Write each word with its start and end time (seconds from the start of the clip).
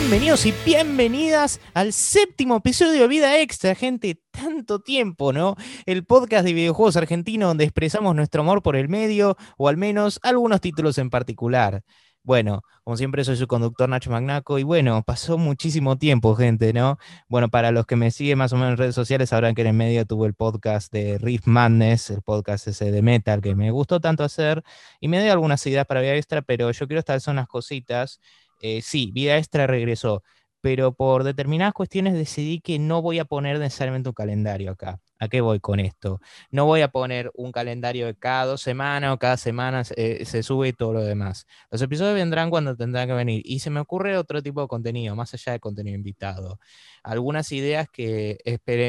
Bienvenidos 0.00 0.46
y 0.46 0.54
bienvenidas 0.64 1.60
al 1.74 1.92
séptimo 1.92 2.58
episodio 2.58 3.02
de 3.02 3.08
Vida 3.08 3.40
Extra, 3.40 3.74
gente. 3.74 4.22
Tanto 4.30 4.78
tiempo, 4.78 5.32
¿no? 5.32 5.56
El 5.86 6.04
podcast 6.04 6.44
de 6.44 6.52
videojuegos 6.52 6.96
argentino 6.96 7.48
donde 7.48 7.64
expresamos 7.64 8.14
nuestro 8.14 8.42
amor 8.42 8.62
por 8.62 8.76
el 8.76 8.88
medio, 8.88 9.36
o 9.56 9.66
al 9.66 9.76
menos 9.76 10.20
algunos 10.22 10.60
títulos 10.60 10.98
en 10.98 11.10
particular. 11.10 11.82
Bueno, 12.22 12.62
como 12.84 12.96
siempre 12.96 13.24
soy 13.24 13.36
su 13.36 13.48
conductor 13.48 13.88
Nacho 13.88 14.12
Magnaco 14.12 14.60
y 14.60 14.62
bueno, 14.62 15.02
pasó 15.02 15.36
muchísimo 15.36 15.98
tiempo, 15.98 16.36
gente, 16.36 16.72
¿no? 16.72 16.98
Bueno, 17.28 17.48
para 17.48 17.72
los 17.72 17.84
que 17.84 17.96
me 17.96 18.12
siguen 18.12 18.38
más 18.38 18.52
o 18.52 18.56
menos 18.56 18.70
en 18.70 18.76
redes 18.76 18.94
sociales 18.94 19.30
sabrán 19.30 19.56
que 19.56 19.62
en 19.62 19.68
el 19.68 19.74
medio 19.74 20.06
tuve 20.06 20.28
el 20.28 20.34
podcast 20.34 20.92
de 20.92 21.18
Riff 21.18 21.48
Madness, 21.48 22.10
el 22.10 22.22
podcast 22.22 22.68
ese 22.68 22.92
de 22.92 23.02
metal 23.02 23.40
que 23.40 23.56
me 23.56 23.72
gustó 23.72 23.98
tanto 23.98 24.22
hacer 24.22 24.62
y 25.00 25.08
me 25.08 25.20
dio 25.20 25.32
algunas 25.32 25.66
ideas 25.66 25.86
para 25.86 26.02
vida 26.02 26.14
extra, 26.14 26.40
pero 26.40 26.70
yo 26.70 26.86
quiero 26.86 27.00
estar 27.00 27.20
son 27.20 27.34
las 27.34 27.48
cositas. 27.48 28.20
Eh, 28.60 28.82
sí, 28.82 29.10
vida 29.12 29.36
extra 29.38 29.66
regresó, 29.66 30.22
pero 30.60 30.92
por 30.92 31.24
determinadas 31.24 31.72
cuestiones 31.74 32.14
decidí 32.14 32.60
que 32.60 32.78
no 32.78 33.02
voy 33.02 33.18
a 33.20 33.24
poner 33.24 33.58
necesariamente 33.58 34.08
un 34.08 34.14
calendario 34.14 34.72
acá. 34.72 35.00
¿A 35.20 35.28
qué 35.28 35.40
voy 35.40 35.58
con 35.60 35.80
esto? 35.80 36.20
No 36.50 36.64
voy 36.66 36.80
a 36.82 36.88
poner 36.88 37.30
un 37.34 37.50
calendario 37.52 38.06
de 38.06 38.14
cada 38.16 38.44
dos 38.46 38.60
semanas 38.62 39.12
o 39.12 39.18
cada 39.18 39.36
semana 39.36 39.82
eh, 39.96 40.24
se 40.24 40.42
sube 40.44 40.68
y 40.68 40.72
todo 40.72 40.92
lo 40.92 41.02
demás. 41.04 41.46
Los 41.70 41.82
episodios 41.82 42.14
vendrán 42.14 42.50
cuando 42.50 42.76
tendrán 42.76 43.08
que 43.08 43.14
venir. 43.14 43.42
Y 43.44 43.58
se 43.60 43.70
me 43.70 43.80
ocurre 43.80 44.16
otro 44.16 44.42
tipo 44.42 44.60
de 44.62 44.68
contenido, 44.68 45.16
más 45.16 45.34
allá 45.34 45.52
de 45.52 45.60
contenido 45.60 45.96
invitado. 45.96 46.60
Algunas 47.02 47.50
ideas 47.52 47.88
que 47.90 48.38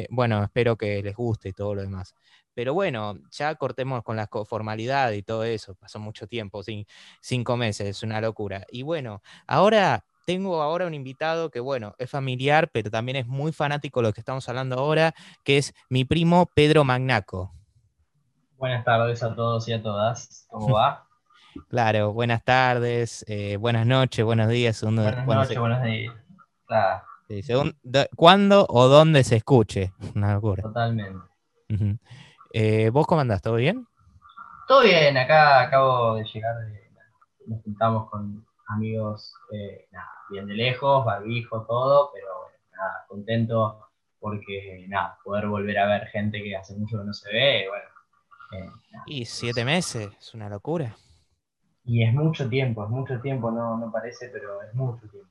bueno, 0.09 0.43
espero 0.43 0.77
que 0.77 1.01
les 1.03 1.15
guste 1.15 1.49
y 1.49 1.53
todo 1.53 1.75
lo 1.75 1.81
demás. 1.81 2.13
Pero 2.53 2.73
bueno, 2.73 3.17
ya 3.31 3.55
cortemos 3.55 4.03
con 4.03 4.15
la 4.15 4.27
formalidad 4.27 5.11
y 5.11 5.23
todo 5.23 5.43
eso. 5.43 5.75
Pasó 5.75 5.99
mucho 5.99 6.27
tiempo, 6.27 6.61
cinco 7.21 7.57
meses, 7.57 7.87
es 7.87 8.03
una 8.03 8.19
locura. 8.21 8.65
Y 8.69 8.83
bueno, 8.83 9.21
ahora 9.47 10.03
tengo 10.25 10.61
ahora 10.61 10.85
un 10.85 10.93
invitado 10.93 11.49
que, 11.49 11.59
bueno, 11.59 11.95
es 11.97 12.09
familiar, 12.09 12.69
pero 12.71 12.91
también 12.91 13.15
es 13.15 13.27
muy 13.27 13.51
fanático 13.51 13.99
de 14.01 14.09
lo 14.09 14.13
que 14.13 14.21
estamos 14.21 14.47
hablando 14.47 14.77
ahora, 14.77 15.15
que 15.43 15.57
es 15.57 15.73
mi 15.89 16.05
primo 16.05 16.47
Pedro 16.53 16.83
Magnaco. 16.83 17.51
Buenas 18.57 18.83
tardes 18.83 19.23
a 19.23 19.33
todos 19.33 19.67
y 19.67 19.73
a 19.73 19.81
todas. 19.81 20.45
¿Cómo 20.49 20.73
va? 20.75 21.07
claro, 21.67 22.13
buenas 22.13 22.43
tardes, 22.43 23.25
eh, 23.27 23.57
buenas 23.57 23.85
noches, 23.87 24.23
buenos 24.23 24.49
días. 24.49 24.83
buenas 24.83 25.25
noches, 25.25 25.57
buenos 25.57 25.81
días. 25.83 26.13
según 27.41 27.75
cuándo 28.15 28.67
o 28.69 28.87
dónde 28.87 29.23
se 29.23 29.37
escuche. 29.37 29.93
Una 30.15 30.33
locura. 30.33 30.61
Totalmente. 30.61 31.19
Eh, 32.51 32.89
¿Vos 32.89 33.05
cómo 33.05 33.21
andás? 33.21 33.41
¿Todo 33.41 33.55
bien? 33.55 33.85
Todo 34.67 34.81
bien, 34.81 35.17
acá 35.17 35.61
acabo 35.61 36.15
de 36.15 36.23
llegar, 36.25 36.55
nos 37.45 37.63
juntamos 37.63 38.09
con 38.09 38.45
amigos, 38.67 39.33
eh, 39.51 39.87
nada, 39.91 40.11
bien 40.29 40.45
de 40.45 40.53
lejos, 40.53 41.05
barbijo, 41.05 41.65
todo, 41.65 42.11
pero 42.13 42.27
nada, 42.75 43.05
contento 43.07 43.87
porque, 44.19 44.85
nada, 44.87 45.17
poder 45.23 45.47
volver 45.47 45.79
a 45.79 45.87
ver 45.87 46.07
gente 46.07 46.41
que 46.43 46.55
hace 46.55 46.75
mucho 46.75 46.99
que 46.99 47.05
no 47.05 47.13
se 47.13 47.31
ve, 47.31 47.67
bueno. 47.69 47.89
Eh, 48.51 48.69
y 49.07 49.25
siete 49.25 49.63
meses, 49.63 50.09
es 50.19 50.33
una 50.33 50.49
locura. 50.49 50.95
Y 51.83 52.03
es 52.03 52.13
mucho 52.13 52.47
tiempo, 52.47 52.83
es 52.83 52.89
mucho 52.89 53.19
tiempo, 53.21 53.49
no, 53.49 53.77
no 53.77 53.91
parece, 53.91 54.29
pero 54.29 54.61
es 54.61 54.73
mucho 54.73 55.07
tiempo. 55.07 55.29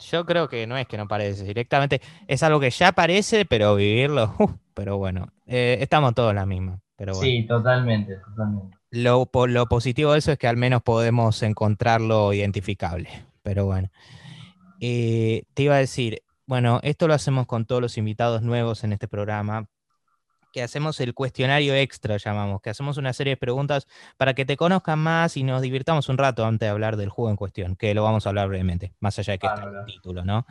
Yo 0.00 0.24
creo 0.24 0.48
que 0.48 0.66
no 0.66 0.76
es 0.76 0.86
que 0.86 0.96
no 0.96 1.08
parece, 1.08 1.44
directamente 1.44 2.00
es 2.26 2.42
algo 2.42 2.60
que 2.60 2.70
ya 2.70 2.92
parece, 2.92 3.44
pero 3.44 3.74
vivirlo, 3.74 4.34
pero 4.74 4.98
bueno, 4.98 5.32
eh, 5.46 5.78
estamos 5.80 6.14
todos 6.14 6.30
en 6.30 6.36
la 6.36 6.46
misma. 6.46 6.80
Pero 6.96 7.14
Sí, 7.14 7.46
totalmente, 7.46 8.16
totalmente. 8.16 8.76
Lo, 8.90 9.30
lo 9.46 9.66
positivo 9.66 10.12
de 10.12 10.18
eso 10.18 10.32
es 10.32 10.38
que 10.38 10.48
al 10.48 10.56
menos 10.56 10.82
podemos 10.82 11.42
encontrarlo 11.42 12.32
identificable, 12.32 13.08
pero 13.42 13.66
bueno. 13.66 13.90
Eh, 14.80 15.44
te 15.54 15.64
iba 15.64 15.74
a 15.74 15.78
decir, 15.78 16.22
bueno, 16.46 16.80
esto 16.82 17.06
lo 17.06 17.14
hacemos 17.14 17.46
con 17.46 17.66
todos 17.66 17.82
los 17.82 17.98
invitados 17.98 18.42
nuevos 18.42 18.82
en 18.82 18.92
este 18.92 19.06
programa, 19.06 19.68
que 20.52 20.62
hacemos 20.62 21.00
el 21.00 21.14
cuestionario 21.14 21.74
extra, 21.74 22.16
llamamos, 22.16 22.60
que 22.60 22.70
hacemos 22.70 22.96
una 22.96 23.12
serie 23.12 23.32
de 23.32 23.36
preguntas 23.36 23.86
para 24.16 24.34
que 24.34 24.44
te 24.44 24.56
conozcan 24.56 24.98
más 24.98 25.36
y 25.36 25.42
nos 25.42 25.62
divirtamos 25.62 26.08
un 26.08 26.18
rato 26.18 26.44
antes 26.44 26.66
de 26.66 26.70
hablar 26.70 26.96
del 26.96 27.08
juego 27.08 27.30
en 27.30 27.36
cuestión, 27.36 27.76
que 27.76 27.94
lo 27.94 28.02
vamos 28.02 28.26
a 28.26 28.30
hablar 28.30 28.48
brevemente, 28.48 28.92
más 29.00 29.18
allá 29.18 29.32
de 29.32 29.38
que 29.38 29.46
esté 29.46 29.60
el 29.62 29.86
título, 29.86 30.24
¿no? 30.24 30.46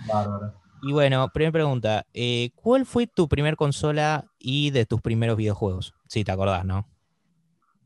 Y 0.84 0.94
bueno, 0.94 1.28
primera 1.34 1.52
pregunta, 1.52 2.06
eh, 2.14 2.52
¿cuál 2.56 2.86
fue 2.86 3.08
tu 3.08 3.28
primer 3.28 3.56
consola 3.56 4.26
y 4.38 4.70
de 4.70 4.86
tus 4.86 5.02
primeros 5.02 5.36
videojuegos? 5.36 5.96
Si 6.08 6.24
te 6.24 6.32
acordás, 6.32 6.66
¿no? 6.66 6.88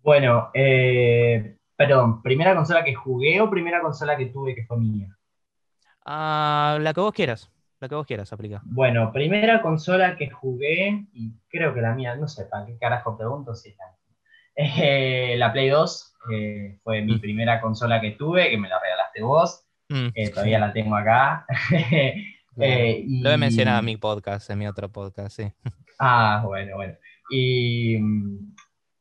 Bueno, 0.04 0.50
eh, 0.54 1.58
perdón, 1.76 2.22
¿primera 2.22 2.56
consola 2.56 2.84
que 2.84 2.94
jugué 2.94 3.40
o 3.40 3.50
primera 3.50 3.82
consola 3.82 4.18
que 4.18 4.26
tuve 4.26 4.56
que 4.56 4.66
fue 4.66 4.78
mía? 4.78 5.18
Ah, 6.06 6.78
la 6.82 6.94
que 6.94 7.00
vos 7.00 7.14
quieras. 7.14 7.50
La 7.82 7.90
que 7.90 7.96
vos 7.96 8.06
quieras, 8.06 8.32
aplica. 8.32 8.62
Bueno, 8.64 9.12
primera 9.12 9.60
consola 9.64 10.16
que 10.16 10.30
jugué, 10.30 11.08
y 11.14 11.34
creo 11.50 11.74
que 11.74 11.82
la 11.82 11.96
mía, 11.96 12.16
no 12.16 12.28
sé, 12.28 12.46
¿para 12.46 12.68
qué 12.68 12.78
carajo 12.78 13.18
pregunto 13.18 13.56
si 13.56 13.70
está? 13.70 13.86
Eh, 14.56 15.36
la 15.38 15.52
Play 15.52 15.70
2 15.70 16.14
eh, 16.32 16.78
fue 16.84 17.02
mi 17.02 17.16
mm. 17.16 17.22
primera 17.22 17.60
consola 17.60 18.00
que 18.00 18.12
tuve, 18.12 18.52
que 18.52 18.58
me 18.58 18.70
la 18.70 18.80
regalaste 18.80 19.24
vos. 19.24 19.66
Mm, 19.90 20.10
eh, 20.14 20.30
todavía 20.30 20.60
la 20.60 20.72
tengo 20.72 20.96
acá. 20.96 21.48
Lo 22.56 23.32
he 23.32 23.38
mencionado 23.38 23.80
en 23.80 23.86
mi 23.86 23.98
podcast, 23.98 24.48
en 24.52 24.60
mi 24.60 24.68
otro 24.68 24.90
podcast, 24.92 25.36
sí. 25.36 25.52
Ah, 26.04 26.44
bueno, 26.46 26.76
bueno. 26.76 26.96
Y, 27.32 27.96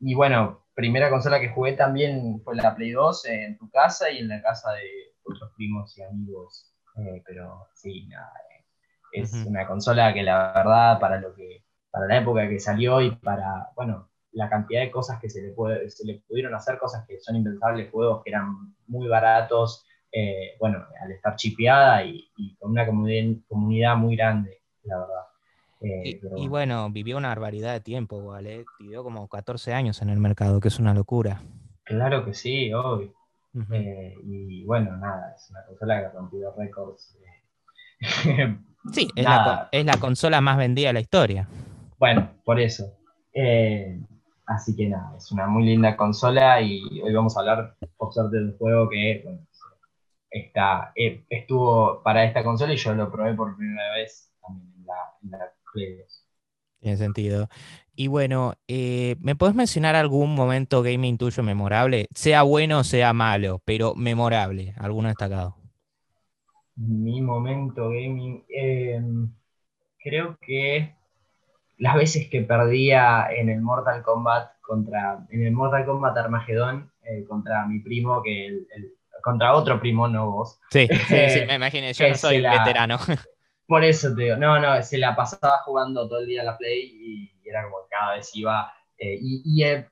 y 0.01 0.15
bueno, 0.15 0.67
primera 0.75 1.11
consola 1.11 1.41
que 1.41 1.49
jugué 1.49 1.73
también 1.73 2.41
fue 2.45 2.57
la 2.57 2.75
Play 2.75 2.93
2 2.93 3.25
en 3.27 3.59
tu 3.59 3.71
casa 3.71 4.11
y 4.11 4.19
en 4.19 4.29
la 4.29 4.41
casa 4.41 4.73
de 4.73 5.15
otros 5.23 5.51
primos 5.57 5.97
y 5.99 6.03
amigos. 6.03 6.73
pero 7.27 7.69
sí, 7.75 8.07
nada, 8.07 8.31
es 9.13 9.33
una 9.47 9.67
consola 9.67 10.13
que 10.13 10.23
la 10.23 10.53
verdad, 10.53 10.99
para 10.99 11.21
lo 11.21 11.35
que, 11.35 11.65
para 11.91 12.07
la 12.07 12.19
época 12.19 12.49
que 12.49 12.61
salió 12.61 13.01
y 13.01 13.11
para, 13.11 13.71
bueno, 13.75 14.11
la 14.33 14.49
cantidad 14.49 14.81
de 14.81 14.91
cosas 14.91 15.21
que 15.21 15.29
se 15.29 15.43
le, 15.43 15.51
puede, 15.51 15.91
se 15.91 16.07
le 16.07 16.23
pudieron 16.27 16.55
hacer, 16.55 16.79
cosas 16.79 17.07
que 17.07 17.21
son 17.21 17.37
impensables, 17.37 17.91
juegos 17.91 18.23
que 18.23 18.31
eran 18.31 18.75
muy 18.87 19.09
baratos, 19.09 19.85
eh, 20.13 20.57
bueno, 20.59 20.85
al 21.01 21.13
estar 21.13 21.37
chipeada 21.37 22.05
y, 22.05 22.31
con 22.59 22.73
una 22.73 22.87
comunidad, 22.87 23.97
muy 23.97 24.17
grande, 24.17 24.61
la 24.85 24.99
verdad. 24.99 25.27
Eh, 25.83 26.21
y, 26.37 26.49
bueno. 26.49 26.91
vivió 26.91 27.17
una 27.17 27.29
barbaridad 27.29 27.73
de 27.73 27.81
tiempo, 27.81 28.23
¿vale? 28.25 28.65
Vivió 28.79 29.03
como 29.03 29.27
14 29.29 29.73
años 29.73 30.03
en 30.03 30.11
el 30.11 30.19
mercado, 30.19 30.61
que 30.61 30.69
es 30.69 30.79
una 30.79 30.95
locura. 30.95 31.41
Claro 31.85 32.25
que 32.25 32.35
sí, 32.35 32.73
obvio. 32.73 33.15
Eh, 33.73 34.15
y 34.23 34.65
bueno, 34.65 34.97
nada, 34.97 35.35
es 35.37 35.51
una 35.51 35.65
consola 35.65 36.01
que 36.01 36.17
rompió 36.17 36.55
récords. 36.57 37.17
Sí, 38.93 39.09
es 39.15 39.25
la, 39.25 39.97
consola 40.01 40.41
más 40.41 40.57
vendida 40.57 40.89
de 40.89 40.95
la 40.95 41.01
historia. 41.01 41.49
Bueno, 41.99 42.31
por 42.45 42.59
eso. 42.59 42.93
Eh, 43.33 44.01
así 44.47 44.75
que 44.75 44.89
nada, 44.89 45.15
es 45.17 45.31
una 45.31 45.47
muy 45.47 45.65
linda 45.65 45.97
consola 45.97 46.61
y 46.61 47.01
hoy 47.03 47.13
vamos 47.13 47.37
a 47.37 47.41
hablar, 47.41 47.77
por 47.97 48.13
suerte, 48.13 48.39
de 48.39 48.45
un 48.45 48.59
juego 48.59 48.89
que 48.89 49.25
está, 50.31 50.93
eh, 50.97 51.25
estuvo 51.29 52.03
para 52.03 52.25
esta 52.25 52.43
consola 52.43 52.73
y 52.73 52.77
yo 52.77 52.95
lo 52.95 53.13
probé 53.13 53.35
por 53.35 53.57
primera 53.57 53.93
vez 53.95 54.33
también 54.41 54.73
en 54.79 54.87
la, 54.87 54.95
en 55.23 55.51
Play 55.73 55.99
Tiene 56.81 56.97
sentido. 56.97 57.49
Y 57.95 58.07
bueno, 58.07 58.55
eh, 58.67 59.17
¿me 59.21 59.37
puedes 59.37 59.55
mencionar 59.55 59.95
algún 59.95 60.35
momento 60.35 60.83
gaming 60.83 61.19
tuyo 61.19 61.43
memorable? 61.43 62.09
Sea 62.15 62.43
bueno 62.43 62.79
o 62.79 62.85
sea 62.85 63.13
malo, 63.13 63.61
pero 63.67 63.95
memorable, 63.95 64.75
alguno 64.79 65.09
destacado 65.09 65.60
mi 66.81 67.21
momento 67.21 67.91
gaming, 67.91 68.45
em, 68.49 69.31
creo 70.03 70.39
que 70.41 70.95
las 71.79 71.95
veces 71.95 72.29
que 72.29 72.43
perdía 72.43 73.29
en 73.31 73.49
el 73.49 73.61
Mortal 73.61 74.03
Kombat 74.03 74.53
contra, 74.61 75.27
en 75.31 75.45
el 75.47 75.53
Mortal 75.53 75.85
Kombat 75.85 76.17
Armageddon 76.17 76.91
eh, 77.03 77.25
contra 77.29 77.67
mi 77.67 77.81
primo, 77.81 78.23
que 78.23 78.47
el, 78.47 78.67
contra 79.23 79.55
otro 79.55 79.79
primo, 79.81 80.09
no 80.09 80.31
vos. 80.31 80.61
Sí, 80.71 80.89
sí, 81.09 81.17
sí 81.29 81.41
me 81.47 81.55
imaginé, 81.57 81.93
yo 81.93 82.09
no 82.09 82.15
soy 82.15 82.41
veterano. 82.41 82.99
Por 83.67 83.85
eso 83.85 84.15
te 84.15 84.25
digo, 84.25 84.37
no, 84.37 84.59
no, 84.59 84.83
se 84.83 84.99
la 84.99 85.15
pasaba 85.15 85.59
jugando 85.65 86.09
todo 86.09 86.21
el 86.21 86.27
día 86.27 86.43
a 86.43 86.45
la 86.45 86.59
Play 86.59 86.91
y 86.93 87.49
era 87.49 87.65
como 87.65 87.77
cada 87.89 88.17
vez 88.17 88.35
iba. 88.35 88.73
Eh, 88.99 89.17
y, 89.21 89.63
eh, 89.63 89.87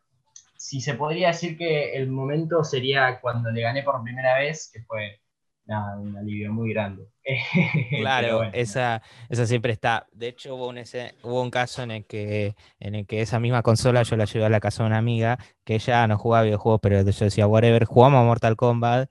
si 0.57 0.81
se 0.81 0.95
podría 0.95 1.29
decir 1.29 1.57
que 1.57 1.95
el 1.95 2.09
momento 2.09 2.65
sería 2.65 3.21
cuando 3.21 3.51
le 3.51 3.63
gané 3.63 3.85
por 3.85 4.03
primera 4.03 4.39
vez, 4.39 4.71
que 4.73 4.83
fue 4.83 5.21
nada, 5.69 5.99
un 5.99 6.17
alivio 6.17 6.53
muy 6.53 6.73
grande. 6.73 7.07
Claro, 7.91 8.45
esa, 8.55 9.03
esa 9.29 9.47
siempre 9.47 9.73
está. 9.73 10.07
De 10.13 10.29
hecho, 10.29 10.55
hubo 10.55 10.69
un, 10.69 10.79
ese, 10.79 11.15
hubo 11.23 11.43
un 11.43 11.51
caso 11.51 11.83
en 11.83 11.91
el, 11.91 12.07
que, 12.07 12.55
en 12.81 12.95
el 12.95 13.07
que 13.07 13.21
esa 13.21 13.39
misma 13.39 13.63
consola 13.63 14.03
yo 14.03 14.17
la 14.17 14.25
llevé 14.25 14.47
a 14.47 14.49
la 14.49 14.61
casa 14.61 14.83
de 14.83 14.89
una 14.89 14.99
amiga 14.99 15.39
que 15.65 15.75
ella 15.75 16.07
no 16.07 16.17
jugaba 16.17 16.45
videojuegos, 16.45 16.81
pero 16.83 17.03
yo 17.03 17.25
decía, 17.25 17.47
whatever, 17.47 17.85
jugamos 17.85 18.21
a 18.21 18.25
Mortal 18.25 18.57
Kombat 18.57 19.11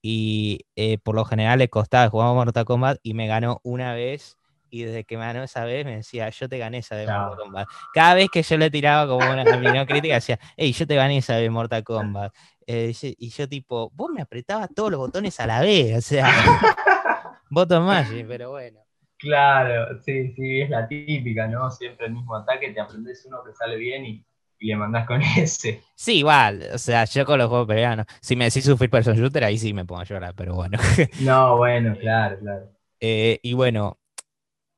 y 0.00 0.66
eh, 0.76 0.96
por 0.98 1.14
lo 1.14 1.24
general 1.26 1.58
le 1.58 1.68
costaba, 1.68 2.08
jugamos 2.08 2.32
a 2.32 2.36
Mortal 2.36 2.64
Kombat 2.64 2.98
y 3.02 3.12
me 3.12 3.26
ganó 3.26 3.60
una 3.62 3.92
vez 3.92 4.38
y 4.70 4.84
desde 4.84 5.04
que 5.04 5.16
me 5.16 5.24
ganó 5.24 5.42
esa 5.42 5.64
vez 5.64 5.84
me 5.84 5.96
decía, 5.96 6.30
yo 6.30 6.48
te 6.48 6.58
gané 6.58 6.78
esa 6.78 6.96
de 6.96 7.06
Mortal 7.06 7.36
Kombat. 7.36 7.68
Cada 7.92 8.14
vez 8.14 8.28
que 8.32 8.42
yo 8.42 8.56
le 8.56 8.70
tiraba 8.70 9.06
como 9.06 9.30
una 9.30 9.42
opinión 9.42 9.84
crítica, 9.86 10.14
decía, 10.14 10.38
hey, 10.56 10.72
yo 10.72 10.86
te 10.86 10.94
gané 10.94 11.18
esa 11.18 11.34
de 11.36 11.50
Mortal 11.50 11.84
Kombat. 11.84 12.32
Eh, 12.70 12.92
y 13.00 13.30
yo 13.30 13.48
tipo, 13.48 13.90
vos 13.94 14.10
me 14.10 14.20
apretabas 14.20 14.68
todos 14.74 14.90
los 14.90 15.00
botones 15.00 15.40
a 15.40 15.46
la 15.46 15.62
vez, 15.62 15.96
o 15.96 16.00
sea. 16.02 16.28
Bottom 17.50 17.86
Magic, 17.86 18.26
pero 18.28 18.50
bueno. 18.50 18.80
Claro, 19.16 19.98
sí, 20.02 20.34
sí, 20.34 20.60
es 20.60 20.68
la 20.68 20.86
típica, 20.86 21.46
¿no? 21.46 21.70
Siempre 21.70 22.08
el 22.08 22.12
mismo 22.12 22.36
ataque, 22.36 22.70
te 22.72 22.78
aprendes 22.78 23.24
uno 23.24 23.42
que 23.42 23.54
sale 23.54 23.76
bien 23.76 24.04
y, 24.04 24.24
le 24.60 24.76
mandás 24.76 25.06
con 25.06 25.22
ese. 25.38 25.80
Sí, 25.94 26.18
igual, 26.18 26.62
o 26.74 26.76
sea, 26.76 27.06
yo 27.06 27.24
con 27.24 27.38
los 27.38 27.48
juegos 27.48 27.68
peleanos, 27.68 28.04
si 28.20 28.36
me 28.36 28.44
decís 28.44 28.66
sufrir 28.66 28.90
person 28.90 29.16
shooter, 29.16 29.44
ahí 29.44 29.56
sí 29.56 29.72
me 29.72 29.86
pongo 29.86 30.02
a 30.02 30.04
llorar, 30.04 30.34
pero 30.36 30.54
bueno. 30.54 30.78
No, 31.20 31.56
bueno, 31.56 31.96
claro, 31.98 32.38
claro. 32.38 32.70
Eh, 33.00 33.40
y 33.42 33.54
bueno, 33.54 33.98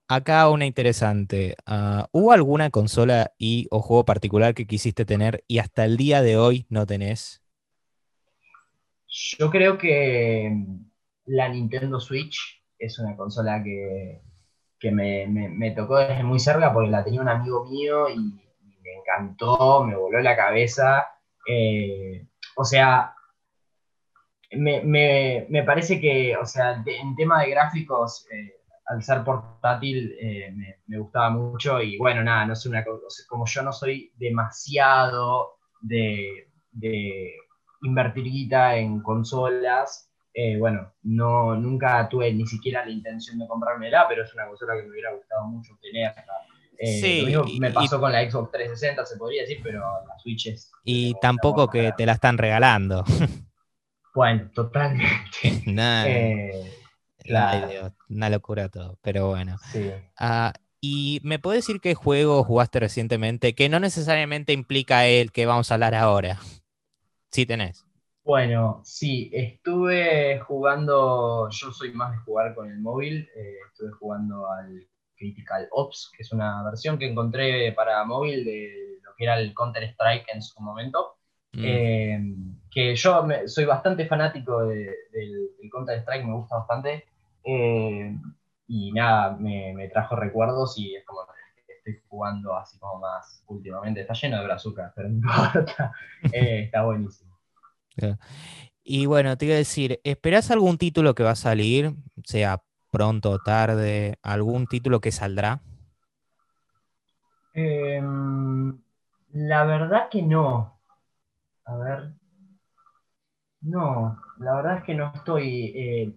acá 0.06 0.48
una 0.48 0.64
interesante. 0.64 1.56
Ah, 1.66 2.08
¿Hubo 2.12 2.31
alguna 2.31 2.70
consola 2.70 3.32
y 3.36 3.66
o 3.72 3.81
juego 3.81 4.04
particular 4.04 4.54
que 4.54 4.69
quisiste 4.69 5.04
tener 5.04 5.43
y 5.48 5.58
hasta 5.58 5.84
el 5.84 5.96
día 5.96 6.22
de 6.22 6.36
hoy 6.36 6.66
no 6.69 6.86
tenés? 6.86 7.43
Yo 9.10 9.50
creo 9.50 9.76
que 9.76 10.52
la 11.26 11.48
Nintendo 11.48 11.98
Switch 11.98 12.62
es 12.78 12.98
una 13.00 13.16
consola 13.16 13.62
que, 13.62 14.22
me, 14.92 15.72
tocó 15.76 15.98
desde 15.98 16.22
muy 16.22 16.38
cerca 16.38 16.72
porque 16.72 16.90
la 16.90 17.04
tenía 17.04 17.20
un 17.20 17.28
amigo 17.28 17.64
mío 17.64 18.08
y, 18.08 18.16
me 18.16 18.94
encantó, 18.98 19.84
me 19.84 19.96
voló 19.96 20.20
la 20.20 20.36
cabeza. 20.36 21.08
Eh, 21.46 22.26
o 22.56 22.64
sea, 22.64 23.14
me, 24.52 25.62
parece 25.66 26.00
que, 26.00 26.36
o 26.36 26.46
sea, 26.46 26.82
en 26.86 27.16
tema 27.16 27.42
de 27.42 27.50
gráficos, 27.50 28.26
eh, 28.30 28.60
al 28.86 29.02
ser 29.02 29.24
portátil 29.24 30.16
eh, 30.20 30.52
me, 30.86 30.98
gustaba 30.98 31.30
mucho 31.30 31.80
y 31.82 31.98
bueno, 31.98 32.22
nada, 32.22 32.46
no 32.46 32.52
es 32.52 32.66
una 32.66 32.84
cosa, 32.84 33.22
como 33.28 33.44
yo 33.46 33.62
no 33.62 33.72
soy 33.72 34.12
demasiado 34.16 35.58
de, 35.80 36.48
de 36.72 37.34
invertir 37.82 38.25
guita 38.25 38.77
en 38.77 39.00
consolas, 39.00 40.11
eh, 40.32 40.56
bueno, 40.59 40.93
no, 41.03 41.56
nunca 41.56 42.09
tuve 42.09 42.32
ni 42.32 42.47
siquiera 42.47 42.85
la 42.85 42.93
intención 42.93 43.38
de 43.38 43.49
comprármela, 43.49 44.06
pero 44.09 44.23
es 44.25 44.32
una 44.35 44.47
consola 44.47 44.77
que 44.77 44.82
me 44.82 44.91
hubiera 44.91 45.12
gustado 45.12 45.47
mucho 45.47 45.73
tener. 45.82 46.12
Eh, 46.79 47.31
lo 47.31 47.44
mismo 47.44 47.61
me 47.61 47.73
pasó 47.73 48.00
con 48.00 48.12
la 48.12 48.23
Xbox 48.23 48.53
360, 48.53 49.05
se 49.05 49.17
podría 49.17 49.43
decir, 49.43 49.61
pero 49.62 49.81
la 49.81 50.19
Switch 50.19 50.47
es... 50.47 50.71
Y 50.85 51.15
tampoco 51.21 51.69
que 51.69 51.93
te 51.97 52.06
la 52.06 52.12
están 52.12 52.38
regalando. 52.38 53.05
Bueno, 54.12 54.50
totalmente. 54.53 55.62
Nada. 55.67 56.09
Eh, 56.09 56.69
una 58.09 58.29
locura 58.29 58.69
todo, 58.69 58.99
pero 59.03 59.29
bueno. 59.29 59.56
Ah, 60.19 60.53
y 60.81 61.21
me 61.23 61.38
puedes 61.38 61.65
decir 61.65 61.81
qué 61.81 61.94
juego 61.94 62.43
jugaste 62.43 62.81
recientemente 62.81 63.55
que 63.55 63.69
no 63.69 63.79
necesariamente 63.79 64.53
implica 64.53 65.06
el 65.06 65.31
que 65.31 65.47
vamos 65.47 65.71
a 65.71 65.75
hablar 65.75 65.94
ahora. 65.94 66.38
Sí 67.31 67.47
tenés. 67.47 67.87
Bueno, 68.25 68.81
sí, 68.85 69.31
estuve 69.32 70.41
jugando, 70.41 71.49
yo 71.50 71.73
soy 71.73 71.93
más 71.93 72.12
de 72.12 72.19
jugar 72.19 72.55
con 72.55 72.71
el 72.71 72.79
móvil, 72.79 73.29
eh, 73.35 73.55
estuve 73.67 73.91
jugando 73.93 74.50
al 74.50 74.87
Critical 75.17 75.69
Ops, 75.73 76.12
que 76.17 76.23
es 76.23 76.32
una 76.32 76.62
versión 76.65 76.99
que 76.99 77.09
encontré 77.09 77.73
para 77.73 78.05
móvil 78.05 78.44
de 78.44 78.99
lo 79.03 79.15
que 79.17 79.25
era 79.25 79.38
el 79.38 79.55
Counter 79.55 79.85
Strike 79.85 80.27
en 80.32 80.43
su 80.43 80.61
momento. 80.61 81.17
Mm. 81.53 81.65
Eh, 81.65 82.35
que 82.71 82.94
yo 82.94 83.27
soy 83.47 83.65
bastante 83.65 84.06
fanático 84.06 84.65
del, 84.65 84.94
Counter 85.71 85.99
Strike, 85.99 86.25
me 86.25 86.35
gusta 86.35 86.56
bastante. 86.56 87.06
Eh, 87.44 88.17
y 88.69 88.93
nada, 88.93 89.37
me, 89.37 89.88
trajo 89.93 90.15
recuerdos 90.17 90.79
y 90.79 90.94
es 90.94 91.05
como 91.05 91.23
estoy 91.81 92.03
jugando 92.09 92.55
así 92.56 92.79
como 92.79 93.00
más 93.00 93.43
últimamente. 93.47 94.03
Está 94.03 94.15
lleno 94.15 94.38
de 94.38 94.44
brazucas, 94.44 94.93
pero 94.94 95.09
no 95.09 95.15
importa. 95.17 95.93
Eh, 96.32 96.65
está 96.65 96.85
buenísimo. 96.85 97.31
Y 98.82 99.06
bueno, 99.06 99.37
te 99.37 99.47
iba 99.47 99.55
a 99.55 99.59
decir, 99.59 100.00
¿esperás 100.05 100.50
algún 100.50 100.79
título 100.79 101.15
que 101.15 101.23
va 101.23 101.32
a 101.32 101.37
salir, 101.37 101.94
sea 102.25 102.62
pronto 102.91 103.31
o 103.31 103.38
tarde, 103.38 104.19
algún 104.23 104.67
título 104.67 105.00
que 105.00 105.12
saldrá? 105.12 105.62
Em, 107.55 108.79
la 109.32 109.65
verdad 109.65 110.09
que 110.11 110.23
no. 110.23 110.81
A 111.65 111.77
ver. 111.77 112.12
No, 113.62 114.19
la 114.38 114.55
verdad 114.56 114.79
es 114.79 114.85
que 114.85 114.94
no 114.94 115.12
estoy. 115.15 115.73
Eh, 115.77 116.12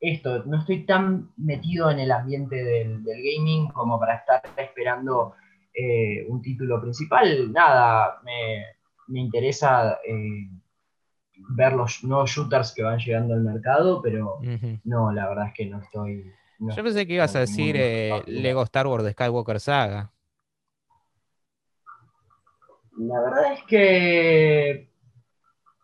esto, 0.00 0.44
no 0.44 0.58
estoy 0.58 0.84
tan 0.84 1.30
metido 1.36 1.90
en 1.90 1.98
el 1.98 2.12
ambiente 2.12 2.56
del, 2.56 3.02
gaming 3.04 3.68
como 3.68 3.98
para 3.98 4.16
estar 4.16 4.42
esperando 4.56 5.34
eh, 5.74 6.24
un 6.28 6.40
título 6.40 6.80
principal. 6.80 7.52
Nada, 7.52 8.20
me, 8.24 9.20
interesa 9.20 9.98
eh, 10.06 10.48
ver 11.50 11.72
los 11.72 12.04
nuevos 12.04 12.30
shooters 12.30 12.72
que 12.74 12.82
van 12.82 12.98
llegando 12.98 13.34
al 13.34 13.42
mercado, 13.42 14.00
pero 14.02 14.40
no, 14.84 15.12
la 15.12 15.28
verdad 15.28 15.48
es 15.48 15.54
que 15.54 15.66
no 15.66 15.80
estoy. 15.80 16.32
Yo 16.60 16.82
pensé 16.82 17.06
que 17.06 17.14
ibas 17.14 17.34
a 17.36 17.40
decir 17.40 17.76
Lego 18.26 18.62
Star 18.64 18.86
Wars 18.86 19.04
de 19.04 19.12
Skywalker 19.12 19.60
Saga. 19.60 20.12
La 22.98 23.20
verdad 23.20 23.52
es 23.52 23.62
que 23.64 24.90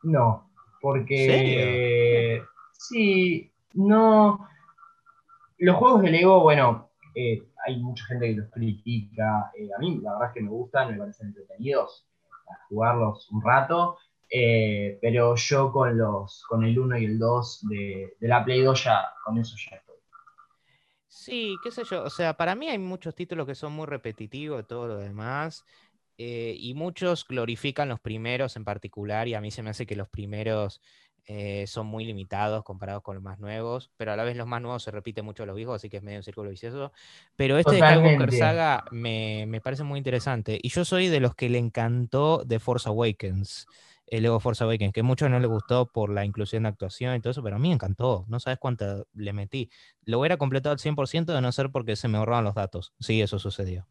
no, 0.03 0.51
porque 0.81 2.43
sí, 2.73 3.54
no. 3.75 4.49
Los 5.59 5.77
juegos 5.77 6.03
de 6.03 6.11
Lego, 6.11 6.41
bueno, 6.41 6.91
eh, 7.15 7.43
hay 7.67 7.77
mucha 7.83 8.05
gente 8.07 8.29
que 8.29 8.41
los 8.41 8.51
critica. 8.51 9.51
Eh, 9.57 9.69
a 9.77 9.79
mí, 9.79 10.01
la 10.03 10.13
verdad 10.13 10.29
es 10.29 10.35
que 10.35 10.43
me 10.43 10.51
gustan, 10.51 10.93
me 10.93 10.99
parecen 10.99 11.29
entretenidos 11.29 12.07
para 12.47 12.59
jugarlos 12.69 13.31
un 13.31 13.43
rato. 13.43 13.99
Eh, 14.31 14.99
pero 15.01 15.37
yo 15.37 15.71
con 15.71 15.97
los 15.97 16.45
con 16.49 16.65
el 16.65 16.77
1 16.77 16.99
y 16.99 17.05
el 17.05 17.19
2 17.19 17.69
de, 17.69 18.17
de, 18.19 18.29
la 18.29 18.45
Play 18.45 18.63
2 18.63 18.85
ya, 18.85 19.13
con 19.25 19.39
eso 19.39 19.55
ya 19.57 19.77
estoy. 19.77 19.95
Sí, 21.07 21.55
qué 21.63 21.71
sé 21.71 21.85
yo, 21.85 22.03
o 22.03 22.11
sea, 22.11 22.37
para 22.37 22.57
mí 22.57 22.69
hay 22.69 22.79
muchos 22.79 23.15
títulos 23.15 23.47
que 23.47 23.55
son 23.55 23.73
muy 23.73 23.87
repetitivos 23.87 24.63
y 24.63 24.67
todo 24.67 24.89
lo 24.89 24.97
demás. 24.97 25.65
Eh, 26.17 26.55
y 26.59 26.75
muchos 26.75 27.27
glorifican 27.27 27.89
los 27.89 28.01
primeros 28.01 28.57
en 28.57 28.65
particular, 28.65 29.27
y 29.27 29.35
a 29.35 29.41
mí 29.41 29.51
se 29.51 29.63
me 29.63 29.71
hace 29.71 29.87
que 29.87 29.97
los 29.97 30.09
primeros 30.09 30.81
eh, 31.27 31.67
son 31.67 31.87
muy 31.87 32.05
limitados 32.05 32.65
comparados 32.65 33.03
con 33.03 33.15
los 33.15 33.25
más 33.25 33.39
nuevos, 33.39 33.91
pero 33.97 34.13
a 34.13 34.17
la 34.17 34.25
vez 34.25 34.37
los 34.37 34.47
más 34.47 34.61
nuevos 34.61 34.83
se 34.83 34.91
repite 34.91 35.23
mucho 35.23 35.47
los 35.47 35.57
viejos, 35.57 35.77
así 35.77 35.89
que 35.89 35.97
es 35.97 36.03
medio 36.03 36.19
un 36.19 36.23
círculo 36.23 36.51
vicioso. 36.51 36.93
Pero 37.37 37.57
este 37.59 37.77
de 37.77 37.79
Skywalker 37.79 38.33
Saga 38.33 38.85
me, 38.91 39.47
me, 39.47 39.61
parece 39.61 39.85
muy 39.85 39.99
interesante, 39.99 40.59
y 40.63 40.69
yo 40.69 40.85
soy 40.85 41.09
de 41.09 41.21
los 41.21 41.35
que 41.35 41.49
le 41.49 41.59
encantó 41.59 42.45
The 42.47 42.59
Force 42.59 42.89
Awakens. 42.89 43.67
El 44.07 44.23
Lego 44.23 44.39
Force 44.39 44.63
Awakens, 44.63 44.93
que 44.93 45.01
a 45.01 45.03
muchos 45.03 45.31
no 45.31 45.41
les 45.41 45.49
gustó 45.49 45.87
por 45.87 46.11
la 46.11 46.27
inclusión 46.27 46.65
de 46.65 46.69
actuación 46.69 47.17
y 47.17 47.21
todo 47.21 47.31
eso, 47.31 47.43
pero 47.43 47.57
a 47.57 47.59
mí 47.59 47.69
me 47.69 47.75
encantó. 47.75 48.27
No 48.29 48.39
sabes 48.39 48.59
cuánto 48.59 49.07
le 49.15 49.33
metí. 49.33 49.71
Lo 50.05 50.21
hubiera 50.21 50.37
completado 50.37 50.75
al 50.75 50.79
100% 50.79 51.33
de 51.33 51.41
no 51.41 51.51
ser 51.53 51.71
porque 51.71 51.97
se 51.97 52.07
me 52.09 52.19
ahorraban 52.19 52.45
los 52.45 52.55
datos. 52.55 52.93
Sí, 53.01 53.23
eso 53.23 53.39
sucedió. 53.39 53.87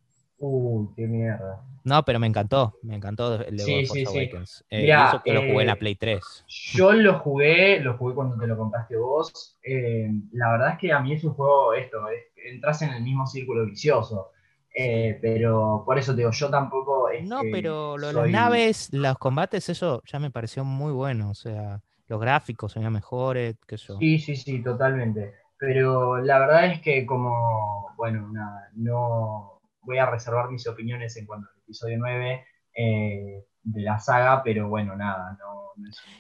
Uy, 0.45 0.89
qué 0.97 1.07
mierda. 1.07 1.63
No, 1.85 2.03
pero 2.03 2.19
me 2.19 2.27
encantó, 2.27 2.77
me 2.81 2.95
encantó 2.95 3.41
el 3.41 3.55
de 3.55 3.87
Force 3.87 4.05
Awakens. 4.05 4.65
Eh, 4.69 4.91
eso 4.91 5.21
que 5.23 5.33
lo 5.33 5.39
jugué 5.39 5.61
en 5.61 5.67
la 5.67 5.73
eh, 5.73 5.77
Play 5.77 5.95
3. 5.95 6.45
Yo 6.47 6.91
lo 6.91 7.19
jugué, 7.19 7.79
lo 7.79 7.97
jugué 7.97 8.13
cuando 8.13 8.37
te 8.37 8.45
lo 8.45 8.57
compraste 8.57 8.97
vos. 8.97 9.57
Eh, 9.63 10.11
la 10.33 10.51
verdad 10.51 10.73
es 10.73 10.79
que 10.79 10.91
a 10.91 10.99
mí 10.99 11.13
es 11.13 11.23
un 11.23 11.33
juego 11.33 11.73
esto, 11.73 11.97
entras 12.35 12.81
en 12.81 12.89
el 12.89 13.03
mismo 13.03 13.25
círculo 13.25 13.65
vicioso. 13.65 14.31
pero 15.21 15.83
por 15.85 15.97
eso 15.97 16.11
te 16.11 16.17
digo, 16.17 16.31
yo 16.31 16.49
tampoco. 16.49 17.07
no, 17.21 17.39
pero 17.49 17.97
lo 17.97 18.07
de 18.07 18.13
las 18.13 18.29
naves, 18.29 18.89
los 18.91 19.17
combates, 19.17 19.69
eso 19.69 20.03
ya 20.05 20.19
me 20.19 20.29
pareció 20.29 20.65
muy 20.65 20.91
bueno. 20.91 21.29
O 21.29 21.35
sea, 21.35 21.81
los 22.07 22.19
gráficos 22.19 22.73
son 22.73 22.91
mejores, 22.91 23.55
que 23.65 23.75
eso. 23.75 23.97
Sí, 23.97 24.19
sí, 24.19 24.35
sí, 24.35 24.61
totalmente. 24.61 25.35
Pero 25.57 26.17
la 26.17 26.39
verdad 26.39 26.65
es 26.65 26.81
que 26.81 27.05
como, 27.05 27.93
bueno, 27.95 28.27
nada, 28.27 28.69
no 28.75 29.52
voy 29.83 29.97
a 29.97 30.09
reservar 30.09 30.49
mis 30.49 30.67
opiniones 30.67 31.15
en 31.17 31.25
cuanto 31.25 31.49
al 31.49 31.61
episodio 31.61 31.97
9 31.97 32.45
eh, 32.75 33.45
de 33.63 33.81
la 33.81 33.99
saga, 33.99 34.43
pero 34.43 34.69
bueno, 34.69 34.95
nada, 34.95 35.37
no, 35.39 35.71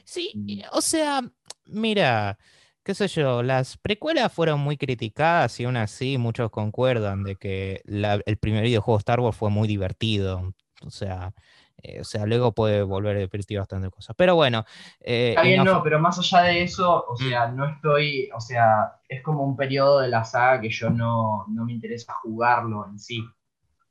Sí, 0.03 0.63
o 0.71 0.81
sea, 0.81 1.21
mira, 1.65 2.37
qué 2.83 2.93
sé 2.93 3.07
yo, 3.07 3.43
las 3.43 3.77
precuelas 3.77 4.31
fueron 4.31 4.59
muy 4.59 4.77
criticadas 4.77 5.59
y 5.59 5.65
aún 5.65 5.77
así 5.77 6.17
muchos 6.17 6.49
concuerdan 6.49 7.23
de 7.23 7.35
que 7.35 7.81
el 7.85 8.37
primer 8.37 8.63
videojuego 8.63 8.97
Star 8.97 9.19
Wars 9.19 9.37
fue 9.37 9.49
muy 9.49 9.67
divertido. 9.67 10.53
O 10.85 10.89
sea, 10.89 11.33
eh, 11.81 11.99
o 12.01 12.03
sea, 12.03 12.25
luego 12.25 12.53
puede 12.53 12.81
volver 12.81 13.17
a 13.17 13.19
divertir 13.19 13.59
bastante 13.59 13.89
cosas. 13.89 14.15
Pero 14.17 14.35
bueno. 14.35 14.65
Eh, 14.99 15.29
Está 15.29 15.43
bien, 15.43 15.63
no, 15.63 15.83
pero 15.83 15.99
más 15.99 16.17
allá 16.19 16.43
de 16.43 16.63
eso, 16.63 17.05
o 17.07 17.15
sea, 17.15 17.47
mm. 17.47 17.55
no 17.55 17.69
estoy, 17.69 18.29
o 18.33 18.39
sea, 18.39 18.99
es 19.07 19.21
como 19.21 19.43
un 19.43 19.55
periodo 19.55 19.99
de 19.99 20.09
la 20.09 20.23
saga 20.23 20.61
que 20.61 20.69
yo 20.69 20.89
no, 20.89 21.45
no 21.49 21.65
me 21.65 21.73
interesa 21.73 22.13
jugarlo 22.21 22.87
en 22.89 22.99
sí. 22.99 23.23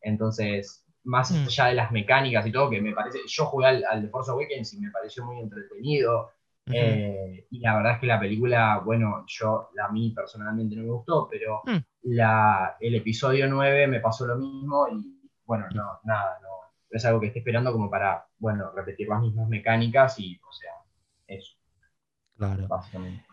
Entonces, 0.03 0.85
más 1.05 1.31
mm. 1.31 1.45
allá 1.47 1.67
de 1.67 1.75
las 1.75 1.93
mecánicas 1.93 2.47
y 2.47 2.53
todo, 2.53 2.71
que 2.71 2.81
me 2.81 2.93
parece, 2.93 3.21
yo 3.27 3.47
jugué 3.47 3.67
al, 3.67 3.85
al 3.85 4.03
The 4.03 4.09
Force 4.09 4.31
Awakens 4.31 4.75
y 4.75 4.81
me 4.81 4.91
pareció 4.91 5.25
muy 5.25 5.41
entretenido. 5.41 6.31
Eh, 6.67 7.47
y 7.51 7.59
la 7.59 7.77
verdad 7.77 7.95
es 7.95 7.99
que 7.99 8.07
la 8.07 8.21
película, 8.21 8.81
bueno, 8.85 9.25
yo 9.27 9.71
a 9.83 9.91
mí 9.91 10.13
personalmente 10.15 10.77
no 10.77 10.83
me 10.83 10.91
gustó, 10.91 11.29
pero 11.29 11.61
mm. 11.65 11.79
la, 12.15 12.77
el 12.79 12.95
episodio 12.95 13.49
9 13.49 13.89
me 13.89 14.01
pasó 14.01 14.27
lo 14.27 14.37
mismo 14.37 14.87
y 14.89 15.29
bueno, 15.45 15.67
no, 15.75 15.99
nada, 16.05 16.39
no, 16.41 16.49
es 16.91 17.05
algo 17.05 17.21
que 17.21 17.27
estoy 17.27 17.41
esperando 17.41 17.73
como 17.73 17.91
para, 17.91 18.27
bueno, 18.39 18.71
repetir 18.75 19.09
las 19.09 19.21
mismas 19.21 19.49
mecánicas 19.49 20.19
y, 20.19 20.41
o 20.49 20.53
sea, 20.53 20.73
eso. 21.27 21.57
Claro. 22.37 22.69
Básicamente. 22.69 23.25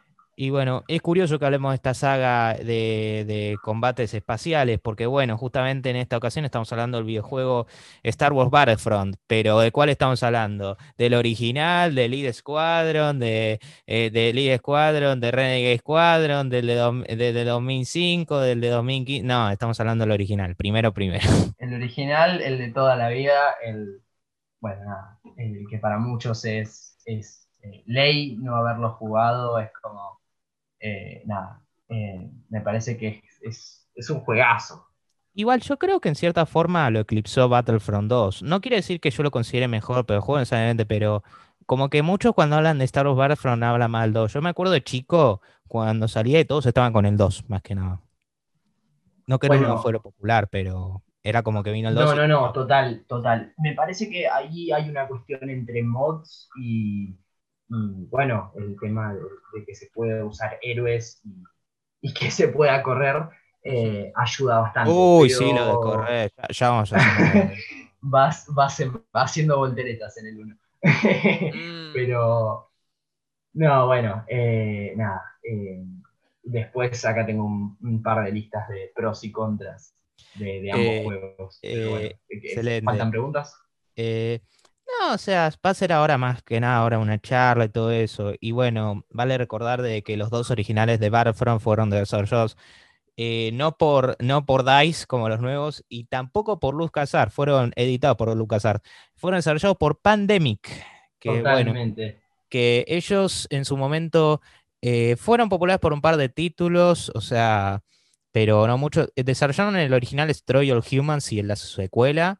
Y 0.41 0.51
bueno, 0.51 0.85
es 0.87 1.01
curioso 1.01 1.37
que 1.37 1.43
hablemos 1.43 1.71
de 1.71 1.75
esta 1.75 1.93
saga 1.93 2.53
de, 2.53 3.25
de, 3.27 3.57
combates 3.61 4.13
espaciales, 4.13 4.79
porque 4.79 5.05
bueno, 5.05 5.37
justamente 5.37 5.89
en 5.89 5.97
esta 5.97 6.15
ocasión 6.15 6.45
estamos 6.45 6.71
hablando 6.71 6.97
del 6.97 7.05
videojuego 7.05 7.67
Star 8.03 8.31
Wars 8.31 8.49
Battlefront, 8.49 9.17
pero 9.27 9.59
¿de 9.59 9.73
cuál 9.73 9.89
estamos 9.89 10.23
hablando? 10.23 10.77
¿Del 10.97 11.15
original, 11.15 11.93
del 11.93 12.11
Lead 12.11 12.31
Squadron, 12.31 13.19
de, 13.19 13.59
eh, 13.85 14.31
Lead 14.33 14.59
Squadron, 14.59 15.19
de 15.19 15.29
Renegade 15.29 15.77
Squadron, 15.79 16.49
del 16.49 16.67
de, 16.67 17.15
de, 17.17 17.33
de 17.33 17.43
2005, 17.43 18.39
del 18.39 18.61
de 18.61 18.69
2015? 18.69 19.27
No, 19.27 19.49
estamos 19.49 19.77
hablando 19.81 20.05
del 20.05 20.13
original, 20.13 20.55
primero, 20.55 20.93
primero. 20.93 21.27
El 21.57 21.73
original, 21.73 22.41
el 22.41 22.57
de 22.59 22.71
toda 22.71 22.95
la 22.95 23.09
vida, 23.09 23.55
el, 23.61 24.01
bueno, 24.61 24.85
nada, 24.85 25.19
el 25.35 25.65
que 25.69 25.79
para 25.79 25.97
muchos 25.97 26.45
es, 26.45 26.97
es 27.03 27.49
eh, 27.61 27.83
ley 27.87 28.37
no 28.37 28.55
haberlo 28.55 28.93
jugado, 28.93 29.59
es 29.59 29.69
como 29.81 30.18
eh, 30.79 31.23
nada, 31.25 31.61
eh, 31.89 32.29
me 32.49 32.61
parece 32.61 32.97
que 32.97 33.21
es, 33.41 33.87
un 34.09 34.21
juegazo. 34.21 34.85
Igual 35.33 35.61
yo 35.61 35.77
creo 35.77 35.99
que 35.99 36.09
en 36.09 36.15
cierta 36.15 36.45
forma 36.45 36.89
lo 36.89 37.01
eclipsó 37.01 37.49
Battlefront 37.49 38.09
2. 38.09 38.43
No 38.43 38.61
quiere 38.61 38.77
decir 38.77 38.99
que 38.99 39.11
yo 39.11 39.23
lo 39.23 39.31
considere 39.31 39.67
mejor, 39.67 40.05
pero 40.05 40.21
juego 40.21 40.39
necesariamente, 40.39 40.85
pero 40.85 41.23
como 41.65 41.89
que 41.89 42.01
muchos 42.01 42.33
cuando 42.33 42.55
hablan 42.55 42.79
de 42.79 42.85
Star 42.85 43.05
Wars 43.07 43.17
Battlefront 43.17 43.63
hablan 43.63 43.91
mal 43.91 44.13
2. 44.13 44.33
Yo 44.33 44.41
me 44.41 44.49
acuerdo 44.49 44.73
de 44.73 44.83
chico 44.83 45.41
cuando 45.67 46.07
salía 46.07 46.39
y 46.39 46.45
todos 46.45 46.65
estaban 46.65 46.93
con 46.93 47.05
el 47.05 47.17
2, 47.17 47.49
más 47.49 47.61
que 47.61 47.75
nada. 47.75 48.01
No 49.27 49.37
creo 49.37 49.59
que 49.59 49.67
no 49.67 49.77
fuera 49.77 49.99
popular, 49.99 50.47
pero 50.49 51.03
era 51.21 51.43
como 51.43 51.61
que 51.61 51.71
vino 51.71 51.89
el 51.89 51.95
2. 51.95 52.15
No, 52.15 52.15
no, 52.15 52.27
no, 52.27 52.51
total, 52.53 53.05
total. 53.07 53.53
Me 53.57 53.73
parece 53.73 54.09
que 54.09 54.27
ahí 54.27 54.71
hay 54.71 54.89
una 54.89 55.07
cuestión 55.07 55.49
entre 55.49 55.83
mods 55.83 56.49
y, 56.59 57.15
bueno, 57.69 58.51
el 58.55 58.75
tema 58.79 59.13
de, 59.13 59.65
que 59.65 59.75
se 59.75 59.87
puede 59.93 60.23
usar 60.23 60.57
héroes 60.61 61.21
y, 62.01 62.13
que 62.13 62.31
se 62.31 62.47
pueda 62.47 62.81
correr 62.81 63.29
eh, 63.63 64.11
ayuda 64.15 64.59
bastante. 64.61 64.91
Uy, 64.91 65.29
sí, 65.29 65.51
lo 65.53 65.65
de 65.65 65.73
correr, 65.73 66.31
ya, 66.49 66.69
vamos 66.69 66.93
a 66.93 66.97
vas, 68.01 68.47
vas, 68.53 68.81
haciendo 69.13 69.57
volteretas 69.57 70.17
en 70.17 70.27
el 70.27 70.39
1. 70.39 70.55
Mm. 70.81 71.93
Pero, 71.93 72.71
no, 73.53 73.87
bueno, 73.87 74.25
eh, 74.27 74.93
nada. 74.95 75.23
Eh, 75.43 75.83
después 76.43 77.05
acá 77.05 77.25
tengo 77.25 77.45
un, 77.45 78.01
par 78.01 78.25
de 78.25 78.31
listas 78.31 78.67
de 78.69 78.91
pros 78.95 79.23
y 79.23 79.31
contras 79.31 79.93
de, 80.35 80.71
ambos 80.71 81.03
juegos. 81.03 81.59
excelente. 81.61 82.85
¿Faltan 82.85 83.11
preguntas? 83.11 83.55
No, 84.89 85.13
o 85.13 85.17
sea, 85.17 85.51
va 85.65 85.69
a 85.69 85.73
ser 85.73 85.93
ahora 85.93 86.17
más 86.17 86.41
que 86.43 86.59
nada 86.59 86.77
ahora 86.77 86.99
una 86.99 87.19
charla 87.19 87.65
y 87.65 87.69
todo 87.69 87.91
eso. 87.91 88.33
Y 88.39 88.51
bueno, 88.51 89.05
vale 89.09 89.37
recordar 89.37 89.81
de 89.81 90.03
que 90.03 90.17
los 90.17 90.29
dos 90.29 90.51
originales 90.51 90.99
de 90.99 91.09
Battlefront 91.09 91.61
fueron 91.61 91.89
desarrollados 91.89 92.57
eh, 93.21 93.51
no, 93.53 93.77
por, 93.77 94.15
no 94.19 94.45
por 94.45 94.63
DICE 94.63 95.05
como 95.05 95.27
los 95.27 95.41
nuevos 95.41 95.83
y 95.89 96.05
tampoco 96.05 96.57
por 96.57 96.73
LucasArts, 96.73 97.33
fueron 97.33 97.73
editados 97.75 98.15
por 98.15 98.33
LucasArts. 98.33 98.87
Fueron 99.17 99.39
desarrollados 99.39 99.77
por 99.77 99.99
Pandemic. 99.99 100.69
Que, 101.19 101.39
Totalmente. 101.39 102.21
que 102.47 102.85
ellos 102.87 103.45
en 103.49 103.65
su 103.65 103.75
momento 103.75 104.39
eh, 104.81 105.17
fueron 105.17 105.49
populares 105.49 105.81
por 105.81 105.91
un 105.91 105.99
par 105.99 106.15
de 106.15 106.29
títulos, 106.29 107.11
o 107.13 107.19
sea, 107.19 107.83
pero 108.31 108.65
no 108.67 108.77
mucho. 108.77 109.09
Desarrollaron 109.17 109.75
el 109.75 109.93
original 109.93 110.29
Destroy 110.29 110.71
All 110.71 110.81
Humans 110.89 111.33
y 111.33 111.39
en 111.39 111.49
la 111.49 111.57
secuela. 111.57 112.39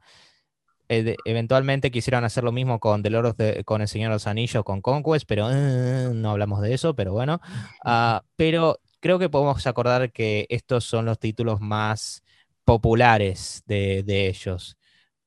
Eh, 0.92 1.16
eventualmente 1.24 1.92
quisieron 1.92 2.24
hacer 2.24 2.44
lo 2.44 2.52
mismo 2.52 2.80
con, 2.80 3.04
de, 3.04 3.62
con 3.64 3.82
El 3.82 3.88
Señor 3.88 4.10
de 4.10 4.16
los 4.16 4.26
Anillos, 4.26 4.64
con 4.64 4.82
Conquest, 4.82 5.28
pero 5.28 5.48
eh, 5.52 6.10
no 6.16 6.32
hablamos 6.32 6.62
de 6.62 6.74
eso, 6.74 6.96
pero 6.96 7.14
bueno. 7.14 7.40
Ah, 7.86 8.24
pero 8.36 8.80
creo 9.00 9.20
que 9.20 9.30
podemos 9.30 9.66
acordar 9.68 10.12
que 10.12 10.48
estos 10.50 10.84
son 10.86 11.06
los 11.06 11.20
títulos 11.20 11.62
más 11.62 12.24
populares 12.66 13.62
de, 13.68 14.04
ellos, 14.28 14.78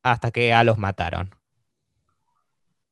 hasta 0.03 0.33
que 0.33 0.53
a 0.53 0.65
los 0.65 0.79
mataron. 0.79 1.31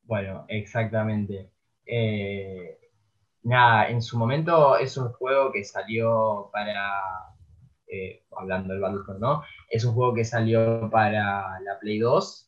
Bueno, 0.03 0.45
exactamente. 0.47 1.51
Eh, 1.85 2.79
nada, 3.43 3.89
en 3.89 4.01
su 4.01 4.17
momento 4.17 4.77
es 4.77 4.95
un 4.95 5.11
juego 5.11 5.51
que 5.51 5.65
salió 5.65 6.49
para, 6.53 7.01
hablando 8.37 8.71
del 8.71 8.81
Battlefront, 8.81 9.19
¿no? 9.19 9.43
Es 9.69 9.83
un 9.83 9.93
juego 9.93 10.13
que 10.13 10.23
salió 10.23 10.89
para 10.89 11.59
la 11.59 11.77
Play 11.81 11.99
2 11.99 12.47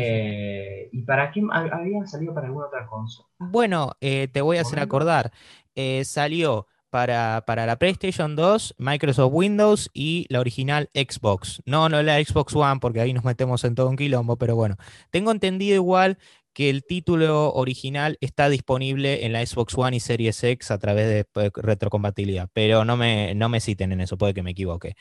eh, 0.00 0.88
¿Y 0.92 1.02
para 1.02 1.30
qué 1.30 1.42
había 1.50 2.06
salido 2.06 2.34
para 2.34 2.46
alguna 2.46 2.66
otra 2.66 2.86
consola? 2.86 3.28
Bueno, 3.38 3.92
eh, 4.00 4.28
te 4.32 4.40
voy 4.40 4.58
a 4.58 4.62
hacer 4.62 4.80
acordar. 4.80 5.32
Eh, 5.74 6.04
salió 6.04 6.66
para, 6.90 7.44
para, 7.46 7.66
la 7.66 7.76
PlayStation 7.76 8.36
2, 8.36 8.76
Microsoft 8.78 9.32
Windows 9.32 9.90
y 9.92 10.26
la 10.28 10.40
original 10.40 10.90
Xbox. 10.94 11.62
No, 11.66 11.88
no 11.88 12.02
la 12.02 12.22
Xbox 12.22 12.54
One, 12.54 12.80
porque 12.80 13.00
ahí 13.00 13.12
nos 13.12 13.24
metemos 13.24 13.64
en 13.64 13.74
todo 13.74 13.88
un 13.88 13.96
quilombo, 13.96 14.36
pero 14.36 14.56
bueno. 14.56 14.76
Tengo 15.10 15.30
entendido 15.30 15.74
igual 15.74 16.18
que 16.52 16.70
el 16.70 16.84
título 16.84 17.52
original 17.52 18.18
está 18.20 18.48
disponible 18.48 19.24
en 19.24 19.32
la 19.32 19.44
Xbox 19.44 19.76
One 19.76 19.96
y 19.96 20.00
Series 20.00 20.42
X 20.42 20.70
a 20.70 20.78
través 20.78 21.06
de 21.06 21.50
retrocompatibilidad, 21.54 22.48
pero 22.52 22.84
no 22.84 22.96
me, 22.96 23.34
no 23.34 23.48
me 23.48 23.60
citen 23.60 23.92
en 23.92 24.00
eso, 24.00 24.18
puede 24.18 24.34
que 24.34 24.42
me 24.42 24.50
equivoque. 24.50 24.96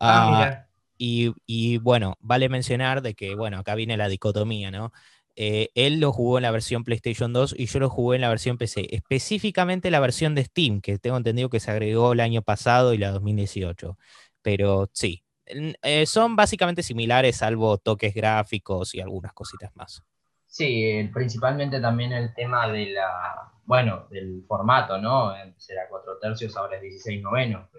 Ah, 0.00 0.44
ah 0.44 0.66
y, 0.98 1.78
bueno, 1.78 2.16
vale 2.20 2.48
mencionar 2.48 3.02
de 3.02 3.14
que, 3.14 3.34
bueno, 3.34 3.58
acá 3.58 3.74
viene 3.74 3.96
la 3.96 4.08
dicotomía, 4.08 4.70
¿no? 4.70 4.92
Eh, 5.34 5.70
él 5.74 5.98
lo 5.98 6.12
jugó 6.12 6.38
en 6.38 6.42
la 6.42 6.50
versión 6.50 6.84
PlayStation 6.84 7.32
2 7.32 7.54
y 7.58 7.66
yo 7.66 7.80
lo 7.80 7.88
jugué 7.88 8.16
en 8.16 8.20
la 8.20 8.28
versión 8.28 8.58
PC, 8.58 8.94
específicamente 8.94 9.90
la 9.90 10.00
versión 10.00 10.34
de 10.34 10.44
Steam, 10.44 10.80
que 10.80 10.98
tengo 10.98 11.16
entendido 11.16 11.48
que 11.48 11.60
se 11.60 11.70
agregó 11.70 12.12
el 12.12 12.20
año 12.20 12.42
pasado 12.42 12.92
y 12.92 12.98
la 12.98 13.10
2018. 13.12 13.96
Pero 14.42 14.90
sí, 14.92 15.24
eh, 15.46 16.06
son 16.06 16.36
básicamente 16.36 16.82
similares, 16.82 17.36
salvo 17.36 17.78
toques 17.78 18.14
gráficos 18.14 18.94
y 18.94 19.00
algunas 19.00 19.32
cositas 19.32 19.74
más. 19.74 20.02
Sí, 20.46 21.10
principalmente 21.14 21.80
también 21.80 22.12
el 22.12 22.34
tema 22.34 22.70
de 22.70 22.90
la, 22.90 23.52
bueno, 23.64 24.06
del 24.10 24.44
formato, 24.46 24.98
¿no? 24.98 25.32
Será 25.56 25.88
4 25.88 26.18
tercios, 26.18 26.56
ahora 26.56 26.76
es 26.76 26.82
16 26.82 27.22
novenos. 27.22 27.70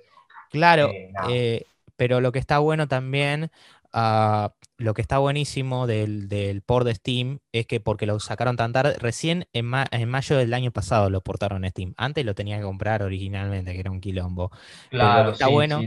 claro, 0.50 0.90
eh, 1.30 1.66
pero 1.96 2.22
lo 2.22 2.32
que 2.32 2.40
está 2.40 2.60
bueno 2.60 2.88
también, 2.88 3.52
ah, 3.92 4.54
lo 4.78 4.94
que 4.94 5.02
está 5.02 5.20
buenísimo 5.20 5.88
del, 5.88 6.28
del, 6.28 6.62
port 6.62 6.86
de 6.86 6.96
Steam 6.96 7.40
es 7.52 7.68
que 7.68 7.80
porque 7.80 8.06
lo 8.06 8.20
sacaron 8.20 8.58
tan 8.58 8.74
tarde, 8.74 8.96
recién 9.00 9.48
en, 9.54 9.66
mayo 9.66 10.38
del 10.38 10.54
año 10.54 10.72
pasado 10.72 11.10
lo 11.10 11.22
portaron 11.22 11.64
a 11.66 11.70
Steam. 11.70 11.94
Antes 11.98 12.26
lo 12.26 12.36
tenía 12.36 12.58
que 12.58 12.64
comprar 12.64 13.04
originalmente, 13.04 13.74
que 13.74 13.80
era 13.80 13.92
un 13.92 14.02
quilombo. 14.02 14.52
Claro, 14.90 15.26
lo 15.26 15.30
que 15.30 15.34
está 15.34 15.48
bueno 15.48 15.82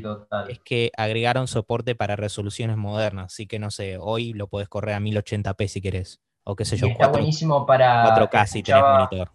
es 0.49 0.59
que 0.61 0.93
agregaron 0.97 1.49
soporte 1.49 1.95
para 1.95 2.17
resoluciones 2.17 2.77
modernas. 2.77 3.27
Así 3.27 3.47
que 3.47 3.59
no 3.59 3.71
sé, 3.71 3.99
hoy 4.01 4.33
lo 4.33 4.49
puedes 4.49 4.69
correr 4.69 4.95
a 4.95 5.01
1080p 5.01 5.67
si 5.67 5.81
querés. 5.81 6.21
O 6.45 6.55
qué 6.55 6.65
sé 6.65 6.77
yo. 6.77 6.87
está 6.87 7.09
buenísimo 7.09 7.67
para. 7.67 8.17
4K 8.17 8.47
si 8.47 8.63
tenés 8.63 8.83
monitor. 8.83 9.31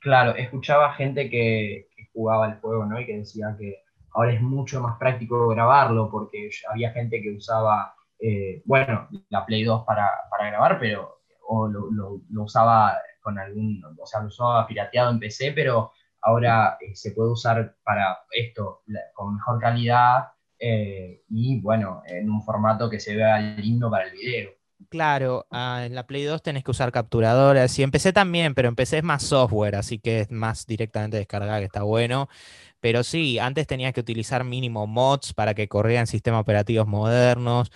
Claro, 0.00 0.34
escuchaba 0.34 0.92
gente 0.94 1.30
que, 1.30 1.88
que 1.96 2.08
jugaba 2.12 2.48
el 2.48 2.54
juego, 2.58 2.84
¿no? 2.84 3.00
Y 3.00 3.06
que 3.06 3.18
decía 3.18 3.54
que 3.56 3.84
ahora 4.14 4.32
es 4.32 4.40
mucho 4.40 4.80
más 4.80 4.98
práctico 4.98 5.48
grabarlo 5.48 6.10
porque 6.10 6.50
había 6.70 6.92
gente 6.92 7.20
que 7.22 7.32
usaba, 7.32 7.94
eh, 8.18 8.62
bueno, 8.64 9.08
la 9.28 9.44
Play 9.44 9.64
2 9.64 9.84
para, 9.84 10.10
grabar, 10.38 10.78
pero 10.78 11.20
o 11.48 11.68
lo, 11.68 12.20
usaba 12.36 12.96
con 13.20 13.38
algún, 13.38 13.82
o 14.00 14.06
sea, 14.06 14.20
lo 14.20 14.28
usaba 14.28 14.66
pirateado 14.66 15.10
en 15.10 15.20
PC, 15.20 15.52
pero 15.52 15.92
ahora 16.20 16.76
eh, 16.80 16.94
se 16.94 17.12
puede 17.12 17.30
usar 17.30 17.76
para 17.84 18.18
esto 18.30 18.82
con 19.14 19.34
mejor 19.34 19.60
calidad 19.60 20.28
eh, 20.58 21.22
y 21.28 21.60
bueno, 21.60 22.02
en 22.06 22.30
un 22.30 22.42
formato 22.42 22.88
que 22.88 23.00
se 23.00 23.16
vea 23.16 23.38
lindo 23.40 23.90
para 23.90 24.06
el 24.06 24.12
video. 24.12 24.50
Claro, 24.88 25.46
ah, 25.50 25.82
en 25.84 25.94
la 25.94 26.06
Play 26.06 26.24
2 26.24 26.42
tenés 26.42 26.64
que 26.64 26.70
usar 26.70 26.92
capturadoras 26.92 27.78
y 27.78 27.82
empecé 27.82 28.12
también, 28.12 28.54
pero 28.54 28.68
empecé 28.68 28.98
es 28.98 29.04
más 29.04 29.22
software, 29.22 29.76
así 29.76 29.98
que 29.98 30.20
es 30.20 30.30
más 30.30 30.66
directamente 30.66 31.16
descargada, 31.16 31.58
que 31.58 31.64
está 31.64 31.82
bueno. 31.82 32.28
Pero 32.82 33.04
sí, 33.04 33.38
antes 33.38 33.68
tenías 33.68 33.92
que 33.92 34.00
utilizar 34.00 34.42
mínimo 34.42 34.88
mods 34.88 35.34
para 35.34 35.54
que 35.54 35.68
corrieran 35.68 36.08
sistemas 36.08 36.40
operativos 36.40 36.88
modernos 36.88 37.70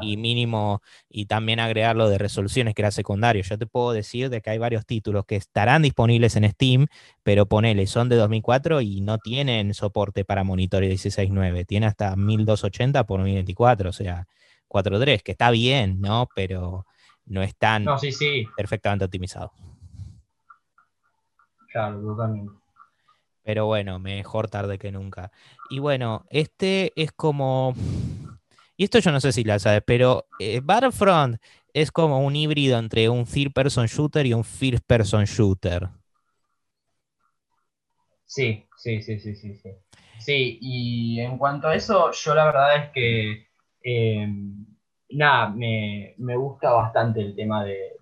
y, 0.00 0.16
mínimo, 0.16 0.80
y 1.10 1.26
también 1.26 1.60
agregarlo 1.60 2.08
de 2.08 2.16
resoluciones 2.16 2.74
que 2.74 2.80
era 2.80 2.90
secundario. 2.92 3.42
Yo 3.42 3.58
te 3.58 3.66
puedo 3.66 3.92
decir 3.92 4.30
de 4.30 4.40
que 4.40 4.48
hay 4.48 4.56
varios 4.56 4.86
títulos 4.86 5.26
que 5.26 5.36
estarán 5.36 5.82
disponibles 5.82 6.34
en 6.36 6.48
Steam, 6.48 6.86
pero 7.22 7.44
ponele, 7.44 7.86
son 7.86 8.08
de 8.08 8.16
2004 8.16 8.80
y 8.80 9.02
no 9.02 9.18
tienen 9.18 9.74
soporte 9.74 10.24
para 10.24 10.44
monitores 10.44 10.88
16.9. 11.04 11.66
Tiene 11.66 11.84
hasta 11.84 12.16
1280 12.16 13.04
por 13.04 13.20
1024, 13.20 13.90
o 13.90 13.92
sea, 13.92 14.26
4.3, 14.66 15.22
que 15.22 15.32
está 15.32 15.50
bien, 15.50 16.00
¿no? 16.00 16.26
Pero 16.34 16.86
no 17.26 17.42
es 17.42 17.54
tan 17.54 17.84
perfectamente 18.56 19.04
optimizado. 19.04 19.52
Claro, 21.70 22.00
totalmente. 22.00 22.61
Pero 23.42 23.66
bueno, 23.66 23.98
mejor 23.98 24.48
tarde 24.48 24.78
que 24.78 24.92
nunca. 24.92 25.32
Y 25.70 25.78
bueno, 25.78 26.24
este 26.30 26.92
es 26.96 27.12
como. 27.12 27.74
Y 28.74 28.84
esto 28.84 28.98
yo 28.98 29.12
no 29.12 29.20
sé 29.20 29.32
si 29.32 29.44
la 29.44 29.58
sabes, 29.58 29.82
pero 29.86 30.26
eh, 30.40 30.60
Battlefront 30.60 31.36
es 31.72 31.92
como 31.92 32.20
un 32.20 32.34
híbrido 32.34 32.78
entre 32.78 33.08
un 33.08 33.26
third 33.26 33.52
person 33.52 33.86
shooter 33.86 34.26
y 34.26 34.32
un 34.32 34.42
first 34.42 34.84
person 34.86 35.24
shooter. 35.24 35.88
Sí, 38.24 38.66
Sí, 38.82 39.00
sí, 39.00 39.20
sí, 39.20 39.36
sí, 39.36 39.54
sí. 39.54 39.70
Sí, 40.18 40.58
y 40.60 41.20
en 41.20 41.38
cuanto 41.38 41.68
a 41.68 41.76
eso, 41.76 42.10
yo 42.10 42.34
la 42.34 42.46
verdad 42.46 42.76
es 42.76 42.90
que, 42.90 43.46
eh, 43.84 44.28
nada, 45.10 45.50
me, 45.50 46.16
gusta 46.36 46.72
bastante 46.72 47.20
el 47.20 47.36
tema 47.36 47.64
de, 47.64 47.92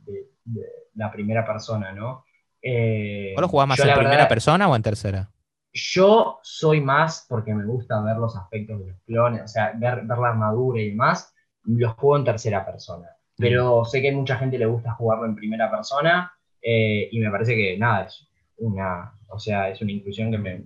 la 0.94 1.12
primera 1.12 1.44
persona, 1.46 1.92
¿no? 1.92 2.24
Eh, 2.62 3.32
¿Vos 3.34 3.42
lo 3.42 3.48
jugás 3.48 3.68
más 3.68 3.80
en 3.80 3.94
primera 3.94 4.28
persona 4.28 4.68
o 4.68 4.76
en 4.76 4.82
tercera? 4.82 5.30
Yo 5.72 6.40
soy 6.42 6.80
más 6.80 7.26
porque 7.28 7.54
me 7.54 7.64
gusta 7.64 8.00
ver 8.02 8.16
los 8.16 8.36
aspectos 8.36 8.80
de 8.80 8.86
los 8.88 9.00
clones, 9.06 9.42
o 9.42 9.48
sea, 9.48 9.72
ver, 9.76 10.02
ver 10.04 10.18
la 10.18 10.28
armadura 10.30 10.80
y 10.80 10.90
demás, 10.90 11.32
los 11.64 11.94
juego 11.94 12.16
en 12.16 12.24
tercera 12.24 12.64
persona. 12.66 13.08
Pero 13.36 13.84
sé 13.84 14.02
que 14.02 14.10
a 14.10 14.14
mucha 14.14 14.36
gente 14.36 14.58
le 14.58 14.66
gusta 14.66 14.92
jugarlo 14.92 15.24
en 15.24 15.34
primera 15.34 15.70
persona 15.70 16.32
eh, 16.60 17.08
y 17.10 17.18
me 17.20 17.30
parece 17.30 17.54
que 17.54 17.78
nada, 17.78 18.04
es 18.04 18.28
una, 18.58 19.12
o 19.28 19.38
sea, 19.38 19.70
es 19.70 19.80
una 19.80 19.92
inclusión 19.92 20.30
que 20.30 20.38
me, 20.38 20.62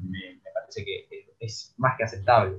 parece 0.52 0.84
que 0.84 1.06
es 1.38 1.74
más 1.76 1.96
que 1.96 2.04
aceptable. 2.04 2.56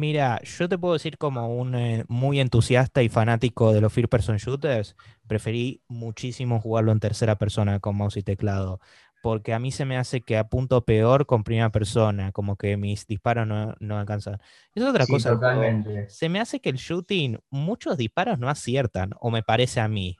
Mira, 0.00 0.40
yo 0.44 0.66
te 0.66 0.78
puedo 0.78 0.94
decir 0.94 1.18
como 1.18 1.54
un 1.54 1.74
eh, 1.74 2.06
muy 2.08 2.40
entusiasta 2.40 3.02
y 3.02 3.10
fanático 3.10 3.74
de 3.74 3.82
los 3.82 3.92
first 3.92 4.10
person 4.10 4.38
shooters, 4.38 4.96
preferí 5.26 5.82
muchísimo 5.88 6.58
jugarlo 6.58 6.90
en 6.92 7.00
tercera 7.00 7.36
persona 7.36 7.80
con 7.80 7.96
mouse 7.96 8.16
y 8.16 8.22
teclado, 8.22 8.80
porque 9.22 9.52
a 9.52 9.58
mí 9.58 9.70
se 9.70 9.84
me 9.84 9.98
hace 9.98 10.22
que 10.22 10.38
apunto 10.38 10.86
peor 10.86 11.26
con 11.26 11.44
primera 11.44 11.68
persona, 11.68 12.32
como 12.32 12.56
que 12.56 12.78
mis 12.78 13.06
disparos 13.06 13.46
no, 13.46 13.74
no 13.78 13.98
alcanzan. 13.98 14.38
Es 14.74 14.82
otra 14.84 15.04
cosa. 15.06 15.32
Totalmente. 15.32 16.08
Se 16.08 16.30
me 16.30 16.40
hace 16.40 16.62
que 16.62 16.70
el 16.70 16.76
shooting, 16.76 17.38
muchos 17.50 17.98
disparos 17.98 18.38
no 18.38 18.48
aciertan, 18.48 19.10
o 19.20 19.30
me 19.30 19.42
parece 19.42 19.80
a 19.80 19.88
mí. 19.88 20.16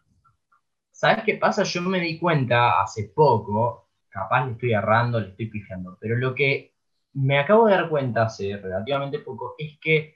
¿Sabes 0.91 1.25
qué 1.25 1.37
pasa? 1.37 1.63
Yo 1.63 1.81
me 1.81 2.01
di 2.01 2.19
cuenta 2.19 2.83
hace 2.83 3.05
poco, 3.17 3.89
capaz 4.11 4.45
le 4.45 4.53
estoy 4.53 4.75
errando, 4.75 5.19
le 5.19 5.31
estoy 5.31 5.47
pifiando, 5.47 5.97
pero 5.99 6.19
lo 6.19 6.35
que 6.35 6.75
me 7.13 7.39
acabo 7.39 7.67
de 7.67 7.75
dar 7.75 7.89
cuenta 7.89 8.25
hace 8.25 8.57
relativamente 8.57 9.19
poco 9.19 9.55
es 9.59 9.79
que 9.81 10.15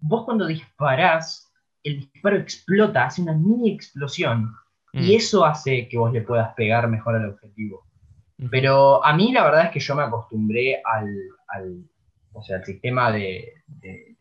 vos 0.00 0.24
cuando 0.24 0.46
disparás, 0.46 1.52
el 1.82 2.00
disparo 2.00 2.36
explota, 2.36 3.06
hace 3.06 3.22
una 3.22 3.34
mini 3.34 3.70
explosión, 3.70 4.54
y 4.92 5.12
mm. 5.12 5.16
eso 5.16 5.44
hace 5.44 5.88
que 5.88 5.98
vos 5.98 6.12
le 6.12 6.22
puedas 6.22 6.54
pegar 6.54 6.88
mejor 6.88 7.16
al 7.16 7.30
objetivo. 7.30 7.84
Pero 8.50 9.04
a 9.04 9.14
mí 9.14 9.32
la 9.32 9.42
verdad 9.42 9.64
es 9.64 9.70
que 9.72 9.80
yo 9.80 9.96
me 9.96 10.04
acostumbré 10.04 10.80
al, 10.84 11.08
o 12.32 12.42
sea, 12.42 12.58
al 12.58 12.64
sistema 12.64 13.10
de, 13.10 13.64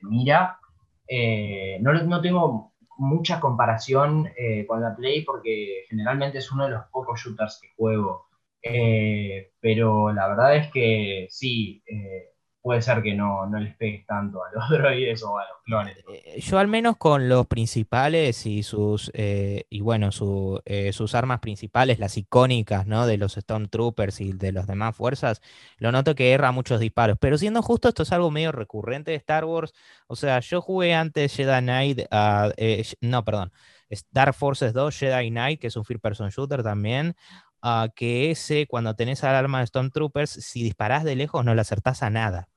mira. 0.01 0.59
Eh, 1.07 1.77
no, 1.81 1.93
no, 1.93 2.19
tengo 2.19 2.73
mucha 2.97 3.39
comparación 3.39 4.27
eh, 4.35 4.65
con 4.65 4.81
la 4.81 4.93
Play 4.95 5.23
porque 5.23 5.85
generalmente 5.87 6.39
es 6.39 6.51
uno 6.51 6.65
de 6.65 6.71
los 6.71 6.85
pocos 6.87 7.21
shooters 7.21 7.59
que 7.61 7.69
juego. 7.77 8.27
Eh, 8.61 9.51
pero 9.59 10.11
la 10.13 10.27
verdad 10.27 10.55
es 10.55 10.71
que 10.71 11.27
sí, 11.29 11.83
puede 12.67 12.81
ser 12.81 13.01
que 13.01 13.13
no, 13.13 13.45
no 13.45 13.59
les 13.59 13.77
pegues 13.77 14.05
tanto 14.05 14.43
a 14.43 14.51
los 14.51 14.69
droides 14.77 15.23
o 15.23 15.39
a 15.39 15.43
los 15.43 15.63
clones. 15.63 16.03
Eh, 16.13 16.41
yo 16.41 16.59
al 16.59 16.67
menos 16.67 16.97
con 16.97 17.29
los 17.29 17.47
principales 17.47 18.45
y 18.45 18.61
sus 18.61 19.09
eh, 19.13 19.63
y 19.69 19.79
bueno, 19.79 20.09
eh, 20.65 20.91
sus 20.91 21.15
armas 21.15 21.39
principales, 21.39 21.97
las 21.97 22.17
icónicas, 22.17 22.85
¿no? 22.85 23.07
De 23.07 23.17
los 23.17 23.35
Stormtroopers 23.35 24.19
y 24.19 24.33
de 24.33 24.51
las 24.51 24.67
demás 24.67 24.97
fuerzas, 24.97 25.41
lo 25.77 25.93
noto 25.93 26.13
que 26.13 26.33
erra 26.33 26.51
muchos 26.51 26.81
disparos. 26.81 27.17
Pero 27.21 27.37
siendo 27.37 27.61
justo, 27.61 27.87
esto 27.87 28.03
es 28.03 28.11
algo 28.11 28.31
medio 28.31 28.51
recurrente 28.51 29.11
de 29.11 29.17
Star 29.17 29.45
Wars. 29.45 29.73
O 30.07 30.17
sea, 30.17 30.41
yo 30.41 30.61
jugué 30.61 30.93
antes 30.93 31.33
Jedi 31.33 31.61
Knight, 31.61 31.99
uh, 32.11 32.51
no, 32.99 33.23
perdón, 33.23 33.53
Star 33.89 34.33
Forces 34.33 34.73
2, 34.73 34.93
Jedi 34.93 35.29
Knight, 35.29 35.61
que 35.61 35.67
es 35.67 35.75
un 35.77 35.85
first 35.85 36.01
person 36.01 36.29
shooter 36.29 36.63
también. 36.63 37.15
Uh, 37.63 37.89
que 37.95 38.31
ese, 38.31 38.67
cuando 38.67 38.95
tenés 38.95 39.23
al 39.23 39.35
arma 39.35 39.59
de 39.59 39.67
Stormtroopers, 39.67 40.29
si 40.29 40.63
disparás 40.63 41.03
de 41.03 41.15
lejos 41.15 41.43
no 41.43 41.55
le 41.55 41.61
acertás 41.61 42.03
a 42.03 42.09
nada 42.09 42.47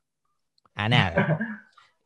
a 0.74 0.88
nada. 0.88 1.38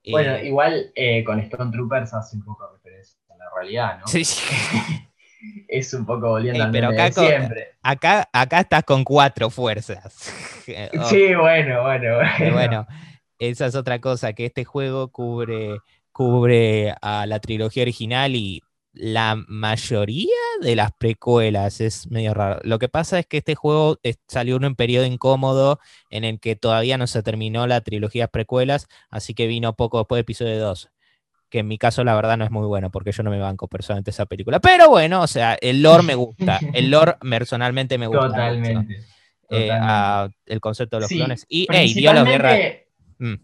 bueno, 0.10 0.38
igual 0.38 0.92
eh, 0.94 1.24
con 1.24 1.40
Stone 1.40 1.70
Troopers 1.72 2.12
hace 2.14 2.36
un 2.36 2.44
poco 2.44 2.68
referencia 2.72 3.18
a 3.30 3.36
la 3.36 3.44
realidad, 3.54 3.98
¿no? 4.00 4.06
Sí, 4.06 4.24
sí. 4.24 4.42
es 5.68 5.92
un 5.94 6.06
poco 6.06 6.28
volviendo 6.28 6.66
pero 6.72 6.88
acá 6.88 7.12
siempre. 7.12 7.76
Acá, 7.82 8.28
acá 8.32 8.60
estás 8.60 8.84
con 8.84 9.04
cuatro 9.04 9.50
fuerzas. 9.50 10.14
sí, 10.64 11.34
bueno, 11.34 11.82
bueno, 11.82 12.16
bueno. 12.16 12.52
Bueno, 12.52 12.86
esa 13.38 13.66
es 13.66 13.74
otra 13.74 14.00
cosa, 14.00 14.32
que 14.32 14.46
este 14.46 14.64
juego 14.64 15.08
cubre, 15.08 15.78
cubre 16.12 16.94
a 17.00 17.26
la 17.26 17.40
trilogía 17.40 17.82
original 17.82 18.34
y 18.36 18.62
la 18.94 19.36
mayoría 19.48 20.28
de 20.60 20.76
las 20.76 20.92
precuelas 20.92 21.80
es 21.80 22.10
medio 22.10 22.32
raro. 22.32 22.60
Lo 22.62 22.78
que 22.78 22.88
pasa 22.88 23.18
es 23.18 23.26
que 23.26 23.38
este 23.38 23.56
juego 23.56 23.98
salió 24.28 24.56
en 24.56 24.64
un 24.64 24.74
periodo 24.76 25.04
incómodo 25.04 25.80
en 26.10 26.24
el 26.24 26.38
que 26.38 26.54
todavía 26.54 26.96
no 26.96 27.06
se 27.06 27.22
terminó 27.22 27.66
la 27.66 27.80
trilogía 27.80 28.28
precuelas, 28.28 28.86
así 29.10 29.34
que 29.34 29.48
vino 29.48 29.74
poco 29.74 29.98
después 29.98 30.18
de 30.18 30.22
episodio 30.22 30.58
2. 30.60 30.90
Que 31.50 31.58
en 31.60 31.68
mi 31.68 31.76
caso, 31.76 32.04
la 32.04 32.14
verdad, 32.14 32.36
no 32.36 32.44
es 32.44 32.50
muy 32.50 32.66
bueno 32.66 32.90
porque 32.90 33.12
yo 33.12 33.22
no 33.22 33.30
me 33.30 33.38
banco 33.38 33.68
personalmente 33.68 34.10
esa 34.10 34.26
película. 34.26 34.60
Pero 34.60 34.88
bueno, 34.88 35.22
o 35.22 35.26
sea, 35.26 35.56
el 35.60 35.82
lore 35.82 36.02
me 36.02 36.14
gusta. 36.14 36.58
El 36.72 36.90
lore 36.90 37.16
personalmente 37.20 37.98
me 37.98 38.06
gusta. 38.06 38.28
Totalmente. 38.28 39.04
Eh, 39.50 39.70
el 40.46 40.60
concepto 40.60 40.96
de 40.96 41.00
los 41.02 41.08
clones. 41.10 41.46
Y, 41.48 41.66
hey, 41.70 41.92
dio 41.94 42.12
la 42.12 42.24
guerra. 42.24 42.56
Mm. 43.18 43.34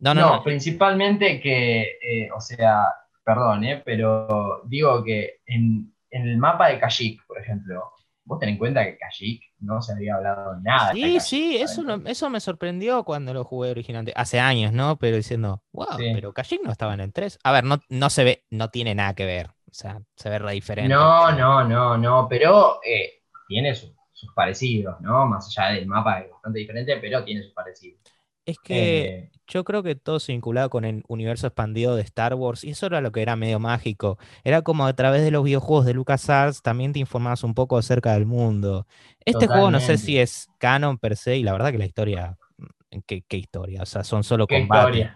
No, 0.00 0.14
no, 0.14 0.36
no, 0.36 0.42
principalmente 0.42 1.40
que, 1.40 1.82
eh, 2.02 2.28
o 2.36 2.40
sea, 2.40 2.88
perdón, 3.24 3.64
¿eh? 3.64 3.82
pero 3.84 4.62
digo 4.66 5.02
que 5.02 5.40
en, 5.46 5.92
el 6.10 6.38
mapa 6.38 6.68
de 6.68 6.78
Kashyyyk, 6.78 7.26
por 7.26 7.40
ejemplo, 7.40 7.92
vos 8.24 8.38
ten 8.38 8.50
en 8.50 8.58
cuenta 8.58 8.84
que 8.84 8.96
Kashyyyk 8.96 9.42
no 9.60 9.82
se 9.82 9.94
había 9.94 10.14
hablado 10.14 10.60
nada. 10.60 10.92
Sí, 10.92 11.18
sí, 11.18 11.56
eso, 11.56 11.82
eso 12.04 12.30
me 12.30 12.38
sorprendió 12.38 13.02
cuando 13.02 13.34
lo 13.34 13.44
jugué 13.44 13.70
originalmente, 13.70 14.12
hace 14.14 14.38
años, 14.38 14.72
¿no? 14.72 14.96
Pero 14.96 15.16
diciendo, 15.16 15.62
wow, 15.72 15.96
pero 15.96 16.32
Kashyyyk 16.32 16.62
no 16.62 16.70
estaba 16.70 16.94
en 16.94 17.00
el 17.00 17.12
3. 17.12 17.38
A 17.42 17.52
ver, 17.52 17.64
no, 17.64 17.80
no 17.88 18.10
se 18.10 18.24
ve, 18.24 18.44
no 18.50 18.70
tiene 18.70 18.94
nada 18.94 19.14
que 19.14 19.24
ver, 19.24 19.48
o 19.48 19.74
sea, 19.74 20.00
se 20.14 20.30
ve 20.30 20.38
re 20.38 20.52
diferente. 20.52 20.94
No, 20.94 21.32
no, 21.32 21.64
no, 21.64 21.98
no, 21.98 22.28
pero 22.28 22.78
eh, 22.84 23.22
tiene 23.48 23.74
sus, 23.74 23.92
parecidos, 24.34 24.98
¿no? 25.02 25.26
Más 25.26 25.46
allá 25.48 25.74
del 25.74 25.86
mapa 25.86 26.20
es 26.20 26.30
bastante 26.30 26.60
diferente, 26.60 26.96
pero 26.96 27.22
tiene 27.24 27.42
sus 27.42 27.52
parecidos. 27.52 28.00
Es 28.46 28.58
que 28.58 29.04
eh, 29.06 29.30
yo 29.46 29.64
creo 29.64 29.82
que 29.82 29.94
todo 29.94 30.20
se 30.20 30.32
vinculaba 30.32 30.68
con 30.68 30.84
el 30.84 31.02
universo 31.08 31.46
expandido 31.46 31.96
de 31.96 32.02
Star 32.02 32.34
Wars 32.34 32.64
y 32.64 32.70
eso 32.70 32.86
era 32.86 33.00
lo 33.00 33.12
que 33.12 33.22
era 33.22 33.36
medio 33.36 33.58
mágico. 33.58 34.18
Era 34.42 34.62
como 34.62 34.86
a 34.86 34.92
través 34.94 35.22
de 35.22 35.30
los 35.30 35.44
videojuegos 35.44 35.86
de 35.86 35.94
LucasArts 35.94 36.62
también 36.62 36.92
te 36.92 36.98
informabas 36.98 37.42
un 37.42 37.54
poco 37.54 37.78
acerca 37.78 38.12
del 38.12 38.26
mundo. 38.26 38.86
Este 39.24 39.46
juego 39.46 39.70
no 39.70 39.80
sé 39.80 39.98
si 39.98 40.18
es 40.18 40.48
canon 40.58 40.98
per 40.98 41.16
se 41.16 41.36
y 41.36 41.42
la 41.42 41.52
verdad 41.52 41.72
que 41.72 41.78
la 41.78 41.86
historia, 41.86 42.36
mm, 42.58 42.98
¿qué, 43.06 43.24
historia? 43.30 43.82
O 43.82 43.86
sea, 43.86 44.04
son 44.04 44.24
solo 44.24 44.46
combates. 44.46 45.10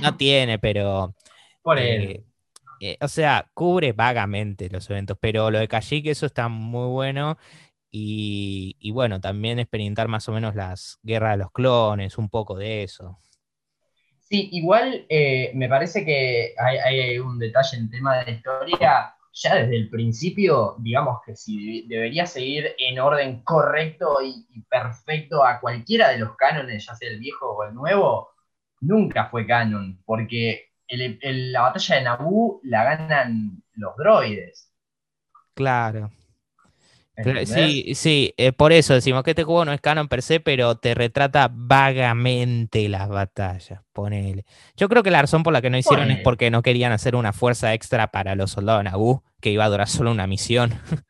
No 0.00 0.16
tiene, 0.16 0.58
pero... 0.58 1.14
Por 1.62 1.78
él. 1.78 2.02
Eh, 2.02 2.24
eh, 2.80 2.98
o 3.00 3.08
sea, 3.08 3.48
cubre 3.54 3.92
vagamente 3.92 4.68
los 4.68 4.88
eventos, 4.90 5.16
pero 5.20 5.50
lo 5.50 5.58
de 5.58 5.68
Kashyyyk, 5.68 6.06
eso 6.06 6.26
está 6.26 6.48
muy 6.48 6.88
bueno. 6.88 7.38
Y, 7.96 8.90
bueno, 8.90 9.20
también 9.20 9.60
experimentar 9.60 10.08
más 10.08 10.28
o 10.28 10.32
menos 10.32 10.56
las 10.56 10.98
guerras 11.04 11.34
de 11.34 11.44
los 11.44 11.52
clones, 11.52 12.18
un 12.18 12.28
poco 12.28 12.56
de 12.56 12.82
eso. 12.82 13.20
Sí, 14.18 14.48
igual 14.50 15.06
eh, 15.08 15.52
me 15.54 15.68
parece 15.68 16.04
que 16.04 16.54
hay, 16.58 17.20
un 17.20 17.38
detalle 17.38 17.76
en 17.76 17.90
tema 17.90 18.16
de 18.16 18.24
la 18.24 18.30
historia. 18.32 19.14
Ya 19.32 19.54
desde 19.54 19.76
el 19.76 19.90
principio, 19.90 20.74
digamos 20.80 21.20
que 21.24 21.36
si 21.36 21.86
debería 21.86 22.26
seguir 22.26 22.74
en 22.78 22.98
orden 22.98 23.42
correcto 23.44 24.16
y, 24.24 24.44
perfecto 24.68 25.44
a 25.44 25.60
cualquiera 25.60 26.08
de 26.08 26.18
los 26.18 26.34
cánones, 26.34 26.86
ya 26.86 26.96
sea 26.96 27.08
el 27.08 27.20
viejo 27.20 27.46
o 27.52 27.62
el 27.62 27.74
nuevo, 27.74 28.30
nunca 28.80 29.26
fue 29.26 29.46
canon, 29.46 30.02
porque 30.04 30.72
la 30.88 31.60
batalla 31.60 31.94
de 31.94 32.02
Naboo 32.02 32.60
la 32.64 32.82
ganan 32.82 33.62
los 33.74 33.96
droides. 33.96 34.72
Claro, 35.54 36.10
Sí, 37.44 37.94
sí, 37.94 38.34
eh, 38.36 38.52
por 38.52 38.72
eso 38.72 38.92
decimos 38.92 39.22
que 39.22 39.30
este 39.30 39.44
juego 39.44 39.64
no 39.64 39.72
es 39.72 39.80
canon 39.80 40.08
per 40.08 40.20
se, 40.20 40.40
pero 40.40 40.76
te 40.76 40.94
retrata 40.94 41.48
vagamente 41.52 42.88
las 42.88 43.08
batallas. 43.08 43.82
Ponele. 43.92 44.44
Yo 44.76 44.88
creo 44.88 45.04
que 45.04 45.12
la 45.12 45.20
razón 45.20 45.44
por 45.44 45.52
la 45.52 45.62
que 45.62 45.70
no 45.70 45.78
hicieron 45.78 46.10
es 46.10 46.20
porque 46.22 46.50
no 46.50 46.62
querían 46.62 46.90
hacer 46.90 47.14
una 47.14 47.32
fuerza 47.32 47.72
extra 47.72 48.10
para 48.10 48.34
los 48.34 48.50
soldados 48.50 48.82
Naboo, 48.82 49.22
que 49.40 49.50
iba 49.50 49.64
a 49.64 49.68
durar 49.68 49.88
solo 49.88 50.10
una 50.10 50.26
misión. 50.26 50.74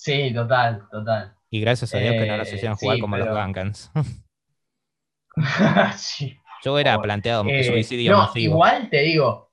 Sí, 0.00 0.32
total, 0.32 0.86
total. 0.90 1.34
Y 1.50 1.60
gracias 1.60 1.92
a 1.92 1.98
Dios 1.98 2.12
que 2.12 2.26
no 2.26 2.36
los 2.36 2.48
hicieron 2.50 2.74
eh, 2.74 2.78
jugar 2.80 2.98
como 3.00 3.18
los 3.18 3.28
Gankans. 3.28 3.90
Yo 6.64 6.74
hubiera 6.74 6.98
planteado 7.00 7.44
eh, 7.46 7.64
suicidio 7.64 8.12
no, 8.12 8.30
Igual 8.34 8.88
te 8.90 9.02
digo, 9.02 9.47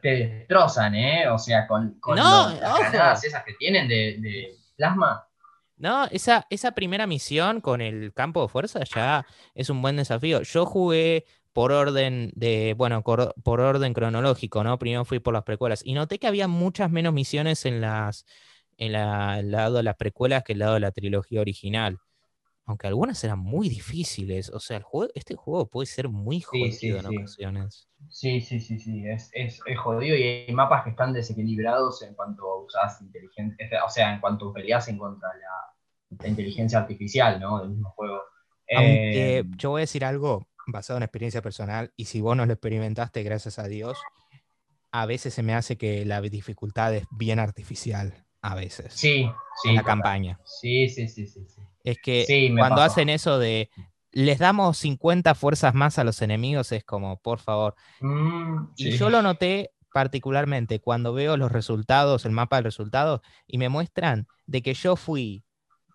te, 0.00 0.08
destrozan, 0.08 0.94
¿eh? 0.94 1.28
O 1.28 1.38
sea, 1.38 1.66
con, 1.66 1.98
las 2.14 2.58
granadas 2.58 3.24
esas 3.24 3.44
que 3.44 3.54
tienen 3.54 3.88
de, 3.88 4.54
plasma. 4.76 5.26
No, 5.78 6.06
esa, 6.06 6.46
esa 6.48 6.72
primera 6.72 7.06
misión 7.06 7.60
con 7.60 7.80
el 7.80 8.12
campo 8.14 8.42
de 8.42 8.48
fuerza 8.48 8.80
ya 8.84 9.26
es 9.54 9.68
un 9.68 9.82
buen 9.82 9.96
desafío. 9.96 10.42
Yo 10.42 10.64
jugué 10.64 11.26
por 11.52 11.72
orden 11.72 12.32
de, 12.34 12.74
bueno, 12.76 13.02
por, 13.02 13.32
orden 13.44 13.94
cronológico, 13.94 14.62
¿no? 14.62 14.78
Primero 14.78 15.04
fui 15.04 15.20
por 15.20 15.32
las 15.32 15.42
precuelas 15.42 15.80
y 15.84 15.94
noté 15.94 16.18
que 16.18 16.26
había 16.26 16.48
muchas 16.48 16.90
menos 16.90 17.14
misiones 17.14 17.64
en 17.64 17.80
las 17.80 18.26
en 18.78 18.94
el 18.94 19.50
lado 19.50 19.78
de 19.78 19.82
las 19.82 19.96
precuelas 19.96 20.44
que 20.44 20.52
el 20.52 20.58
lado 20.58 20.74
de 20.74 20.80
la 20.80 20.90
trilogía 20.90 21.40
original. 21.40 21.98
Aunque 22.66 22.88
algunas 22.88 23.22
eran 23.24 23.38
muy 23.38 23.68
difíciles. 23.68 24.50
O 24.50 24.60
sea, 24.60 24.76
el 24.76 24.82
juego, 24.82 25.10
este 25.14 25.34
juego 25.36 25.66
puede 25.68 25.86
ser 25.86 26.08
muy 26.08 26.40
jodido 26.40 26.66
Sí, 26.72 26.78
sí, 26.78 26.88
en 26.90 27.00
sí. 27.00 27.16
ocasiones. 27.16 27.88
Sí, 28.08 28.40
sí, 28.40 28.60
sí, 28.60 28.78
sí, 28.78 29.06
es, 29.06 29.30
es, 29.32 29.60
es 29.64 29.78
jodido 29.78 30.16
y 30.16 30.22
hay 30.22 30.52
mapas 30.54 30.84
que 30.84 30.90
están 30.90 31.12
desequilibrados 31.12 32.02
en 32.02 32.14
cuanto 32.14 32.64
usas 32.64 33.00
inteligencia, 33.00 33.84
o 33.84 33.88
sea, 33.88 34.12
en 34.12 34.20
cuanto 34.20 34.52
peleas 34.52 34.88
en 34.88 34.98
contra 34.98 35.28
la, 35.28 36.18
la 36.18 36.28
inteligencia 36.28 36.80
artificial, 36.80 37.40
¿no? 37.40 37.60
Del 37.60 37.70
mismo 37.70 37.90
juego. 37.90 38.20
Aunque 38.74 39.38
Eh, 39.38 39.44
yo 39.56 39.70
voy 39.70 39.80
a 39.80 39.88
decir 39.88 40.04
algo 40.04 40.46
basado 40.66 40.96
en 40.96 41.04
experiencia 41.04 41.40
personal, 41.40 41.92
y 41.96 42.06
si 42.06 42.20
vos 42.20 42.36
no 42.36 42.44
lo 42.44 42.52
experimentaste, 42.52 43.22
gracias 43.22 43.60
a 43.60 43.68
Dios, 43.68 43.96
a 44.90 45.06
veces 45.06 45.34
se 45.34 45.42
me 45.44 45.54
hace 45.54 45.76
que 45.76 46.04
la 46.04 46.20
dificultad 46.20 46.94
es 46.94 47.04
bien 47.12 47.38
artificial, 47.38 48.26
a 48.42 48.54
veces, 48.56 48.92
sí, 48.92 49.30
sí. 49.62 49.68
en 49.68 49.76
la 49.76 49.84
campaña. 49.84 50.40
Sí, 50.44 50.88
sí, 50.88 51.08
sí, 51.08 51.26
sí, 51.26 51.46
sí. 51.46 51.60
Es 51.86 51.98
que 52.02 52.24
Sí, 52.26 52.50
cuando 52.54 52.76
pasó. 52.76 52.92
hacen 52.92 53.08
eso 53.08 53.38
de 53.38 53.70
les 54.12 54.38
damos 54.38 54.78
50 54.78 55.34
fuerzas 55.34 55.74
más 55.74 55.98
a 55.98 56.04
los 56.04 56.20
enemigos, 56.22 56.72
es 56.72 56.84
como, 56.84 57.18
por 57.20 57.38
favor. 57.38 57.74
Mm, 58.00 58.68
Y 58.76 58.90
yo 58.92 59.10
lo 59.10 59.22
noté 59.22 59.70
particularmente 59.92 60.80
cuando 60.80 61.12
veo 61.14 61.36
los 61.36 61.50
resultados, 61.52 62.24
el 62.26 62.32
mapa 62.32 62.56
de 62.56 62.62
resultados, 62.62 63.20
y 63.46 63.58
me 63.58 63.68
muestran 63.70 64.26
de 64.46 64.62
que 64.62 64.74
yo 64.74 64.96
fui 64.96 65.42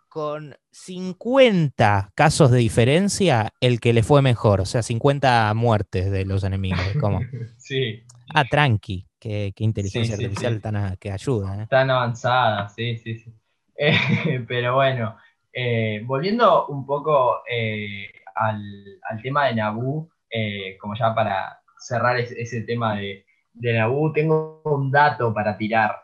con 0.09 0.55
50 0.71 2.11
casos 2.15 2.51
de 2.51 2.57
diferencia 2.59 3.53
el 3.61 3.79
que 3.79 3.93
le 3.93 4.03
fue 4.03 4.21
mejor, 4.21 4.61
o 4.61 4.65
sea, 4.65 4.83
50 4.83 5.53
muertes 5.53 6.11
de 6.11 6.25
los 6.25 6.43
enemigos. 6.43 6.81
Como, 6.99 7.19
Sí, 7.57 8.03
ah, 8.33 8.45
tranqui, 8.45 9.07
que, 9.19 9.53
inteligencia 9.59 10.15
Sí, 10.15 10.21
sí, 10.21 10.25
artificial 10.25 10.55
sí. 10.55 10.61
tan 10.61 10.75
a- 10.75 10.95
que 10.97 11.11
ayuda. 11.11 11.63
¿eh? 11.63 11.67
tan 11.69 11.89
avanzada, 11.89 12.69
sí, 12.69 12.97
sí, 12.97 13.15
sí. 13.17 13.33
Eh, 13.77 13.93
pero 14.47 14.75
bueno, 14.75 15.15
eh, 15.53 16.01
volviendo 16.05 16.67
un 16.67 16.85
poco 16.85 17.43
eh, 17.49 18.09
al, 18.35 18.61
al 19.09 19.21
tema 19.21 19.47
de 19.47 19.55
Naboo, 19.55 20.09
eh, 20.29 20.77
como 20.79 20.95
ya 20.95 21.13
para 21.15 21.61
cerrar 21.79 22.17
es- 22.19 22.31
ese 22.31 22.61
tema 22.61 22.95
de, 22.97 23.25
de 23.53 23.73
Naboo, 23.73 24.11
tengo 24.13 24.61
un 24.65 24.91
dato 24.91 25.33
para 25.33 25.57
tirar 25.57 25.95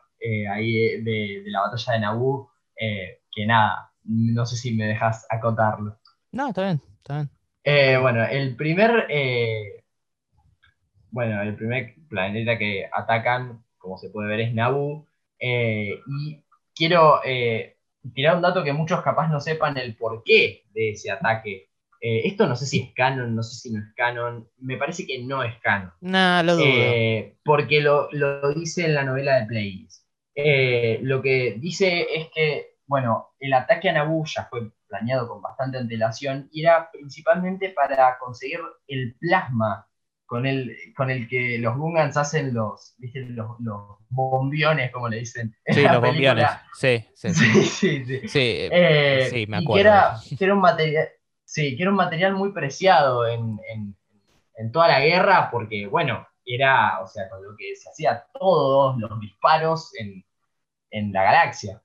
ahí 0.49 1.01
de, 1.03 1.43
la 1.51 1.61
batalla 1.61 1.93
de 1.93 1.99
eh, 2.79 3.19
que 3.31 3.45
nada, 3.45 3.91
no 4.03 4.45
sé 4.45 4.55
si 4.57 4.73
me 4.75 4.85
dejas 4.87 5.25
acotarlo. 5.29 5.97
No, 6.31 6.47
está 6.49 6.63
bien, 6.63 6.81
está 6.99 7.15
bien. 7.15 7.29
Bueno, 8.01 8.23
el 8.25 8.55
primer, 8.55 9.07
bueno, 11.11 11.41
el 11.41 11.55
primer 11.55 11.95
planeta 12.09 12.57
que 12.57 12.87
atacan, 12.91 13.63
como 13.77 13.97
se 13.97 14.09
puede 14.09 14.29
ver, 14.29 14.39
es 14.41 14.53
eh, 15.39 15.99
y 16.07 16.43
quiero 16.75 17.21
tirar 18.13 18.35
un 18.35 18.41
dato 18.41 18.63
que 18.63 18.73
muchos 18.73 19.01
capaz 19.01 19.27
no 19.29 19.39
sepan 19.39 19.77
el 19.77 19.95
porqué 19.95 20.63
de 20.73 20.91
ese 20.91 21.11
ataque. 21.11 21.69
Eh, 21.99 22.27
esto 22.27 22.45
no 22.45 22.55
sé 22.55 22.65
si 22.65 22.81
es 22.81 22.93
canon, 22.93 23.35
no 23.35 23.43
sé 23.43 23.55
si 23.55 23.73
no 23.73 23.79
es 23.81 23.93
canon. 23.95 24.47
Me 24.57 24.77
parece 24.77 25.05
que 25.05 25.23
no 25.23 25.43
es 25.43 25.57
canon. 25.59 25.91
No, 26.01 26.43
lo 26.43 26.55
dudo. 26.55 26.65
Eh, 26.67 27.37
porque 27.43 27.81
lo, 27.81 28.09
lo 28.11 28.53
dice 28.53 28.85
en 28.85 28.93
la 28.93 29.03
novela 29.03 29.39
de 29.39 29.45
Plagueis. 29.47 30.05
Eh, 30.35 30.99
lo 31.01 31.21
que 31.21 31.55
dice 31.57 32.05
es 32.13 32.27
que, 32.33 32.75
bueno, 32.85 33.29
el 33.39 33.53
ataque 33.53 33.89
a 33.89 33.93
Naboo 33.93 34.25
ya 34.25 34.45
fue 34.49 34.71
planeado 34.87 35.27
con 35.27 35.41
bastante 35.41 35.79
antelación 35.79 36.47
y 36.51 36.61
era 36.61 36.89
principalmente 36.91 37.69
para 37.69 38.17
conseguir 38.19 38.59
el 38.87 39.15
plasma 39.19 39.87
con 40.27 40.45
el, 40.47 40.77
con 40.95 41.09
el 41.11 41.27
que 41.29 41.57
los 41.59 41.77
Gungans 41.77 42.17
hacen 42.17 42.53
los, 42.53 42.95
¿viste? 42.99 43.21
los, 43.21 43.59
los 43.61 43.97
bombiones, 44.09 44.91
como 44.91 45.09
le 45.09 45.19
dicen. 45.19 45.55
en 45.65 45.75
sí, 45.75 45.81
los 45.83 46.01
película. 46.01 46.01
bombiones. 46.01 46.51
Sí, 46.71 47.05
sí, 47.15 47.33
sí. 47.33 47.45
Sí, 47.45 47.63
sí, 47.63 48.05
sí. 48.05 48.21
Sí, 48.25 48.39
eh, 48.69 49.29
sí, 49.29 49.45
me 49.47 49.57
y 49.57 49.59
acuerdo. 49.59 49.73
que 49.73 49.79
era, 49.81 50.25
que 50.37 50.45
era 50.45 50.53
un 50.55 50.61
material, 50.61 51.09
sí, 51.45 51.75
que 51.77 51.83
era 51.83 51.91
un 51.91 51.97
material 51.97 52.35
muy 52.35 52.51
preciado 52.53 53.27
en, 53.27 53.59
en- 53.69 53.97
en 54.57 54.71
toda 54.71 54.87
la 54.89 54.99
guerra, 55.01 55.49
porque 55.51 55.87
bueno, 55.87 56.27
era, 56.45 57.01
o 57.01 57.07
sea, 57.07 57.29
con 57.29 57.43
lo 57.43 57.55
que 57.57 57.75
se 57.75 57.89
hacía 57.89 58.25
todos 58.33 58.97
los 58.99 59.19
disparos 59.21 59.91
en, 59.99 60.25
en 60.91 61.13
la 61.13 61.23
galaxia. 61.23 61.81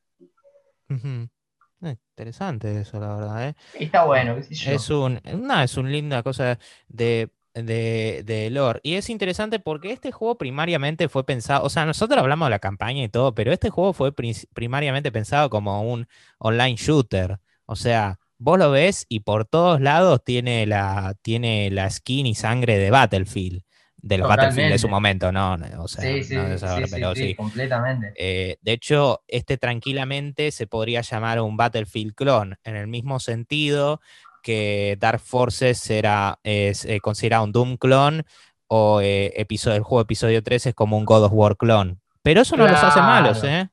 Eh, 1.82 1.96
Interesante 2.10 2.80
eso, 2.80 3.00
la 3.00 3.14
verdad, 3.16 3.48
¿eh? 3.48 3.54
Está 3.74 4.04
bueno, 4.04 4.36
qué 4.36 4.42
sé 4.44 4.54
yo. 4.54 4.72
Es 4.72 4.90
un, 4.90 5.20
no, 5.38 5.62
es 5.62 5.76
una 5.76 5.88
linda 5.90 6.22
cosa 6.22 6.58
de, 6.88 7.30
de, 7.54 8.22
de 8.24 8.50
lore. 8.50 8.80
Y 8.82 8.94
es 8.94 9.10
interesante 9.10 9.58
porque 9.58 9.92
este 9.92 10.12
juego 10.12 10.38
primariamente 10.38 11.08
fue 11.08 11.24
pensado, 11.24 11.64
o 11.64 11.70
sea, 11.70 11.84
nosotros 11.86 12.18
hablamos 12.18 12.46
de 12.46 12.50
la 12.50 12.58
campaña 12.58 13.02
y 13.04 13.08
todo, 13.08 13.34
pero 13.34 13.52
este 13.52 13.70
juego 13.70 13.92
fue 13.92 14.12
primariamente 14.54 15.12
pensado 15.12 15.50
como 15.50 15.82
un 15.82 16.06
online 16.38 16.76
shooter. 16.76 17.38
O 17.66 17.76
sea, 17.76 18.18
vos 18.38 18.58
lo 18.58 18.70
ves 18.70 19.06
y 19.08 19.20
por 19.20 19.44
todos 19.44 19.80
lados 19.80 20.22
tiene 20.24 20.66
la, 20.66 21.14
tiene 21.22 21.70
la 21.70 21.88
skin 21.90 22.26
y 22.26 22.34
sangre 22.34 22.78
de 22.78 22.90
Battlefield. 22.90 23.62
De 23.96 24.18
los 24.18 24.28
Battlefield 24.28 24.72
de 24.72 24.78
su 24.80 24.88
momento, 24.88 25.30
no, 25.30 25.56
o 25.78 25.86
sea, 25.86 26.02
sí, 26.02 26.24
sí, 26.24 26.34
no 26.34 26.48
de 26.48 26.58
sí, 26.58 26.66
saber, 26.66 26.88
sí, 26.88 26.90
pero 26.92 27.14
sí, 27.14 27.22
sí. 27.22 27.34
completamente. 27.36 28.12
Eh, 28.16 28.56
de 28.60 28.72
hecho, 28.72 29.22
este 29.28 29.58
tranquilamente 29.58 30.50
se 30.50 30.66
podría 30.66 31.02
llamar 31.02 31.40
un 31.40 31.56
Battlefield 31.56 32.12
clon, 32.16 32.56
en 32.64 32.74
el 32.74 32.88
mismo 32.88 33.20
sentido 33.20 34.00
que 34.42 34.96
Dark 35.00 35.20
Forces 35.20 35.88
era, 35.90 36.38
es 36.44 36.84
eh, 36.84 37.00
considerado 37.00 37.44
un 37.44 37.52
Doom 37.52 37.76
clon 37.78 38.24
o 38.68 39.00
eh, 39.02 39.32
episodio, 39.40 39.76
el 39.76 39.82
juego 39.82 40.02
episodio 40.02 40.42
3 40.42 40.66
es 40.66 40.74
como 40.74 40.98
un 40.98 41.04
God 41.04 41.24
of 41.24 41.32
War 41.34 41.56
clon. 41.56 42.00
Pero 42.22 42.42
eso 42.42 42.56
no 42.56 42.68
los 42.68 42.82
hace 42.84 43.02
malos. 43.02 43.42
¿eh? 43.44 43.68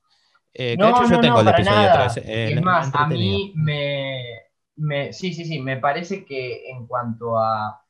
Eh, 0.53 0.77
No, 0.77 0.79
de 0.79 0.89
hecho 0.89 1.05
yo 1.05 1.19
tengo 1.19 1.41
no, 1.41 1.41
el 1.41 1.47
episodio 1.49 1.91
nada. 1.91 1.91
3. 1.91 2.17
Y 2.43 2.51
eh, 2.51 2.53
es 2.53 2.61
más, 2.61 2.89
a 2.93 3.07
mí 3.07 3.53
me, 3.55 4.23
me- 4.77 5.13
Sí, 5.13 5.33
sí, 5.33 5.45
sí, 5.45 5.59
me 5.59 5.77
parece 5.77 6.25
que 6.25 6.69
en 6.71 6.87
cuanto 6.87 7.37
a. 7.39 7.81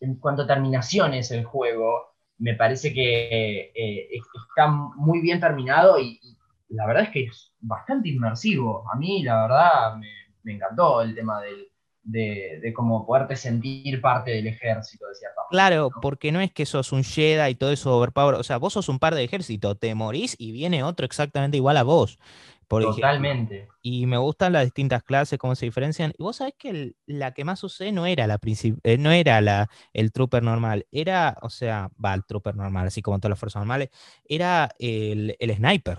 en 0.00 0.16
cuanto 0.16 0.42
a 0.42 0.46
terminaciones 0.46 1.30
el 1.30 1.44
juego, 1.44 2.14
me 2.38 2.54
parece 2.54 2.92
que 2.92 3.70
es- 3.74 4.22
está 4.48 4.68
muy 4.68 5.20
bien 5.20 5.40
terminado 5.40 5.98
y, 5.98 6.18
y 6.22 6.36
la 6.74 6.86
verdad 6.86 7.04
es 7.04 7.10
que 7.10 7.24
es 7.24 7.52
bastante 7.60 8.08
inmersivo. 8.10 8.84
A 8.92 8.96
mí, 8.96 9.22
la 9.22 9.42
verdad, 9.42 9.96
me, 9.96 10.08
me 10.44 10.54
encantó 10.54 11.02
el 11.02 11.14
tema 11.14 11.40
del, 11.40 11.66
de, 12.02 12.60
de 12.62 12.72
cómo 12.72 13.04
poderte 13.06 13.34
sentir 13.36 14.00
parte 14.00 14.30
del 14.30 14.46
ejército 14.46 15.06
de 15.08 15.14
cierta. 15.14 15.40
Claro, 15.50 15.90
¿no? 15.94 16.00
porque 16.00 16.30
no 16.32 16.40
es 16.40 16.52
que 16.52 16.66
sos 16.66 16.92
un 16.92 17.02
Jedi 17.02 17.50
y 17.50 17.54
todo 17.56 17.72
eso 17.72 17.96
overpower, 17.96 18.34
o 18.36 18.42
sea, 18.42 18.58
vos 18.58 18.72
sos 18.74 18.88
un 18.88 18.98
par 18.98 19.14
de 19.14 19.24
ejército, 19.24 19.74
te 19.74 19.94
morís 19.94 20.36
y 20.38 20.52
viene 20.52 20.82
otro 20.82 21.06
exactamente 21.06 21.56
igual 21.56 21.76
a 21.78 21.82
vos. 21.82 22.18
Por 22.66 22.80
ejemplo. 22.80 23.02
Totalmente. 23.02 23.68
y 23.82 24.06
me 24.06 24.16
gustan 24.16 24.54
las 24.54 24.64
distintas 24.64 25.02
clases, 25.02 25.38
cómo 25.38 25.54
se 25.54 25.66
diferencian. 25.66 26.14
Y 26.18 26.22
vos 26.22 26.36
sabés 26.36 26.54
que 26.58 26.70
el- 26.70 26.96
la 27.06 27.34
que 27.34 27.44
más 27.44 27.62
usé 27.62 27.92
no 27.92 28.06
era 28.06 28.26
la 28.26 28.38
eh, 28.82 28.96
no 28.98 29.10
era 29.12 29.40
la, 29.42 29.68
el 29.92 30.10
trooper 30.12 30.42
normal, 30.42 30.86
era, 30.90 31.36
o 31.42 31.50
sea, 31.50 31.90
va, 32.02 32.14
el 32.14 32.24
trooper 32.24 32.56
normal, 32.56 32.86
así 32.86 33.02
como 33.02 33.18
todas 33.18 33.30
las 33.30 33.38
fuerzas 33.38 33.60
normales, 33.60 33.90
era 34.24 34.70
el, 34.78 35.36
el 35.38 35.54
sniper. 35.54 35.98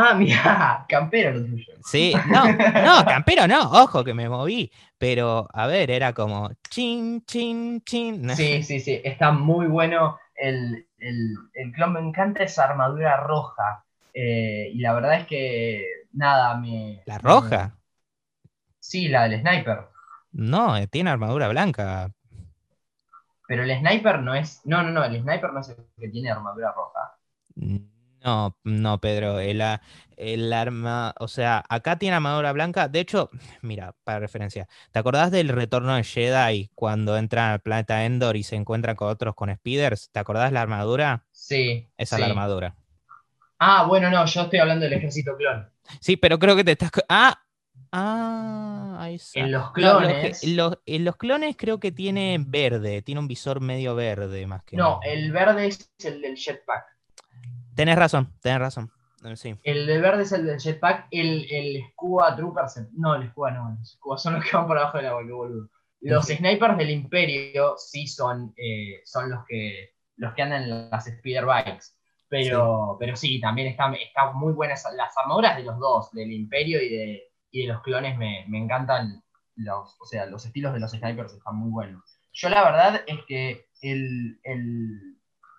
Ah, 0.00 0.14
mira, 0.14 0.84
campero 0.88 1.32
lo 1.32 1.46
tuyo. 1.46 1.74
Sí, 1.80 2.22
no, 2.26 2.58
no, 2.74 3.06
campero 3.06 3.46
no, 3.46 3.70
ojo 3.82 4.02
que 4.04 4.12
me 4.14 4.28
moví, 4.28 4.70
pero 4.98 5.48
a 5.52 5.66
ver, 5.68 5.90
era 5.90 6.12
como 6.12 6.50
chin, 6.68 7.24
chin, 7.26 7.80
chin. 7.84 8.26
Sí, 8.26 8.62
sí, 8.62 8.80
sí, 8.80 9.00
está 9.04 9.30
muy 9.32 9.66
bueno. 9.66 10.18
El, 10.34 10.88
el, 10.98 11.34
el 11.54 11.72
clon 11.72 11.92
me 11.94 12.00
encanta 12.00 12.42
esa 12.44 12.64
armadura 12.64 13.16
roja. 13.18 13.84
eh, 14.12 14.70
y 14.72 14.78
la 14.80 14.94
verdad 14.94 15.20
es 15.20 15.26
que 15.26 15.84
nada, 16.12 16.56
me. 16.58 17.06
¿La 17.06 17.16
me- 17.22 17.58
roja? 17.58 17.78
sí, 18.80 19.08
la 19.08 19.28
del 19.28 19.40
sniper. 19.40 19.88
No, 20.32 20.76
eh, 20.76 20.86
tiene 20.86 21.10
armadura 21.10 21.48
blanca. 21.48 22.12
Pero 23.48 23.64
el 23.64 23.76
sniper 23.80 24.20
no 24.20 24.36
es. 24.36 24.60
No, 24.64 24.84
no, 24.84 24.90
no, 24.92 25.04
el 25.04 25.20
sniper 25.20 25.52
no 25.52 25.58
es 25.60 25.70
el 25.70 25.84
que 25.98 26.08
tiene 26.10 26.30
armadura 26.30 26.70
roja. 26.72 27.18
No, 28.24 28.56
no, 28.64 29.00
Pedro, 29.00 29.38
el, 29.38 29.62
el 30.16 30.52
arma, 30.52 31.14
o 31.20 31.28
sea, 31.28 31.64
acá 31.68 31.96
tiene 31.98 32.16
armadura 32.16 32.52
blanca. 32.52 32.88
De 32.88 33.00
hecho, 33.00 33.30
mira, 33.62 33.94
para 34.04 34.18
referencia, 34.20 34.68
¿te 34.90 34.98
acordás 34.98 35.30
del 35.30 35.48
retorno 35.48 35.94
de 35.94 36.02
Jedi 36.04 36.70
cuando 36.74 37.16
entran 37.16 37.52
al 37.52 37.60
planeta 37.60 38.04
Endor 38.04 38.36
y 38.36 38.42
se 38.42 38.56
encuentran 38.56 38.96
con 38.96 39.08
otros 39.08 39.34
con 39.34 39.54
speeders? 39.54 40.10
¿Te 40.10 40.18
acordás 40.18 40.52
la 40.52 40.62
armadura? 40.62 41.24
Sí. 41.30 41.88
Esa 41.96 42.16
sí. 42.16 42.22
es 42.22 42.28
la 42.28 42.32
armadura. 42.32 42.76
Ah, 43.58 43.84
bueno, 43.86 44.10
no, 44.10 44.24
yo 44.26 44.42
estoy 44.42 44.58
hablando 44.58 44.84
del 44.84 44.94
ejército 44.94 45.36
clon. 45.36 45.70
Sí, 46.00 46.16
pero 46.16 46.38
creo 46.38 46.56
que 46.56 46.64
te 46.64 46.72
estás. 46.72 46.90
Ah, 47.08 47.42
ah, 47.92 48.96
ahí 49.00 49.16
está. 49.16 49.40
En 49.40 49.52
los 49.52 49.72
No, 49.76 50.00
los, 50.00 50.12
clones. 50.12 50.40
que- 50.40 50.46
los- 50.54 50.78
en 50.86 51.04
los 51.04 51.16
clones 51.16 51.56
creo 51.56 51.80
que 51.80 51.92
tiene 51.92 52.38
verde, 52.46 53.02
tiene 53.02 53.20
un 53.20 53.28
visor 53.28 53.60
medio 53.60 53.94
verde 53.94 54.46
más 54.46 54.64
que 54.64 54.76
no, 54.76 54.82
nada. 54.82 55.00
el 55.04 55.32
verde 55.32 55.66
es 55.68 55.90
el 56.04 56.20
del 56.20 56.36
jetpack. 56.36 56.84
Tenés 57.76 57.96
razón, 57.96 58.32
tenés 58.40 58.58
razón. 58.58 58.90
Eh, 59.24 59.36
Sí. 59.36 59.54
El 59.64 59.86
de 59.86 59.98
verde 59.98 60.22
es 60.22 60.32
el 60.32 60.46
del 60.46 60.58
jetpack. 60.60 61.08
El, 61.10 61.46
el 61.50 61.82
Scuba 61.92 62.36
Trooper. 62.36 62.68
se- 62.68 62.88
No, 62.92 63.14
el 63.16 63.28
Scuba 63.30 63.50
no. 63.50 63.76
Los 63.78 63.92
Scuba 63.92 64.18
son 64.18 64.34
los 64.34 64.44
que 64.44 64.56
van 64.56 64.66
por 64.66 64.78
abajo 64.78 64.98
del 64.98 65.06
agua, 65.06 65.22
qué 65.26 65.32
boludo. 65.32 65.68
Los 66.00 66.26
snipers 66.26 66.76
del 66.78 66.90
Imperio 66.90 67.74
sí 67.78 68.06
son, 68.06 68.52
eh, 68.56 69.00
son 69.04 69.30
los 69.30 69.44
que 69.46 69.94
los 70.16 70.32
que 70.34 70.42
andan 70.42 70.62
en 70.62 70.90
las 70.90 71.04
speeder 71.06 71.44
bikes. 71.44 71.86
Pero 72.28 72.92
sí, 72.92 72.96
pero 73.00 73.16
sí 73.16 73.40
también 73.40 73.68
están 73.68 73.94
está 73.94 74.32
muy 74.32 74.52
buenas 74.52 74.84
las 74.96 75.16
armaduras 75.16 75.56
de 75.56 75.64
los 75.64 75.78
dos, 75.78 76.10
del 76.12 76.30
Imperio 76.32 76.80
y 76.82 76.88
de, 76.88 77.22
y 77.50 77.62
de 77.66 77.72
los 77.72 77.82
clones 77.82 78.16
me, 78.18 78.44
me 78.48 78.58
encantan 78.58 79.22
los, 79.56 79.96
o 80.00 80.06
sea, 80.06 80.26
los 80.26 80.44
estilos 80.44 80.72
de 80.74 80.80
los 80.80 80.90
snipers 80.92 81.32
están 81.32 81.56
muy 81.56 81.70
buenos. 81.70 82.02
Yo 82.32 82.48
la 82.48 82.62
verdad 82.62 83.02
es 83.06 83.18
que 83.26 83.66
el, 83.82 84.38
el 84.44 85.15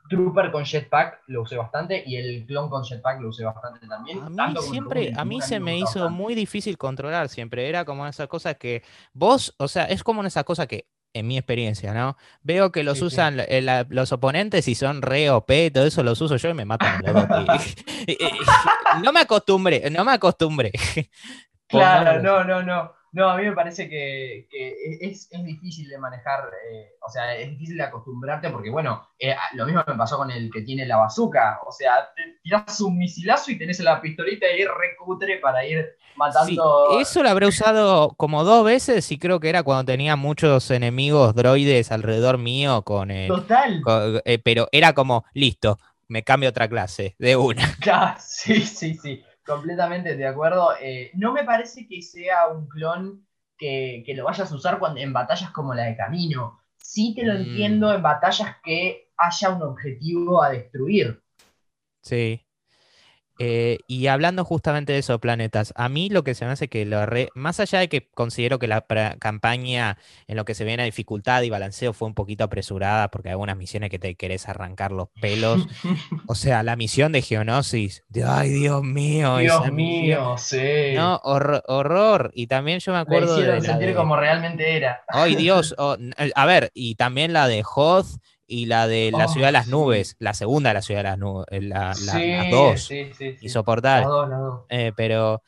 Trooper 0.10 0.52
con 0.52 0.66
jetpack 0.66 1.22
lo 1.28 1.42
usé 1.42 1.58
bastante 1.58 2.04
y 2.06 2.16
el 2.16 2.46
clon 2.46 2.70
con 2.70 2.84
jetpack 2.84 3.22
lo 3.22 3.30
usé 3.30 3.44
bastante 3.44 3.88
también. 3.88 4.20
A 4.20 4.30
mí 4.30 4.36
tanto 4.36 4.62
siempre, 4.62 5.12
a 5.16 5.26
mí 5.26 5.42
se 5.42 5.60
me 5.60 5.78
hizo 5.78 6.10
muy 6.10 6.36
difícil 6.36 6.78
controlar 6.78 7.30
siempre. 7.30 7.68
Era 7.70 7.86
como 7.86 8.08
esa 8.08 8.28
cosa 8.28 8.56
que 8.56 8.84
vos, 9.14 9.54
o 9.58 9.68
sea, 9.68 9.86
es 9.86 10.04
como 10.04 10.24
esa 10.24 10.44
cosa 10.44 10.68
que, 10.68 10.88
en 11.14 11.28
mi 11.28 11.38
experiencia, 11.38 11.94
¿no? 11.94 12.16
Veo 12.44 12.72
que 12.72 12.84
los 12.84 13.00
Sí, 13.00 13.06
usan 13.06 13.40
eh, 13.48 13.62
la- 13.62 13.86
los 13.90 14.12
oponentes 14.12 14.68
y 14.68 14.76
son 14.76 15.02
re 15.02 15.30
OP, 15.32 15.72
todo 15.72 15.86
eso 15.86 16.04
los 16.04 16.22
uso 16.22 16.38
yo 16.38 16.50
y 16.50 16.54
me 16.54 16.66
matan 16.66 17.02
no 19.04 19.14
me 19.14 19.22
acostumbré, 19.22 19.90
no 19.90 20.06
me 20.06 20.12
acostumbré. 20.12 20.72
Claro, 21.68 22.22
no, 22.22 22.44
no, 22.44 22.64
no. 22.64 22.97
No, 23.18 23.32
a 23.32 23.36
mí 23.36 23.46
me 23.46 23.54
parece 23.54 23.90
que, 23.90 24.48
que 24.48 24.76
es, 25.02 25.28
es 25.32 25.44
difícil 25.44 25.90
de 25.90 25.98
manejar, 25.98 26.52
eh, 26.72 26.92
o 27.02 27.10
sea, 27.10 27.36
es 27.36 27.50
difícil 27.50 27.76
de 27.78 27.84
acostumbrarte 27.84 28.52
porque, 28.52 28.70
bueno, 28.70 29.08
eh, 29.18 29.36
lo 29.56 29.66
mismo 29.66 29.84
me 29.88 29.96
pasó 29.96 30.18
con 30.18 30.30
el 30.30 30.52
que 30.52 30.62
tiene 30.62 30.86
la 30.86 30.98
bazooka. 30.98 31.62
O 31.66 31.72
sea, 31.72 32.10
te 32.16 32.38
tirás 32.44 32.80
un 32.80 32.96
misilazo 32.96 33.50
y 33.50 33.58
tenés 33.58 33.80
la 33.80 34.00
pistolita 34.00 34.46
y 34.52 34.64
recutre 34.66 35.40
para 35.40 35.66
ir 35.66 35.84
Sí, 36.08 36.16
matando. 36.16 37.00
eso 37.02 37.24
lo 37.24 37.30
habré 37.30 37.48
usado 37.48 38.10
como 38.18 38.44
dos 38.44 38.64
veces 38.64 39.12
y 39.12 39.18
creo 39.18 39.40
que 39.40 39.50
era 39.50 39.64
cuando 39.64 39.86
tenía 39.86 40.16
muchos 40.16 40.70
enemigos 40.70 41.34
droides 41.34 41.92
alrededor 41.92 42.38
mío 42.38 42.84
con, 42.84 43.10
eh, 43.10 43.28
Total. 43.28 43.82
pero 44.44 44.68
era 44.72 44.94
como, 44.94 45.26
listo, 45.34 45.80
me 46.08 46.24
cambio 46.24 46.50
otra 46.50 46.68
clase, 46.68 47.16
de 47.18 47.36
una. 47.36 47.68
Claro, 47.82 48.16
sí, 48.20 48.62
sí, 48.62 48.94
sí, 48.96 49.24
completamente 49.48 50.16
de 50.18 50.28
acuerdo. 50.28 50.72
Eh, 50.82 51.12
no 51.16 51.34
me 51.34 51.46
parece 51.46 51.88
que 51.88 52.02
sea 52.04 52.48
un 52.50 52.68
clon 52.70 53.28
que, 53.58 54.04
que 54.06 54.16
lo 54.16 54.26
vayas 54.26 54.52
a 54.52 54.56
usar 54.56 54.80
cuando, 54.80 55.00
en 55.02 55.14
batallas 55.14 55.52
como 55.52 55.74
la 55.76 55.86
de 55.86 55.98
Camino. 55.98 56.60
Sí 56.78 57.14
te 57.16 57.26
lo 57.26 57.34
Mm. 57.34 57.36
entiendo 57.36 57.94
en 57.94 58.04
batallas 58.04 58.58
que 58.64 59.12
haya 59.18 59.50
un 59.52 59.64
objetivo 59.64 60.44
a 60.44 60.52
destruir. 60.52 61.24
Sí. 62.02 62.47
Eh, 63.40 63.80
y 63.88 64.08
hablando 64.08 64.44
justamente 64.46 64.94
de 64.94 65.00
esos 65.00 65.20
planetas, 65.20 65.74
a 65.76 65.90
mí 65.90 66.10
lo 66.10 66.24
que 66.24 66.34
se 66.36 66.46
me 66.46 66.52
hace 66.52 66.68
que 66.70 66.86
lo 66.86 67.06
re- 67.06 67.30
más 67.36 67.60
allá 67.60 67.80
de 67.80 67.88
que 67.90 68.10
considero 68.14 68.58
que 68.60 68.68
la 68.68 68.82
campaña 69.20 69.98
en 70.28 70.38
lo 70.38 70.46
que 70.46 70.56
se 70.56 70.64
viene 70.66 70.84
a 70.84 70.86
dificultad 70.86 71.42
y 71.44 71.50
balanceo 71.50 71.94
fue 71.94 72.08
un 72.08 72.14
poquito 72.16 72.44
apresurada, 72.44 73.10
porque 73.10 73.30
hay 73.30 73.34
algunas 73.34 73.58
misiones 73.58 73.90
que 73.90 74.00
te 74.00 74.16
querés 74.16 74.48
arrancar 74.50 74.92
los 74.92 75.10
pelos. 75.22 75.68
O 76.30 76.36
sea, 76.36 76.62
la 76.64 76.76
misión 76.76 77.12
de 77.14 77.22
Geonosis, 77.22 78.04
de, 78.10 78.24
ay 78.24 78.50
Dios 78.50 78.84
mío, 78.84 79.38
Dios 79.38 79.62
esa 79.62 79.72
misión. 79.72 79.76
mío, 79.76 80.36
sí. 80.38 80.94
No, 80.96 81.22
horror, 81.24 81.64
horror. 81.68 82.32
Y 82.34 82.48
también 82.48 82.80
yo 82.80 82.92
me 82.92 82.98
acuerdo 83.00 83.36
de 83.36 83.42
hicieron 83.42 83.64
la 83.64 83.70
sentir 83.70 83.88
de- 83.90 83.96
como 83.96 84.16
realmente 84.18 84.76
era. 84.76 85.04
Ay 85.08 85.36
Dios, 85.36 85.74
oh, 85.78 85.96
a 86.36 86.46
ver, 86.46 86.72
y 86.74 86.96
también 86.96 87.32
la 87.34 87.48
de 87.48 87.64
Hoth 87.76 88.08
y 88.48 88.66
la 88.68 88.88
de 88.88 89.12
la 89.12 89.28
Oh, 89.28 89.30
ciudad 89.30 89.50
de 89.50 89.52
las 89.54 89.68
sí. 89.68 89.68
nubes, 89.68 90.16
la 90.20 90.34
segunda 90.34 90.70
de 90.72 90.76
la 90.76 90.82
ciudad 90.82 91.02
de 91.02 91.04
las 91.10 91.18
nubes, 91.20 91.48
la, 91.64 91.96
la- 92.00 92.24
sí, 92.24 92.32
las 92.38 92.48
dos, 92.50 93.00
sí, 93.12 93.40
insoportable. 93.40 94.02
Las 94.02 94.08
dos, 94.08 94.30
las 94.30 94.40
dos. 94.40 94.66
Eh, 94.70 94.94
pero 94.98 95.44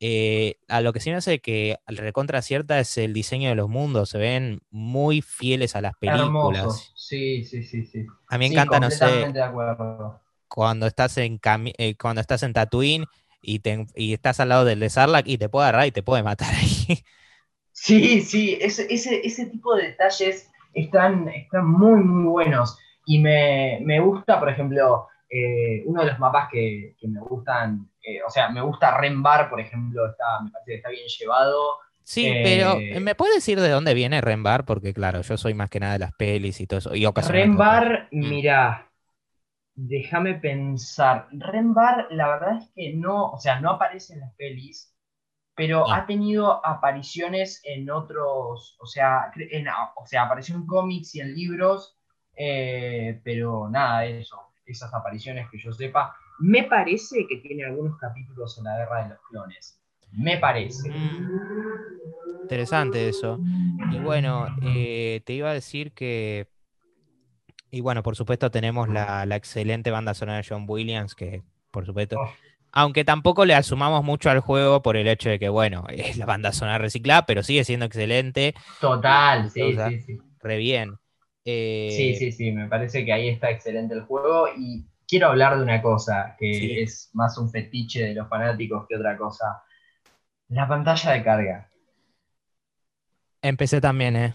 eh, 0.00 0.58
a 0.68 0.80
lo 0.82 0.92
que 0.92 1.00
sí 1.00 1.10
me 1.10 1.16
hace 1.16 1.40
que 1.40 1.78
al 1.86 1.96
recontra 1.98 2.42
cierta 2.42 2.80
es 2.80 2.98
el 2.98 3.12
diseño 3.14 3.48
de 3.50 3.56
los 3.56 3.68
mundos, 3.70 4.10
se 4.10 4.18
ven 4.18 4.60
muy 4.70 5.22
fieles 5.22 5.76
a 5.76 5.82
las 5.82 5.96
películas. 5.96 6.88
Sí, 6.94 7.44
sí, 7.44 7.62
sí, 7.62 7.84
sí. 7.84 8.06
A 8.28 8.36
mí 8.38 8.44
me 8.44 8.50
encanta, 8.50 8.80
no 8.80 8.90
sé, 8.90 9.34
cuando 10.48 10.86
estás 10.86 11.16
en 11.18 11.40
eh, 11.78 11.96
cuando 11.96 12.20
estás 12.20 12.42
en 12.42 12.52
Tatooine 12.52 13.06
y, 13.40 13.60
te 13.60 13.70
en- 13.72 13.86
y 13.94 14.12
estás 14.14 14.40
al 14.40 14.48
lado 14.50 14.64
del 14.64 14.80
de 14.80 14.90
Sarlacc 14.90 15.26
y 15.28 15.38
te 15.38 15.48
puede 15.48 15.68
agarrar 15.68 15.86
y 15.86 15.92
te 15.92 16.02
puede 16.02 16.22
matar 16.22 16.54
ahí. 16.54 17.04
Sí, 17.72 18.22
sí, 18.22 18.56
ese, 18.60 18.86
ese, 18.92 19.26
ese 19.26 19.46
tipo 19.46 19.74
de 19.74 19.88
detalles 19.88 20.50
están, 20.74 21.28
están 21.28 21.66
muy, 21.68 22.00
muy 22.02 22.24
buenos. 22.24 22.78
Y 23.06 23.18
me, 23.20 23.80
me 23.84 24.00
gusta, 24.00 24.38
por 24.40 24.48
ejemplo, 24.48 25.08
eh, 25.28 25.82
uno 25.86 26.02
de 26.02 26.10
los 26.10 26.18
mapas 26.18 26.48
que, 26.50 26.94
que 26.98 27.08
me 27.08 27.20
gustan, 27.20 27.90
eh, 28.02 28.22
o 28.26 28.30
sea, 28.30 28.48
me 28.50 28.60
gusta 28.62 28.96
Rembar, 28.98 29.50
por 29.50 29.60
ejemplo, 29.60 30.06
está, 30.10 30.40
me 30.42 30.50
parece 30.50 30.70
que 30.72 30.76
está 30.76 30.90
bien 30.90 31.06
llevado. 31.18 31.78
Sí, 32.02 32.30
pero 32.42 32.74
Eh, 32.80 33.00
¿me 33.00 33.14
puedes 33.14 33.34
decir 33.36 33.60
de 33.60 33.68
dónde 33.70 33.94
viene 33.94 34.20
Rembar? 34.20 34.64
Porque 34.66 34.92
claro, 34.92 35.22
yo 35.22 35.36
soy 35.38 35.54
más 35.54 35.70
que 35.70 35.80
nada 35.80 35.94
de 35.94 35.98
las 36.00 36.12
pelis 36.12 36.60
y 36.60 36.66
todo 36.66 36.78
eso. 36.78 36.94
Y. 36.94 37.06
Rembar, 37.28 38.08
Mm. 38.10 38.28
mirá, 38.28 38.90
déjame 39.74 40.34
pensar. 40.36 41.28
Rembar, 41.32 42.08
la 42.10 42.28
verdad 42.28 42.58
es 42.58 42.70
que 42.74 42.94
no, 42.94 43.32
o 43.32 43.38
sea, 43.40 43.60
no 43.60 43.72
aparece 43.72 44.14
en 44.14 44.20
las 44.20 44.34
pelis, 44.36 44.93
pero 45.56 45.80
No. 45.86 45.92
ha 45.92 46.06
tenido 46.06 46.64
apariciones 46.66 47.60
en 47.64 47.90
otros, 47.90 48.76
o 48.80 48.86
sea, 48.86 49.30
en- 49.36 49.68
o 49.68 50.06
sea, 50.06 50.22
apareció 50.24 50.54
en 50.56 50.66
cómics 50.66 51.14
y 51.14 51.20
en 51.20 51.34
libros, 51.34 51.96
eh, 52.36 53.20
pero 53.24 53.68
nada, 53.70 54.04
eso, 54.06 54.38
esas 54.66 54.92
apariciones 54.94 55.48
que 55.50 55.58
yo 55.58 55.72
sepa. 55.72 56.14
Me 56.40 56.64
parece 56.64 57.26
que 57.28 57.36
tiene 57.36 57.64
algunos 57.64 57.96
capítulos 57.98 58.58
en 58.58 58.64
la 58.64 58.76
Guerra 58.78 59.04
de 59.04 59.08
los 59.10 59.18
Clones. 59.30 59.80
Me 60.12 60.38
parece. 60.38 60.90
Mm, 60.90 61.28
Interesante 62.42 63.08
eso. 63.08 63.38
Y 63.90 63.98
bueno, 63.98 64.46
eh, 64.62 65.22
te 65.24 65.32
iba 65.32 65.50
a 65.50 65.54
decir 65.54 65.92
que. 65.92 66.48
Y 67.70 67.80
bueno, 67.80 68.02
por 68.02 68.14
supuesto, 68.14 68.50
tenemos 68.50 68.88
la, 68.88 69.24
la 69.26 69.36
excelente 69.36 69.90
banda 69.90 70.14
sonora 70.14 70.38
de 70.38 70.46
John 70.48 70.64
Williams, 70.68 71.14
que 71.14 71.42
por 71.70 71.86
supuesto. 71.86 72.16
Oh. 72.20 72.28
Aunque 72.74 73.04
tampoco 73.04 73.44
le 73.44 73.54
asumamos 73.54 74.04
mucho 74.04 74.30
al 74.30 74.40
juego 74.40 74.82
por 74.82 74.96
el 74.96 75.06
hecho 75.08 75.28
de 75.30 75.38
que, 75.38 75.48
bueno, 75.48 75.84
es 75.90 76.16
la 76.18 76.26
banda 76.26 76.52
sonora 76.52 76.78
reciclada, 76.78 77.26
pero 77.26 77.42
sigue 77.42 77.64
siendo 77.64 77.86
excelente, 77.86 78.54
Total, 78.80 79.46
O 79.46 79.50
sí, 79.50 79.74
sea, 79.74 79.90
sí, 79.90 80.00
sí. 80.00 80.18
re 80.40 80.56
bien. 80.58 80.96
Eh, 81.44 81.90
Sí, 81.96 82.14
sí, 82.16 82.32
sí, 82.32 82.52
me 82.52 82.68
parece 82.68 83.04
que 83.04 83.12
ahí 83.12 83.28
está 83.28 83.50
excelente 83.50 83.94
el 83.94 84.02
juego 84.02 84.48
y 84.56 84.86
quiero 85.06 85.28
hablar 85.28 85.56
de 85.56 85.62
una 85.62 85.80
cosa 85.82 86.34
que 86.38 86.52
Sí. 86.52 86.72
es 86.82 87.10
más 87.14 87.38
un 87.38 87.50
fetiche 87.50 88.02
de 88.04 88.14
los 88.14 88.28
fanáticos 88.28 88.86
que 88.88 88.96
otra 88.96 89.16
cosa. 89.16 89.62
La 90.48 90.68
pantalla 90.68 91.12
de 91.12 91.24
carga. 91.24 91.70
Empecé 93.42 93.80
también, 93.80 94.16
¿eh? 94.16 94.34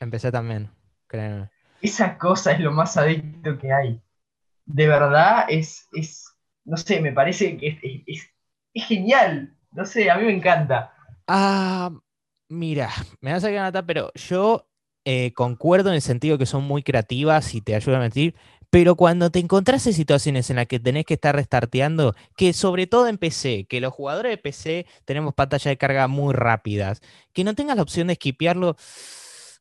Empecé 0.00 0.32
también, 0.32 0.70
créeme. 1.06 1.50
Esa 1.82 2.16
cosa 2.18 2.52
es 2.52 2.60
lo 2.60 2.72
más 2.72 2.96
adicto 2.96 3.58
que 3.58 3.72
hay. 3.72 4.00
De 4.66 4.88
verdad 4.88 5.46
es, 5.48 5.88
es 5.92 6.29
no 6.64 6.76
sé, 6.76 7.00
me 7.00 7.12
parece 7.12 7.56
que 7.58 7.68
es, 7.68 7.78
es- 7.82 8.02
es- 8.06 8.30
es 8.74 8.84
genial. 8.86 9.56
No 9.72 9.84
sé, 9.86 10.10
a 10.10 10.16
mí 10.18 10.24
me 10.26 10.32
encanta. 10.34 10.94
Ah, 11.26 11.92
mira, 12.48 12.90
me 13.20 13.32
vas 13.32 13.44
a 13.44 13.50
matar, 13.50 13.86
pero 13.86 14.12
yo 14.14 14.68
eh, 15.04 15.32
concuerdo 15.34 15.90
en 15.90 15.96
el 15.96 16.02
sentido 16.02 16.38
que 16.38 16.46
son 16.46 16.64
muy 16.64 16.82
creativas 16.82 17.54
y 17.54 17.60
te 17.60 17.74
ayudan 17.74 18.00
a 18.00 18.04
mentir, 18.04 18.34
pero 18.70 18.96
cuando 18.96 19.30
te 19.30 19.38
encontrás 19.38 19.86
en 19.86 19.92
situaciones 19.94 20.50
en 20.50 20.56
las 20.56 20.66
que 20.66 20.80
tenés 20.80 21.04
que 21.04 21.14
estar 21.14 21.34
restarteando, 21.34 22.14
que 22.36 22.52
sobre 22.52 22.86
todo 22.86 23.06
en 23.08 23.18
PC, 23.18 23.66
que 23.68 23.80
los 23.80 23.92
jugadores 23.92 24.30
de 24.32 24.38
PC 24.38 24.86
tenemos 25.04 25.34
pantallas 25.34 25.64
de 25.70 25.78
carga 25.78 26.08
muy 26.08 26.34
rápidas, 26.34 27.00
que 27.32 27.44
no 27.44 27.54
tengas 27.54 27.76
la 27.76 27.82
opción 27.82 28.08
de 28.08 28.14
esquipearlo, 28.14 28.76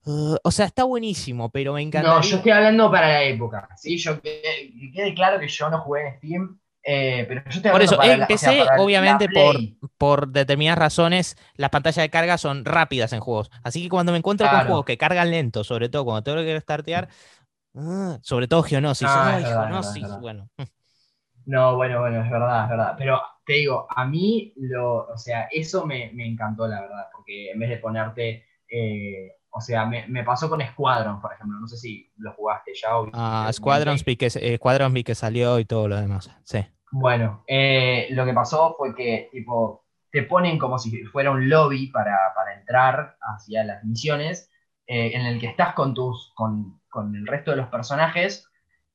uh, 0.06 0.36
o 0.44 0.52
sea, 0.52 0.66
está 0.66 0.84
buenísimo, 0.84 1.50
pero 1.52 1.74
me 1.74 1.82
encantaría... 1.82 2.04
No, 2.04 2.22
yo 2.22 2.38
estoy 2.38 2.52
hablando 2.52 2.92
para 2.92 3.08
la 3.10 3.24
época. 3.24 3.68
¿sí? 3.78 3.98
Yo, 3.98 4.22
que, 4.22 4.42
que 4.80 4.92
quede 4.94 5.14
claro 5.16 5.40
que 5.40 5.48
yo 5.48 5.70
no 5.70 5.82
jugué 5.82 6.08
en 6.08 6.18
Steam, 6.18 6.60
eh, 6.84 7.26
pero 7.28 7.42
yo 7.46 7.50
estoy 7.58 7.72
Por 7.72 7.82
eso, 7.84 7.98
para 7.98 8.18
la- 8.18 8.30
o 8.32 8.38
sea, 8.38 8.72
obviamente 8.74 9.30
por, 9.30 9.64
por 9.98 10.30
determinadas 10.30 10.80
razones, 10.80 11.38
las 11.56 11.70
pantallas 11.70 12.04
de 12.04 12.10
carga 12.10 12.38
son 12.40 12.66
rápidas 12.66 13.14
en 13.14 13.20
juegos. 13.20 13.52
Así 13.64 13.84
que 13.84 13.90
cuando 13.90 14.12
me 14.12 14.18
encuentro 14.18 14.50
con 14.50 14.62
juegos 14.62 14.86
que 14.86 14.98
cargan 14.98 15.30
lento, 15.32 15.64
sobre 15.64 15.88
todo 15.90 16.04
cuando 16.06 16.24
tengo 16.24 16.38
que 16.40 16.60
startear, 16.62 17.10
ah, 17.76 18.20
sobre 18.24 18.48
todo 18.48 18.64
Geonosis. 18.64 19.18
Ah, 19.18 19.36
ay, 19.36 19.46
es 19.46 19.50
verdad, 19.50 19.94
es 19.96 20.00
Geonosis, 20.00 20.02
verdad, 20.02 20.20
bueno. 20.20 20.50
No, 21.46 21.76
bueno, 21.76 22.00
bueno, 22.02 22.22
es 22.24 22.30
verdad, 22.30 22.64
es 22.66 22.70
verdad. 22.70 22.96
Pero 22.98 23.22
te 23.46 23.54
digo, 23.54 23.88
a 23.90 24.06
mí, 24.06 24.54
lo, 24.58 25.08
o 25.08 25.18
sea, 25.18 25.48
eso 25.52 25.86
me, 25.86 26.12
me 26.14 26.28
encantó, 26.28 26.68
la 26.68 26.82
verdad, 26.82 27.08
porque 27.12 27.52
en 27.52 27.60
vez 27.60 27.70
de 27.70 27.78
ponerte, 27.78 28.46
eh, 28.70 29.32
o 29.52 29.62
sea, 29.62 29.86
me, 29.86 30.08
me 30.08 30.24
pasó 30.24 30.50
con 30.50 30.62
Squadron, 30.62 31.22
por 31.22 31.34
ejemplo, 31.34 31.60
no 31.60 31.68
sé 31.68 31.78
si 31.78 32.12
lo 32.18 32.34
jugaste 32.34 32.72
ya. 32.80 32.98
o 32.98 33.10
Ah, 33.14 33.46
el 33.48 33.54
Squadrons 33.54 34.06
vi 34.06 34.16
que, 34.16 34.28
eh, 34.28 34.58
Squadrons 34.58 34.94
vi 34.94 35.04
que 35.04 35.16
salió 35.16 35.60
y 35.60 35.66
todo 35.66 35.88
lo 35.88 35.96
demás. 35.96 36.30
Sí. 36.44 36.66
Bueno, 36.92 37.44
eh, 37.48 38.08
lo 38.12 38.26
que 38.26 38.34
pasó 38.34 38.76
fue 38.78 38.96
que, 38.96 39.30
tipo, 39.32 39.86
te 40.12 40.24
ponen 40.24 40.58
como 40.58 40.80
si 40.80 41.04
fuera 41.06 41.32
un 41.32 41.50
lobby 41.50 41.88
para, 41.88 42.18
para 42.36 42.60
entrar 42.60 43.18
hacia 43.22 43.64
las 43.64 43.84
misiones, 43.84 44.50
eh, 44.88 45.12
en 45.14 45.26
el 45.26 45.40
que 45.40 45.48
estás 45.48 45.74
con 45.74 45.94
tus, 45.94 46.32
con, 46.36 46.82
con 46.90 47.16
el 47.16 47.28
resto 47.28 47.52
de 47.52 47.58
los 47.58 47.68
personajes, 47.68 48.48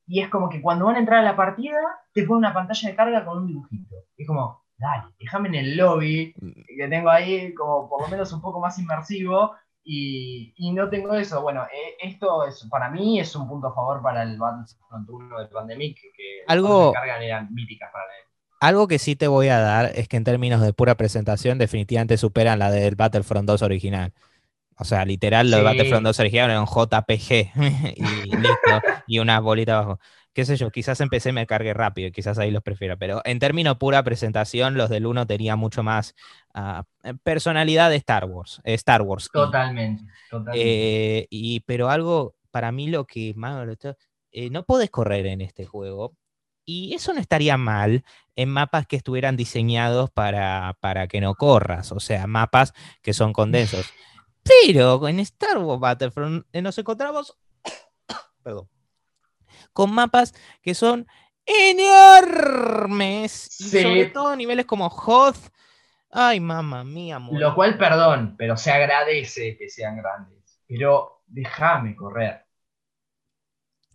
y 0.07 0.21
es 0.21 0.29
como 0.29 0.49
que 0.49 0.61
cuando 0.61 0.87
van 0.87 0.97
a 0.97 0.99
entrar 0.99 1.21
a 1.21 1.23
la 1.23 1.37
partida, 1.37 1.79
te 2.13 2.25
pone 2.25 2.39
una 2.39 2.53
pantalla 2.55 2.89
de 2.89 2.97
carga 2.97 3.25
con 3.25 3.39
un 3.39 3.47
dibujito. 3.47 3.97
Y 4.17 4.23
es 4.23 4.29
como, 4.29 4.65
dale, 4.77 5.05
déjame 5.19 5.49
en 5.49 5.55
el 5.55 5.77
lobby, 5.77 6.35
que 6.67 6.89
tengo 6.89 7.11
ahí 7.11 7.55
como 7.55 7.89
por 7.89 8.03
lo 8.03 8.09
menos 8.09 8.33
un 8.33 8.41
poco 8.43 8.61
más 8.61 8.79
inmersivo, 8.79 9.55
y, 9.85 10.55
y 10.57 10.73
no 10.73 10.89
tengo 10.89 11.15
eso. 11.15 11.43
Bueno, 11.43 11.65
eh, 11.65 11.97
esto 12.01 12.47
es, 12.47 12.67
para 12.71 12.91
mí 12.91 13.21
es 13.21 13.35
un 13.37 13.47
punto 13.49 13.69
a 13.69 13.75
favor 13.75 14.03
para 14.03 14.23
el 14.23 14.39
Battlefront 14.39 15.09
1 15.09 15.41
de 15.41 15.47
Pandemic, 15.49 15.97
que, 16.17 16.43
Algo- 16.47 16.93
cargan 16.93 17.23
eran 17.23 17.53
míticas 17.55 17.91
para 17.93 18.05
época. 18.05 18.35
Algo 18.61 18.89
que 18.89 18.99
sí 18.99 19.15
te 19.15 19.29
voy 19.29 19.49
a 19.49 19.59
dar 19.61 19.93
es 19.95 20.09
que 20.09 20.17
en 20.17 20.25
términos 20.25 20.63
de 20.63 20.73
pura 20.73 20.95
presentación 20.95 21.59
definitivamente 21.59 22.17
superan 22.17 22.59
la 22.59 22.71
del 22.71 22.95
Battlefront 22.95 23.47
2 23.47 23.61
original. 23.63 24.13
O 24.77 24.85
sea, 24.85 25.05
literal, 25.05 25.51
lo 25.51 25.59
de 25.59 25.63
Battlefront 25.63 26.05
2 26.05 26.21
original 26.21 26.51
era 26.51 26.61
un 26.61 26.67
JPG 26.67 27.53
y 27.97 28.37
listo, 28.37 28.83
y 29.07 29.19
una 29.19 29.41
bolita 29.41 29.79
abajo. 29.79 30.01
Qué 30.33 30.45
sé 30.45 30.57
yo, 30.57 30.71
quizás 30.71 31.01
empecé 31.01 31.33
me 31.33 31.47
cargué 31.47 31.75
rápido, 31.75 32.11
quizás 32.11 32.39
ahí 32.39 32.51
los 32.51 32.63
prefiero, 32.63 32.99
pero 32.99 33.23
en 33.25 33.39
términos 33.39 33.77
pura 33.77 34.03
presentación, 34.03 34.75
los 34.75 34.91
del 34.91 35.07
1 35.07 35.27
tenían 35.29 35.61
mucho 35.61 35.85
más 35.85 36.17
ah, 36.55 36.85
personalidad 37.23 37.89
de 37.89 37.97
Star 37.97 38.25
Wars. 38.25 38.61
Star 38.65 39.03
Wars. 39.03 39.31
Totalmente, 39.33 40.03
totalmente. 40.29 41.21
Eh, 41.21 41.27
y, 41.31 41.61
pero 41.61 41.89
algo, 41.89 42.35
para 42.51 42.73
mí 42.73 42.89
lo 42.89 43.07
que 43.07 43.33
más... 43.37 43.65
Eh, 44.33 44.51
no 44.51 44.65
podés 44.65 44.91
correr 44.91 45.27
en 45.27 45.41
este 45.41 45.65
juego. 45.67 46.17
Y 46.65 46.95
eso 46.95 47.13
no 47.13 47.21
estaría 47.21 47.57
mal 47.57 48.05
en 48.35 48.49
mapas 48.49 48.87
que 48.87 48.97
estuvieran 48.97 49.37
diseñados 49.37 50.11
para, 50.11 50.77
para 50.81 51.07
que 51.07 51.21
no 51.21 51.35
corras, 51.35 51.93
o 51.93 52.01
sea, 52.01 52.27
mapas 52.27 52.73
que 53.03 53.13
son 53.13 53.33
condensos. 53.33 53.93
Pero 54.45 55.09
en 55.09 55.21
Star 55.21 55.59
Wars 55.59 55.81
Battlefront 55.81 56.47
eh, 56.53 56.63
nos 56.63 56.79
encontramos 56.79 57.37
perdón, 58.43 58.69
con 59.73 59.93
mapas 59.93 60.35
que 60.63 60.75
son 60.75 61.07
enormes. 61.47 62.81
Y 63.61 63.65
sobre 63.65 64.07
todo 64.07 64.37
niveles 64.37 64.67
como 64.67 64.87
Hoth. 64.87 65.51
Ay, 66.11 66.39
mamá 66.41 66.85
mía. 66.85 67.19
Lo 67.33 67.55
cual, 67.55 67.77
perdón, 67.77 68.37
pero 68.39 68.57
se 68.57 68.71
agradece 68.71 69.57
que 69.57 69.69
sean 69.69 69.97
grandes. 69.97 70.61
Pero 70.67 71.23
déjame 71.27 71.97
correr. 71.97 72.44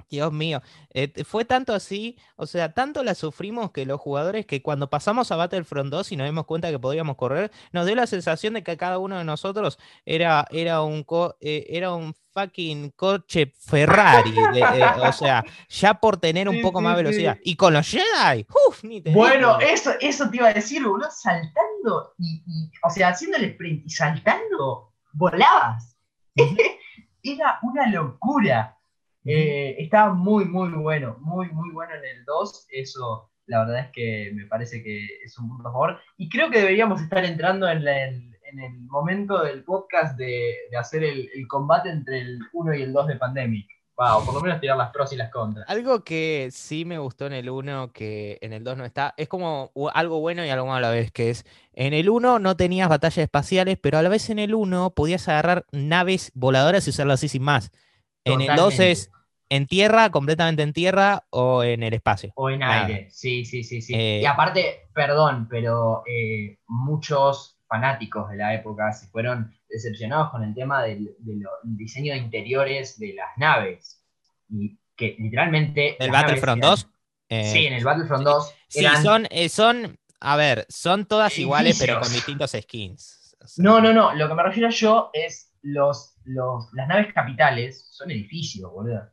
Dios 0.10 0.34
mío, 0.34 0.62
eh, 0.94 1.24
fue 1.24 1.46
tanto 1.46 1.74
así, 1.74 2.18
o 2.36 2.46
sea, 2.48 2.74
tanto 2.74 3.04
la 3.04 3.16
sufrimos 3.16 3.72
que 3.72 3.86
los 3.86 4.02
jugadores 4.02 4.46
que 4.46 4.62
cuando 4.62 4.90
pasamos 4.90 5.32
a 5.32 5.36
Battlefront 5.36 5.92
2 5.92 6.12
y 6.12 6.18
nos 6.18 6.28
dimos 6.28 6.46
cuenta 6.46 6.72
que 6.72 6.80
podíamos 6.80 7.16
correr, 7.16 7.52
nos 7.72 7.86
dio 7.86 7.96
la 7.96 8.08
sensación 8.08 8.56
de 8.56 8.64
que 8.64 8.78
cada 8.78 8.98
uno 8.98 9.18
de 9.18 9.24
nosotros 9.24 9.78
era, 10.06 10.48
era, 10.52 10.82
un, 10.82 11.06
eh, 11.42 11.68
era 11.70 11.94
un 11.94 12.16
fucking 12.34 12.92
coche 12.92 13.54
Ferrari, 13.56 14.34
eh, 14.56 14.84
o 15.08 15.12
sea, 15.14 15.44
ya 15.70 15.94
por 15.94 16.18
tener 16.18 16.50
un 16.50 16.62
poco 16.62 16.82
más 16.82 16.96
velocidad. 16.96 17.38
Y 17.44 17.56
con 17.56 17.74
los 17.74 17.88
Jedi, 17.88 18.46
uff, 18.68 18.84
ni 18.84 19.02
te 19.02 19.12
Bueno, 19.12 19.60
eso, 19.60 19.92
eso 20.00 20.30
te 20.30 20.38
iba 20.38 20.48
a 20.48 20.54
decir, 20.54 20.84
boludo, 20.84 21.10
saltando 21.12 22.14
y, 22.18 22.72
o 22.84 22.90
sea, 22.90 23.10
haciendo 23.10 23.38
el 23.38 23.46
sprint 23.46 23.86
y 23.86 23.90
saltando, 23.90 24.94
volabas. 25.14 25.96
era 27.24 27.60
una 27.64 27.88
locura. 27.88 28.79
Eh, 29.26 29.76
estaba 29.80 30.14
muy, 30.14 30.46
muy 30.46 30.70
bueno, 30.70 31.18
muy, 31.20 31.50
muy 31.50 31.72
bueno 31.72 31.94
en 31.94 32.18
el 32.18 32.26
2. 32.26 32.68
Eso, 32.72 33.30
la 33.46 33.60
verdad 33.60 33.80
es 33.86 33.92
que 33.92 34.32
me 34.34 34.46
parece 34.46 34.84
que 34.84 35.06
es 35.24 35.38
un 35.38 35.50
punto 35.50 35.68
a 35.68 35.72
favor. 35.72 36.00
Y 36.18 36.30
creo 36.30 36.50
que 36.50 36.60
deberíamos 36.60 37.02
estar 37.02 37.24
entrando 37.26 37.70
en, 37.70 37.88
el 37.88 38.80
momento 38.88 39.44
del 39.44 39.64
podcast 39.64 40.18
de, 40.18 40.56
hacer 40.78 41.04
el, 41.04 41.30
combate 41.48 41.90
entre 41.90 42.22
el 42.22 42.40
1 42.54 42.76
y 42.76 42.82
el 42.84 42.94
2 42.94 43.08
de 43.08 43.16
Pandemic. 43.16 43.68
Wow, 44.00 44.24
por 44.24 44.34
lo 44.34 44.40
menos 44.40 44.62
tirar 44.62 44.78
las 44.78 44.92
pros 44.92 45.12
y 45.12 45.18
las 45.18 45.30
contras. 45.30 45.70
Algo 45.70 46.06
que 46.06 46.48
sí 46.54 46.86
me 46.86 47.00
gustó 47.00 47.26
en 47.28 47.34
el 47.34 47.50
1, 47.50 47.92
que 47.92 48.38
en 48.40 48.54
el 48.54 48.64
2 48.64 48.78
no 48.78 48.86
está, 48.86 49.14
es 49.18 49.28
como 49.28 49.74
algo 49.94 50.22
bueno 50.22 50.46
y 50.46 50.50
algo 50.50 50.68
malo 50.68 50.88
a 50.88 50.90
la 50.90 50.96
vez, 50.96 51.12
que 51.12 51.30
es, 51.30 51.46
en 51.74 51.94
el 51.94 52.10
1 52.10 52.40
no 52.40 52.56
tenías 52.56 52.88
batallas 52.88 53.18
espaciales, 53.18 53.78
pero 53.78 53.98
a 53.98 54.02
la 54.02 54.08
vez 54.08 54.30
en 54.30 54.40
el 54.40 54.56
1 54.56 54.92
podías 54.92 55.28
agarrar 55.28 55.66
naves 55.74 56.32
voladoras 56.34 56.88
y 56.88 56.92
usarlas 56.92 57.20
así 57.20 57.28
sin 57.28 57.44
más. 57.44 57.72
En 58.26 58.42
el 58.42 58.56
2 58.56 58.80
es 58.80 59.12
en 59.50 59.66
tierra, 59.66 60.10
completamente 60.12 60.62
en 60.62 60.74
tierra 60.74 61.26
o 61.32 61.64
en 61.64 61.84
el 61.84 61.94
espacio. 61.94 62.32
O 62.36 62.50
en 62.50 62.64
aire, 62.64 63.08
sí, 63.10 63.44
sí, 63.46 63.64
sí, 63.64 63.82
sí. 63.82 63.94
Eh, 63.96 64.22
y 64.22 64.26
aparte, 64.26 64.90
perdón, 64.94 65.48
pero 65.50 66.04
eh, 66.08 66.60
muchos 66.68 67.58
fanáticos 67.68 68.30
de 68.30 68.38
la 68.38 68.54
época 68.54 68.92
se 68.94 69.08
fueron 69.08 69.54
decepcionados 69.68 70.30
con 70.32 70.44
el 70.44 70.54
tema 70.54 70.84
del, 70.84 71.16
diseño 71.64 72.14
de 72.14 72.20
interiores 72.20 73.00
de 73.00 73.14
las 73.14 73.30
naves. 73.38 74.04
Y 74.50 74.78
que 74.96 75.16
literalmente... 75.18 75.96
¿El 76.04 76.12
Battlefront 76.12 76.62
2? 76.62 76.88
Eh, 77.30 77.44
sí, 77.52 77.66
en 77.66 77.74
el 77.74 77.84
Battlefront 77.84 78.24
2. 78.24 78.56
Sí, 78.68 78.86
son, 79.02 79.28
son, 79.50 80.00
a 80.20 80.36
ver, 80.36 80.66
son 80.70 81.06
todas 81.06 81.38
iguales, 81.38 81.78
pero 81.80 82.00
con 82.00 82.12
distintos 82.12 82.52
skins. 82.52 83.36
no, 83.58 83.80
no, 83.82 83.94
no. 83.94 84.14
Lo 84.14 84.28
que 84.28 84.34
me 84.34 84.44
refiero 84.44 84.70
yo 84.70 85.10
es 85.14 85.49
los, 85.62 86.16
los, 86.26 86.72
las 86.74 86.88
naves 86.88 87.14
capitales 87.14 87.88
son 87.92 88.12
edificios, 88.12 88.72
boludo 88.72 89.10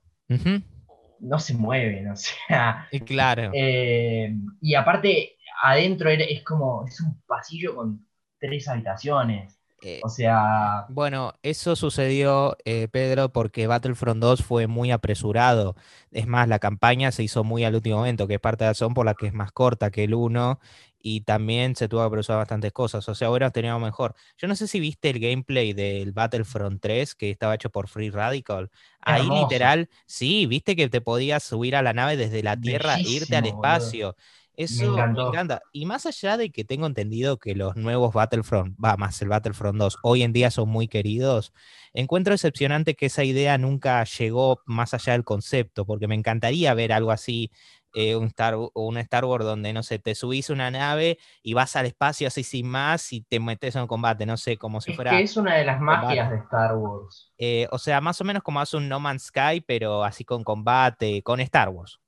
no 1.20 1.38
se 1.38 1.54
mueven, 1.54 2.10
o 2.10 2.16
sea. 2.16 2.88
Claro. 3.04 3.50
Eh, 3.54 4.34
y 4.60 4.74
aparte, 4.74 5.36
adentro 5.62 6.10
es 6.10 6.42
como, 6.42 6.84
es 6.86 7.00
un 7.00 7.20
pasillo 7.26 7.76
con 7.76 8.06
tres 8.38 8.68
habitaciones. 8.68 9.58
Eh, 9.82 10.00
o 10.02 10.08
sea. 10.08 10.86
Bueno, 10.88 11.34
eso 11.42 11.76
sucedió, 11.76 12.56
eh, 12.64 12.88
Pedro, 12.90 13.28
porque 13.28 13.66
Battlefront 13.66 14.20
2 14.20 14.42
fue 14.42 14.66
muy 14.66 14.90
apresurado. 14.90 15.76
Es 16.10 16.26
más, 16.26 16.48
la 16.48 16.58
campaña 16.58 17.12
se 17.12 17.22
hizo 17.22 17.44
muy 17.44 17.64
al 17.64 17.74
último 17.74 17.98
momento, 17.98 18.26
que 18.26 18.34
es 18.34 18.40
parte 18.40 18.64
de 18.64 18.68
la 18.68 18.72
razón 18.72 18.94
por 18.94 19.04
la 19.04 19.14
que 19.14 19.26
es 19.26 19.34
más 19.34 19.52
corta 19.52 19.90
que 19.90 20.04
el 20.04 20.14
1 20.14 20.58
y 21.00 21.20
también 21.20 21.76
se 21.76 21.88
tuvo 21.88 22.04
que 22.04 22.10
procesar 22.10 22.36
bastantes 22.36 22.72
cosas. 22.72 23.08
O 23.08 23.14
sea, 23.14 23.28
ahora 23.28 23.50
teníamos 23.50 23.82
mejor. 23.82 24.14
Yo 24.36 24.48
no 24.48 24.56
sé 24.56 24.66
si 24.66 24.80
viste 24.80 25.10
el 25.10 25.20
gameplay 25.20 25.72
del 25.72 26.12
Battlefront 26.12 26.80
3 26.80 27.14
que 27.14 27.30
estaba 27.30 27.54
hecho 27.54 27.70
por 27.70 27.88
Free 27.88 28.10
Radical. 28.10 28.70
Ahí 29.00 29.28
literal, 29.28 29.88
sí, 30.06 30.46
viste 30.46 30.74
que 30.74 30.88
te 30.88 31.00
podías 31.00 31.42
subir 31.42 31.76
a 31.76 31.82
la 31.82 31.92
nave 31.92 32.16
desde 32.16 32.42
la 32.42 32.56
Tierra 32.56 32.96
e 32.96 33.02
irte 33.02 33.36
al 33.36 33.46
espacio. 33.46 34.16
Eso 34.56 34.96
me, 34.96 35.22
encanta. 35.22 35.60
Y 35.70 35.84
más 35.84 36.06
allá 36.06 36.38
de 36.38 36.50
que 36.50 36.64
tengo 36.64 36.86
entendido 36.86 37.38
que 37.38 37.54
los 37.54 37.76
nuevos 37.76 38.14
Battlefront, 38.14 38.74
va 38.82 38.96
más 38.96 39.20
el 39.20 39.28
Battlefront 39.28 39.78
2, 39.78 39.98
hoy 40.02 40.22
en 40.22 40.32
día 40.32 40.50
son 40.50 40.70
muy 40.70 40.88
queridos, 40.88 41.52
encuentro 41.92 42.32
decepcionante 42.32 42.94
que 42.94 43.06
esa 43.06 43.22
idea 43.22 43.58
nunca 43.58 44.02
llegó 44.04 44.62
más 44.64 44.94
allá 44.94 45.12
del 45.12 45.24
concepto, 45.24 45.84
porque 45.84 46.08
me 46.08 46.14
encantaría 46.14 46.72
ver 46.72 46.94
algo 46.94 47.10
así 47.10 47.50
eh, 47.98 48.14
un, 48.14 48.26
Star, 48.26 48.56
un 48.74 48.98
Star 48.98 49.24
Wars 49.24 49.42
donde, 49.42 49.72
no 49.72 49.82
sé, 49.82 49.98
te 49.98 50.14
subís 50.14 50.50
una 50.50 50.70
nave 50.70 51.16
y 51.42 51.54
vas 51.54 51.76
al 51.76 51.86
espacio 51.86 52.28
así 52.28 52.42
sin 52.42 52.68
más 52.68 53.10
y 53.14 53.22
te 53.22 53.40
metes 53.40 53.74
en 53.74 53.82
un 53.82 53.88
combate, 53.88 54.26
no 54.26 54.36
sé, 54.36 54.58
como 54.58 54.82
si 54.82 54.90
es 54.90 54.96
fuera... 54.96 55.12
Que 55.12 55.22
es 55.22 55.34
una 55.38 55.54
de 55.54 55.64
las 55.64 55.80
magias 55.80 56.30
de 56.30 56.36
Star 56.36 56.76
Wars. 56.76 57.32
Eh, 57.38 57.66
o 57.70 57.78
sea, 57.78 58.02
más 58.02 58.20
o 58.20 58.24
menos 58.24 58.42
como 58.42 58.60
hace 58.60 58.76
un 58.76 58.86
No 58.86 59.00
Man's 59.00 59.28
Sky, 59.28 59.62
pero 59.66 60.04
así 60.04 60.26
con 60.26 60.44
combate, 60.44 61.22
con 61.22 61.40
Star 61.40 61.70
Wars. 61.70 61.98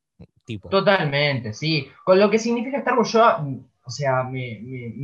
Tipo. 0.44 0.68
Totalmente, 0.68 1.54
sí. 1.54 1.88
Con 2.04 2.20
lo 2.20 2.28
que 2.28 2.38
significa 2.38 2.76
Star 2.76 2.98
Wars, 2.98 3.10
yo, 3.10 3.22
o 3.82 3.90
sea, 3.90 4.24
me, 4.24 4.58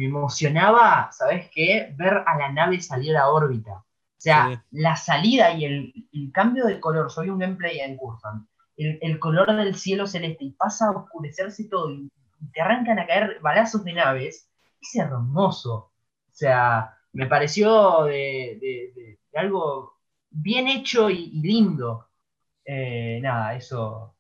emocionaba, 0.04 1.08
¿sabes 1.12 1.48
qué? 1.50 1.94
Ver 1.96 2.24
a 2.26 2.36
la 2.36 2.52
nave 2.52 2.78
salir 2.82 3.16
a 3.16 3.30
órbita. 3.30 3.72
O 3.72 4.20
sea, 4.24 4.62
la 4.70 4.96
salida 4.96 5.52
y 5.52 5.64
el, 5.64 6.30
cambio 6.30 6.66
de 6.66 6.78
color. 6.78 7.10
Soy 7.10 7.30
un 7.30 7.38
gameplay 7.38 7.80
en 7.80 7.96
Cursan 7.96 8.46
el, 8.76 9.18
color 9.18 9.54
del 9.56 9.74
cielo 9.76 10.06
celeste 10.06 10.44
y 10.44 10.52
pasa 10.52 10.88
a 10.88 10.90
oscurecerse 10.90 11.68
todo 11.68 11.90
y 11.90 12.10
te 12.52 12.60
arrancan 12.60 12.98
a 12.98 13.06
caer 13.06 13.38
balazos 13.40 13.84
de 13.84 13.92
naves, 13.92 14.48
es 14.80 14.96
hermoso. 14.96 15.74
O 15.74 16.36
sea, 16.36 16.96
me 17.12 17.26
pareció 17.26 18.04
de, 18.04 19.18
algo 19.34 19.94
bien 20.30 20.68
hecho 20.68 21.10
y, 21.10 21.30
lindo. 21.30 22.08
Eh, 22.64 23.20
nada, 23.22 23.54
eso 23.54 24.16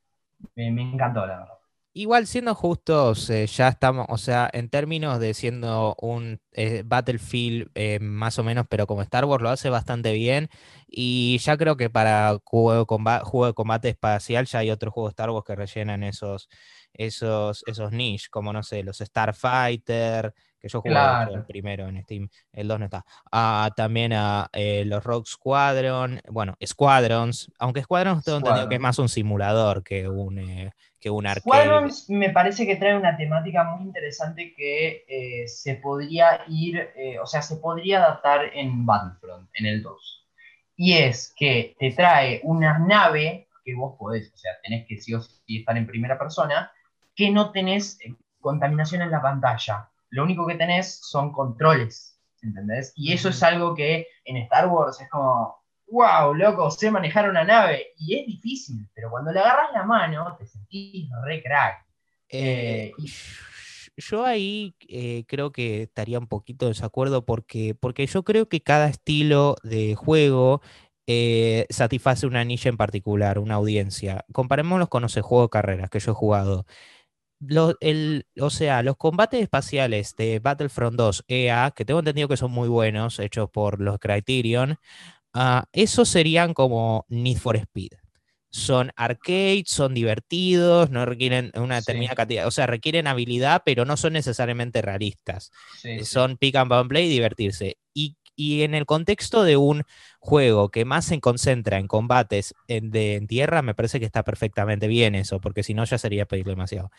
me, 0.54 0.68
encantó, 0.68 1.26
la 1.26 1.38
verdad. 1.38 1.58
Igual 1.96 2.26
siendo 2.26 2.56
justos, 2.56 3.30
eh, 3.30 3.46
ya 3.46 3.68
estamos, 3.68 4.06
o 4.08 4.18
sea, 4.18 4.50
en 4.52 4.68
términos 4.68 5.20
de 5.20 5.32
siendo 5.32 5.94
un 6.00 6.40
eh, 6.50 6.82
Battlefield 6.84 7.70
más 8.00 8.36
o 8.40 8.42
menos, 8.42 8.66
pero 8.68 8.88
como 8.88 9.00
Star 9.02 9.24
Wars 9.26 9.40
lo 9.44 9.48
hace 9.48 9.70
bastante 9.70 10.12
bien. 10.12 10.48
Y 10.88 11.38
ya 11.38 11.56
creo 11.56 11.76
que 11.76 11.90
para 11.90 12.36
juego 12.42 12.80
de, 12.80 12.86
combate, 12.86 13.24
juego 13.24 13.46
de 13.46 13.54
combate 13.54 13.88
espacial 13.90 14.46
ya 14.46 14.58
hay 14.58 14.70
otros 14.72 14.92
juegos 14.92 15.10
Star 15.12 15.30
Wars 15.30 15.44
que 15.46 15.54
rellenan 15.54 16.02
esos, 16.02 16.48
esos, 16.94 17.64
esos 17.66 17.92
niches, 17.92 18.28
como 18.28 18.52
no 18.52 18.62
sé, 18.62 18.82
los 18.82 18.98
Starfighter, 18.98 20.32
que 20.64 20.68
yo 20.68 20.80
jugué 20.80 20.96
el 21.30 21.44
primero 21.44 21.88
en 21.88 22.02
Steam, 22.02 22.28
el 22.52 22.68
2 22.68 22.78
no 22.78 22.84
está. 22.86 23.04
Ah, 23.30 23.70
también 23.76 24.14
a 24.14 24.48
eh, 24.52 24.84
los 24.86 25.04
Rogue 25.04 25.26
Squadron, 25.26 26.20
bueno, 26.30 26.56
Squadrons, 26.64 27.52
aunque 27.58 27.82
Squadrons 27.82 28.24
tengo 28.24 28.38
entendido 28.38 28.68
que 28.68 28.76
es 28.76 28.80
más 28.80 28.98
un 28.98 29.10
simulador 29.10 29.82
que 29.82 30.08
un, 30.08 30.38
eh, 30.38 30.72
que 30.98 31.10
un 31.10 31.26
arcade. 31.26 31.42
Squadrons 31.42 32.08
me 32.08 32.30
parece 32.30 32.66
que 32.66 32.76
trae 32.76 32.96
una 32.96 33.14
temática 33.14 33.64
muy 33.64 33.84
interesante 33.84 34.54
que 34.56 35.04
eh, 35.06 35.48
se 35.48 35.74
podría 35.74 36.44
ir, 36.48 36.88
o 37.22 37.26
sea, 37.26 37.42
se 37.42 37.56
podría 37.56 37.98
adaptar 37.98 38.50
en 38.54 38.86
Battlefront, 38.86 39.50
en 39.54 39.66
el 39.66 39.82
2. 39.82 40.28
Y 40.76 40.94
es 40.94 41.34
que 41.36 41.76
te 41.78 41.90
trae 41.90 42.40
una 42.42 42.78
nave 42.78 43.48
que 43.64 43.74
vos 43.74 43.96
podés, 43.98 44.32
o 44.32 44.36
sea, 44.36 44.52
tenés 44.62 44.86
que 44.86 44.96
sí 44.98 45.14
o 45.14 45.20
sí 45.20 45.58
estar 45.58 45.76
en 45.76 45.86
primera 45.86 46.18
persona, 46.18 46.72
que 47.14 47.30
no 47.30 47.52
tenés 47.52 47.98
eh, 48.00 48.14
contaminación 48.40 49.02
en 49.02 49.10
la 49.10 49.22
pantalla. 49.22 49.90
Lo 50.10 50.24
único 50.24 50.46
que 50.46 50.54
tenés 50.54 51.00
son 51.02 51.32
controles, 51.32 52.20
¿entendés? 52.42 52.92
Y 52.94 53.12
eso 53.12 53.30
es 53.30 53.42
algo 53.42 53.74
que 53.74 54.06
en 54.24 54.36
Star 54.38 54.68
Wars 54.68 55.00
es 55.00 55.08
como, 55.08 55.56
wow, 55.88 56.34
loco, 56.34 56.70
sé 56.70 56.90
manejar 56.90 57.28
una 57.28 57.44
nave. 57.44 57.88
Y 57.96 58.18
es 58.18 58.26
difícil, 58.26 58.88
pero 58.94 59.10
cuando 59.10 59.32
le 59.32 59.40
agarras 59.40 59.72
la 59.72 59.84
mano 59.84 60.36
te 60.38 60.46
sentís 60.46 61.08
re 61.24 61.42
crack. 61.42 61.84
Eh, 62.28 62.92
yo 63.96 64.24
ahí 64.24 64.74
eh, 64.88 65.24
creo 65.26 65.52
que 65.52 65.82
estaría 65.82 66.18
un 66.18 66.26
poquito 66.26 66.66
de 66.66 66.72
desacuerdo 66.72 67.24
porque, 67.24 67.74
porque 67.74 68.06
yo 68.06 68.24
creo 68.24 68.48
que 68.48 68.60
cada 68.60 68.88
estilo 68.88 69.56
de 69.62 69.94
juego 69.94 70.60
eh, 71.06 71.66
satisface 71.70 72.26
una 72.26 72.44
nicha 72.44 72.68
en 72.68 72.76
particular, 72.76 73.38
una 73.38 73.54
audiencia. 73.54 74.24
Comparémoslos 74.32 74.88
con 74.88 75.02
los 75.02 75.14
juegos 75.14 75.46
de 75.46 75.50
carreras 75.50 75.90
que 75.90 76.00
yo 76.00 76.12
he 76.12 76.14
jugado. 76.14 76.66
El, 77.80 78.26
o 78.40 78.50
sea, 78.50 78.82
los 78.82 78.96
combates 78.96 79.42
espaciales 79.42 80.16
de 80.16 80.38
Battlefront 80.38 80.96
2 80.96 81.24
EA, 81.28 81.72
que 81.74 81.84
tengo 81.84 82.00
entendido 82.00 82.28
que 82.28 82.36
son 82.36 82.50
muy 82.50 82.68
buenos, 82.68 83.18
hechos 83.18 83.50
por 83.50 83.80
los 83.80 83.98
Criterion, 83.98 84.78
uh, 85.34 85.62
esos 85.72 86.08
serían 86.08 86.54
como 86.54 87.06
Need 87.08 87.38
for 87.38 87.56
Speed 87.56 87.92
son 88.54 88.92
arcades, 88.94 89.64
son 89.66 89.94
divertidos, 89.94 90.88
no 90.88 91.04
requieren 91.04 91.50
una 91.56 91.74
determinada 91.74 92.14
cantidad, 92.14 92.46
o 92.46 92.52
sea, 92.52 92.68
requieren 92.68 93.08
habilidad, 93.08 93.62
pero 93.66 93.84
no 93.84 93.96
son 93.96 94.12
necesariamente 94.12 94.80
realistas. 94.80 95.50
Son 96.04 96.36
pick 96.36 96.54
and 96.54 96.88
play 96.88 97.06
y 97.06 97.08
divertirse. 97.08 97.78
Y, 97.92 98.16
en 98.36 98.74
el 98.74 98.86
contexto 98.86 99.42
de 99.42 99.56
un 99.56 99.82
juego 100.20 100.68
que 100.68 100.84
más 100.84 101.04
se 101.04 101.20
concentra 101.20 101.78
en 101.78 101.88
combates 101.88 102.54
en, 102.68 102.90
de, 102.92 103.16
en 103.16 103.26
tierra, 103.26 103.62
me 103.62 103.74
parece 103.74 103.98
que 103.98 104.06
está 104.06 104.22
perfectamente 104.22 104.86
bien 104.86 105.16
eso, 105.16 105.40
porque 105.40 105.64
si 105.64 105.74
no 105.74 105.84
ya 105.84 105.98
sería 105.98 106.26
pedir 106.26 106.46
demasiado. 106.46 106.90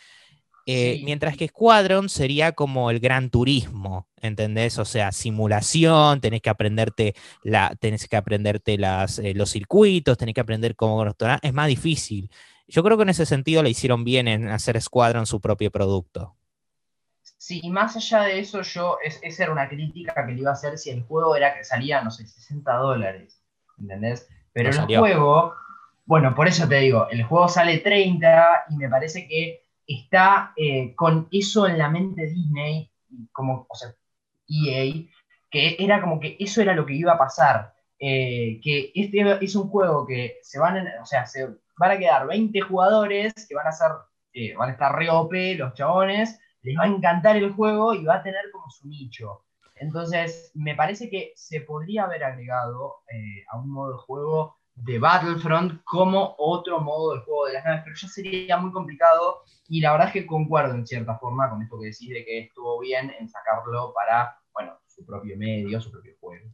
Eh, 0.68 1.02
mientras 1.04 1.38
que 1.38 1.48
Squadron 1.48 2.10
sería 2.10 2.54
como 2.54 2.90
el 2.90 3.00
gran 3.00 3.30
turismo, 3.30 4.08
¿entendés? 4.20 4.80
O 4.80 4.86
sea, 4.86 5.12
simulación, 5.12 6.22
tenés 6.22 6.42
que 6.42 6.50
aprenderte, 6.50 7.14
la, 7.44 7.76
tenés 7.76 8.08
que 8.08 8.16
aprenderte 8.16 8.78
las, 8.80 9.20
eh, 9.20 9.36
los 9.36 9.52
circuitos, 9.52 10.18
tenés 10.18 10.34
que 10.34 10.42
aprender 10.42 10.76
cómo 10.76 11.06
es 11.06 11.54
más 11.54 11.68
difícil. 11.68 12.32
Yo 12.68 12.84
creo 12.84 12.98
que 12.98 13.04
en 13.04 13.10
ese 13.10 13.28
sentido 13.28 13.62
le 13.62 13.70
hicieron 13.70 14.04
bien 14.04 14.28
en 14.28 14.50
hacer 14.50 14.82
Squadron 14.82 15.28
su 15.28 15.40
propio 15.40 15.70
producto. 15.70 16.36
Sí, 17.38 17.60
y 17.62 17.70
más 17.70 17.96
allá 17.96 18.22
de 18.24 18.40
eso, 18.40 18.64
yo, 18.64 18.98
esa 19.04 19.44
era 19.44 19.52
una 19.52 19.70
crítica 19.70 20.26
que 20.26 20.34
le 20.34 20.42
iba 20.42 20.50
a 20.50 20.54
hacer 20.54 20.80
si 20.80 20.90
el 20.90 21.04
juego 21.04 21.36
era 21.36 21.56
que 21.56 21.64
salía, 21.64 22.02
no 22.02 22.10
sé, 22.10 22.26
60 22.26 22.74
dólares, 22.74 23.40
¿entendés? 23.78 24.28
Pero 24.52 24.72
el 24.72 24.98
juego, 24.98 25.54
bueno, 26.06 26.34
por 26.34 26.48
eso 26.48 26.68
te 26.68 26.80
digo, 26.80 27.08
el 27.12 27.24
juego 27.24 27.48
sale 27.48 27.78
30 27.80 28.66
y 28.72 28.78
me 28.78 28.90
parece 28.90 29.28
que 29.28 29.65
está 29.88 30.54
eh, 30.56 30.94
con 30.96 31.28
eso 31.32 31.68
en 31.68 31.78
la 31.78 31.90
mente 31.90 32.26
Disney, 32.28 32.92
como, 33.32 33.66
o 33.70 33.76
sea, 33.76 33.94
EA, 34.48 34.94
que 35.50 35.76
era 35.80 36.02
como 36.02 36.20
que 36.20 36.38
eso 36.40 36.62
era 36.62 36.74
lo 36.74 36.86
que 36.86 36.96
iba 36.96 37.14
a 37.14 37.18
pasar. 37.18 37.74
Eh, 37.98 38.60
que 38.62 38.92
este 38.94 39.44
es 39.44 39.56
un 39.56 39.70
juego 39.70 40.06
que 40.06 40.38
se 40.42 40.60
van, 40.60 40.86
o 41.02 41.06
sea, 41.06 41.26
se 41.26 41.48
van 41.78 41.92
a 41.92 41.98
quedar 41.98 42.28
20 42.28 42.60
jugadores 42.62 43.34
que 43.48 43.56
van 43.56 43.68
a 43.68 43.72
ser, 43.72 43.92
eh, 44.34 44.54
van 44.56 44.70
a 44.70 44.74
estar 44.74 44.96
re 44.96 45.10
OP, 45.10 45.34
los 45.58 45.74
chabones, 45.74 46.40
les 46.62 46.78
va 46.78 46.84
a 46.84 46.88
encantar 46.88 47.38
el 47.38 47.54
juego 47.54 47.94
y 47.94 48.04
va 48.04 48.16
a 48.16 48.24
tener 48.24 48.52
como 48.52 48.70
su 48.70 48.88
nicho. 48.88 49.46
Entonces, 49.76 50.52
me 50.56 50.76
parece 50.76 51.10
que 51.10 51.34
se 51.36 51.62
podría 51.62 52.04
haber 52.04 52.24
agregado 52.24 53.04
a 53.52 53.58
un 53.58 53.70
modo 53.70 53.92
de 53.92 53.98
juego 54.00 54.58
de 54.76 55.00
Battlefront 55.00 55.82
como 55.84 56.36
otro 56.38 56.80
modo 56.82 57.16
de 57.16 57.22
juego 57.22 57.46
de 57.48 57.54
las 57.54 57.66
naves, 57.66 57.82
pero 57.86 57.96
ya 57.96 58.08
sería 58.08 58.58
muy 58.58 58.72
complicado 58.72 59.42
y 59.68 59.80
la 59.82 59.94
verdad 59.94 60.08
es 60.08 60.14
que 60.14 60.28
concuerdo 60.28 60.76
en 60.76 60.86
cierta 60.86 61.18
forma 61.18 61.50
con 61.50 61.62
esto 61.62 61.80
que 61.80 61.88
decís 61.88 62.10
de 62.10 62.26
que 62.26 62.40
estuvo 62.40 62.80
bien 62.80 63.12
en 63.20 63.28
sacarlo 63.30 63.94
para, 63.94 64.38
bueno, 64.54 64.78
su 64.86 65.06
propio 65.06 65.38
medio, 65.38 65.82
su 65.82 65.92
propio 65.92 66.14
juego. 66.20 66.46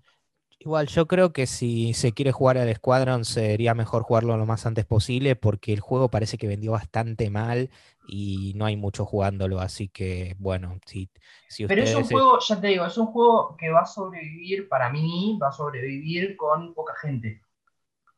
Igual, 0.59 0.85
yo 0.87 1.07
creo 1.07 1.33
que 1.33 1.47
si 1.47 1.95
se 1.95 2.11
quiere 2.11 2.31
jugar 2.31 2.59
al 2.59 2.73
Squadron 2.75 3.25
sería 3.25 3.73
mejor 3.73 4.03
jugarlo 4.03 4.37
lo 4.37 4.45
más 4.45 4.67
antes 4.67 4.85
posible 4.85 5.35
porque 5.35 5.73
el 5.73 5.79
juego 5.79 6.09
parece 6.09 6.37
que 6.37 6.47
vendió 6.47 6.73
bastante 6.73 7.31
mal 7.31 7.71
y 8.07 8.53
no 8.55 8.65
hay 8.65 8.77
mucho 8.77 9.03
jugándolo, 9.03 9.59
así 9.59 9.89
que 9.89 10.35
bueno, 10.37 10.77
si, 10.85 11.09
si 11.49 11.65
Pero 11.65 11.81
es 11.81 11.95
un 11.95 12.03
juego, 12.03 12.37
ya 12.39 12.61
te 12.61 12.67
digo, 12.67 12.85
es 12.85 12.95
un 12.95 13.07
juego 13.07 13.55
que 13.57 13.71
va 13.71 13.81
a 13.81 13.85
sobrevivir, 13.87 14.69
para 14.69 14.91
mí, 14.91 15.39
va 15.41 15.47
a 15.47 15.51
sobrevivir 15.51 16.37
con 16.37 16.75
poca 16.75 16.93
gente. 17.01 17.41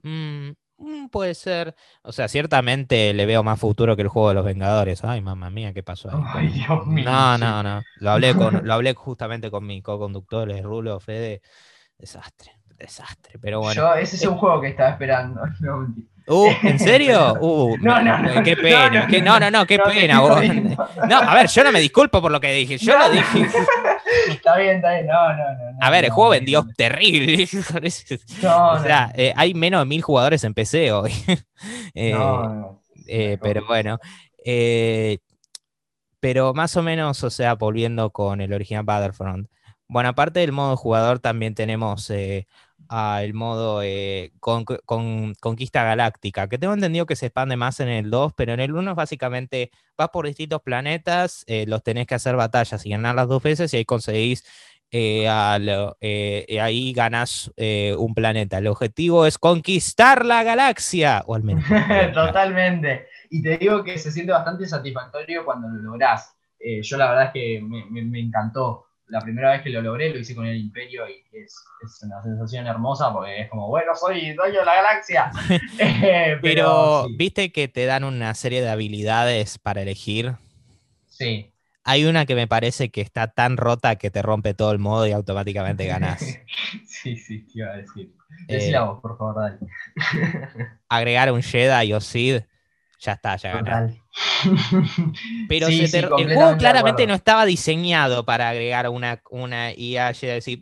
Mm, 0.04 0.52
mm, 0.78 1.08
puede 1.10 1.34
ser. 1.34 1.76
O 2.04 2.12
sea, 2.12 2.28
ciertamente 2.28 3.14
le 3.14 3.26
veo 3.26 3.44
más 3.44 3.60
futuro 3.60 3.96
que 3.96 4.04
el 4.04 4.08
juego 4.08 4.30
de 4.30 4.36
los 4.36 4.46
Vengadores. 4.46 5.04
Ay, 5.04 5.22
mamá 5.22 5.50
mía, 5.50 5.74
¿qué 5.74 5.84
pasó 5.84 6.10
ahí? 6.12 6.24
Ay, 6.34 6.48
Dios 6.50 6.86
mío. 6.86 7.06
No, 7.06 7.38
no, 7.38 7.64
no. 7.64 7.82
Lo 8.00 8.12
hablé, 8.12 8.36
con, 8.36 8.62
lo 8.68 8.74
hablé 8.74 8.94
justamente 8.94 9.50
con 9.50 9.66
mi 9.66 9.82
co-conductor, 9.82 10.50
Rulo, 10.62 11.00
Fede. 11.00 11.42
Desastre, 11.98 12.52
desastre. 12.78 13.40
Pero 13.40 13.62
bueno. 13.62 13.82
Yo, 13.82 13.96
ese 13.96 14.18
es 14.18 14.26
un 14.26 14.38
juego 14.38 14.62
que 14.62 14.70
estaba 14.70 14.90
esperando. 14.92 15.42
Uh, 16.28 16.50
¿En 16.64 16.80
serio? 16.80 17.36
Uh, 17.40 17.78
no, 17.82 18.02
no, 18.02 18.18
no, 18.18 18.44
qué 18.44 18.56
pena. 18.56 19.08
No, 19.24 19.40
no, 19.40 19.52
no, 19.52 19.66
qué 19.66 19.80
pena. 19.80 20.16
No, 21.08 21.18
a 21.18 21.36
ver, 21.36 21.48
yo 21.48 21.64
no 21.64 21.72
me 21.72 21.80
disculpo 21.80 22.22
por 22.22 22.32
lo 22.32 22.40
que 22.40 22.54
dije. 22.54 22.78
Yo 22.78 22.98
lo 22.98 23.10
dije. 23.10 23.48
Está 24.30 24.58
bien, 24.58 24.76
está 24.76 24.94
bien. 24.94 25.08
No, 25.08 25.34
no, 25.34 25.44
no. 25.54 25.78
A 25.82 25.90
ver, 25.90 26.06
el 26.06 26.12
juego 26.12 26.32
vendió 26.32 26.66
terrible. 26.78 27.44
o 27.46 28.80
sea, 28.80 29.12
eh, 29.16 29.34
hay 29.36 29.54
menos 29.54 29.82
de 29.82 29.86
mil 29.86 30.02
jugadores 30.02 30.44
en 30.44 30.54
PC 30.54 30.92
hoy. 30.92 31.12
eh, 31.96 32.16
eh, 33.08 33.38
pero 33.42 33.66
bueno. 33.66 34.00
Eh, 34.46 35.18
pero 36.20 36.54
más 36.54 36.78
o 36.78 36.84
menos, 36.84 37.24
o 37.24 37.30
sea, 37.30 37.56
volviendo 37.56 38.12
con 38.12 38.40
el 38.40 38.54
original 38.54 38.84
Battlefront. 38.84 39.50
Bueno, 39.88 40.10
aparte 40.10 40.40
del 40.40 40.52
modo 40.52 40.78
jugador, 40.78 41.20
también 41.20 41.56
tenemos 41.56 42.12
el 42.90 43.34
modo 43.34 43.82
con, 44.40 44.66
Conquista 45.40 45.84
Galáctica, 45.84 46.48
que 46.48 46.58
tengo 46.58 46.74
entendido 46.74 47.06
que 47.06 47.16
se 47.16 47.28
expande 47.28 47.56
más 47.56 47.80
en 47.80 47.90
el 47.90 48.10
2, 48.10 48.34
pero 48.36 48.54
en 48.54 48.60
el 48.60 48.74
1 48.74 48.96
básicamente 48.96 49.72
vas 49.98 50.10
por 50.10 50.28
distintos 50.28 50.62
planetas, 50.62 51.44
eh, 51.48 51.66
los 51.68 51.84
tenés 51.84 52.08
que 52.08 52.16
hacer 52.16 52.36
batallas 52.36 52.86
y 52.86 52.90
ganar 52.90 53.16
las 53.16 53.28
dos 53.28 53.42
veces 53.42 53.74
y 53.74 53.78
ahí 53.78 53.86
conseguís, 53.86 54.44
eh, 54.92 55.28
eh, 56.02 56.62
ahí 56.62 56.94
ganas 56.94 57.52
un 57.98 58.14
planeta. 58.14 58.60
El 58.60 58.68
objetivo 58.68 59.26
es 59.26 59.38
conquistar 59.38 60.26
la 60.26 60.44
galaxia, 60.44 61.24
o 61.26 61.36
al 61.36 61.44
menos. 61.44 61.64
Totalmente. 62.14 63.08
Y 63.30 63.42
te 63.42 63.58
digo 63.58 63.84
que 63.84 63.98
se 63.98 64.12
siente 64.12 64.32
bastante 64.32 64.68
satisfactorio 64.68 65.46
cuando 65.46 65.68
lo 65.70 65.82
lográs. 65.82 66.36
yo 66.60 66.98
la 66.98 67.10
verdad 67.10 67.26
es 67.26 67.32
que 67.34 67.62
me, 67.62 68.04
me 68.04 68.20
encantó 68.20 68.86
la 69.08 69.20
primera 69.22 69.52
vez 69.52 69.62
que 69.62 69.70
lo 69.70 69.82
logré 69.82 70.10
lo 70.10 70.20
hice 70.20 70.36
con 70.36 70.46
el 70.46 70.58
Imperio 70.58 71.08
y 71.08 71.24
es, 71.38 71.56
una 72.04 72.22
sensación 72.22 72.68
hermosa 72.68 73.12
porque 73.12 73.42
es 73.42 73.50
como, 73.50 73.68
bueno, 73.68 73.96
soy 73.96 74.34
dueño 74.34 74.60
de 74.60 74.66
la 74.66 74.76
galaxia. 74.76 75.32
Eh, 75.80 76.38
pero, 76.42 77.08
viste 77.18 77.52
que 77.52 77.68
te 77.68 77.86
dan 77.86 78.04
una 78.04 78.34
serie 78.34 78.62
de 78.62 78.70
habilidades 78.70 79.58
para 79.58 79.82
elegir. 79.82 80.34
Sí. 81.08 81.52
Hay 81.84 82.06
una 82.06 82.26
que 82.26 82.36
me 82.36 82.48
parece 82.48 82.90
que 82.90 83.02
está 83.02 83.28
tan 83.28 83.58
rota 83.58 83.98
que 83.98 84.10
te 84.10 84.22
rompe 84.22 84.54
todo 84.54 84.72
el 84.72 84.80
modo 84.80 85.06
y 85.08 85.12
automáticamente 85.12 85.86
ganas. 85.86 86.20
sí, 86.86 87.18
sí, 87.18 87.46
te 87.46 87.60
iba 87.60 87.72
a 87.72 87.78
decir. 87.78 88.14
Decila 88.48 88.80
eh, 88.80 88.86
vos, 88.86 89.00
por 89.02 89.18
favor, 89.18 89.36
dale. 89.36 89.58
agregar 90.90 91.32
un 91.32 91.42
Jedi 91.42 91.94
o 91.94 92.00
Sid 92.00 92.42
ya 93.00 93.14
está, 93.14 93.36
ya 93.36 93.54
ganaste. 93.54 94.02
Pero 95.50 95.68
el 95.68 96.34
juego 96.36 96.58
claramente 96.58 97.08
no 97.08 97.14
estaba 97.14 97.46
diseñado 97.46 98.26
para 98.26 98.50
agregar 98.50 98.90
una, 98.90 99.22
una 99.30 99.74
IA. 99.74 100.14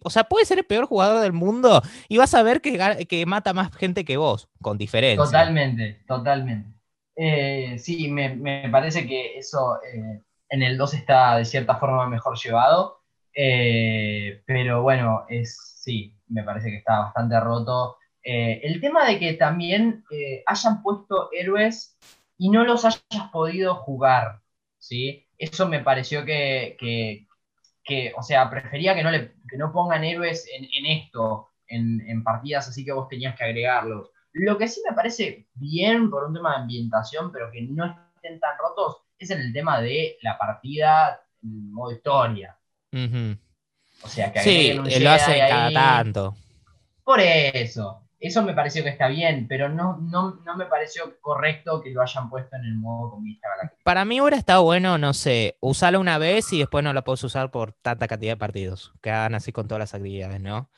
O 0.03 0.09
sea, 0.09 0.23
puede 0.23 0.45
ser 0.45 0.59
el 0.59 0.65
peor 0.65 0.85
jugador 0.85 1.21
del 1.21 1.33
mundo 1.33 1.81
y 2.07 2.17
vas 2.17 2.33
a 2.33 2.43
ver 2.43 2.61
que, 2.61 3.05
que 3.07 3.25
mata 3.25 3.53
más 3.53 3.75
gente 3.75 4.05
que 4.05 4.17
vos, 4.17 4.49
con 4.61 4.77
diferencia. 4.77 5.23
Totalmente, 5.23 6.01
totalmente. 6.07 6.81
Eh, 7.15 7.77
sí, 7.77 8.07
me, 8.07 8.69
parece 8.71 9.05
que 9.05 9.37
eso 9.37 9.79
eh, 9.83 10.21
en 10.49 10.63
el 10.63 10.77
2 10.77 10.93
está 10.95 11.37
de 11.37 11.45
cierta 11.45 11.75
forma 11.75 12.07
mejor 12.07 12.37
llevado. 12.37 13.01
Eh, 13.33 14.41
pero 14.45 14.81
bueno, 14.81 15.25
es 15.29 15.57
sí, 15.81 16.17
me 16.27 16.43
parece 16.43 16.69
que 16.69 16.77
está 16.77 16.99
bastante 16.99 17.39
roto. 17.39 17.97
el 18.23 18.79
tema 18.81 19.05
de 19.05 19.19
que 19.19 19.33
también 19.33 20.03
hayan 20.45 20.81
puesto 20.83 21.29
héroes 21.31 21.97
y 22.41 22.49
no 22.49 22.63
los 22.63 22.85
hayas 22.85 23.29
podido 23.31 23.75
jugar, 23.75 24.41
¿sí? 24.79 25.27
Eso 25.37 25.67
me 25.67 25.81
pareció 25.81 26.25
que, 26.25 27.27
o 28.17 28.23
sea, 28.23 28.49
prefería 28.49 28.95
que 28.95 29.03
no, 29.03 29.11
le, 29.11 29.35
no 29.59 29.71
pongan 29.71 30.03
héroes 30.03 30.49
en, 30.51 30.87
esto, 30.87 31.49
en, 31.67 32.23
partidas 32.23 32.67
así 32.67 32.83
que 32.83 32.93
vos 32.93 33.07
tenías 33.07 33.37
que 33.37 33.43
agregarlos. 33.43 34.09
Lo 34.33 34.57
que 34.57 34.67
sí 34.67 34.81
me 34.89 34.95
parece 34.95 35.49
bien 35.53 36.09
por 36.09 36.23
un 36.23 36.33
tema 36.33 36.55
de 36.55 36.61
ambientación, 36.63 37.31
pero 37.31 37.51
que 37.51 37.61
no 37.61 37.85
estén 38.15 38.39
tan 38.39 38.57
rotos, 38.57 39.03
es 39.19 39.29
en 39.29 39.39
el 39.39 39.53
tema 39.53 39.79
de 39.79 40.17
la 40.23 40.35
partida 40.39 41.21
en 41.43 41.71
modo 41.71 41.91
historia. 41.91 42.57
O 42.91 44.07
sea, 44.07 44.33
que 44.33 44.39
sí, 44.39 44.73
lo 44.73 45.11
hace 45.11 45.37
cada 45.37 45.71
tanto. 45.71 46.35
Por 47.03 47.19
eso. 47.19 48.01
Eso 48.21 48.43
me 48.43 48.53
pareció 48.53 48.83
que 48.83 48.89
está 48.89 49.07
bien, 49.07 49.47
pero 49.49 49.67
no, 49.67 49.97
no, 49.97 50.39
me 50.55 50.67
pareció 50.67 51.19
correcto 51.21 51.81
que 51.81 51.89
lo 51.89 52.03
hayan 52.03 52.29
puesto 52.29 52.55
en 52.55 52.65
el 52.65 52.75
modo 52.75 53.11
conquista 53.11 53.49
galáctica. 53.49 53.81
Para 53.83 54.05
mí 54.05 54.21
hubiera 54.21 54.37
estado 54.37 54.61
bueno, 54.61 54.99
no 54.99 55.13
sé, 55.13 55.57
usarlo 55.59 55.99
una 55.99 56.19
vez 56.19 56.53
y 56.53 56.59
después 56.59 56.83
no 56.83 56.93
lo 56.93 57.03
puedes 57.03 57.23
usar 57.23 57.49
por 57.49 57.73
tanta 57.73 58.07
cantidad 58.07 58.33
de 58.33 58.37
partidos, 58.37 58.93
que 59.01 59.09
hagan 59.09 59.33
así 59.33 59.51
con 59.51 59.67
todas 59.67 59.79
las 59.79 59.95
actividades, 59.95 60.39
¿no? 60.39 60.69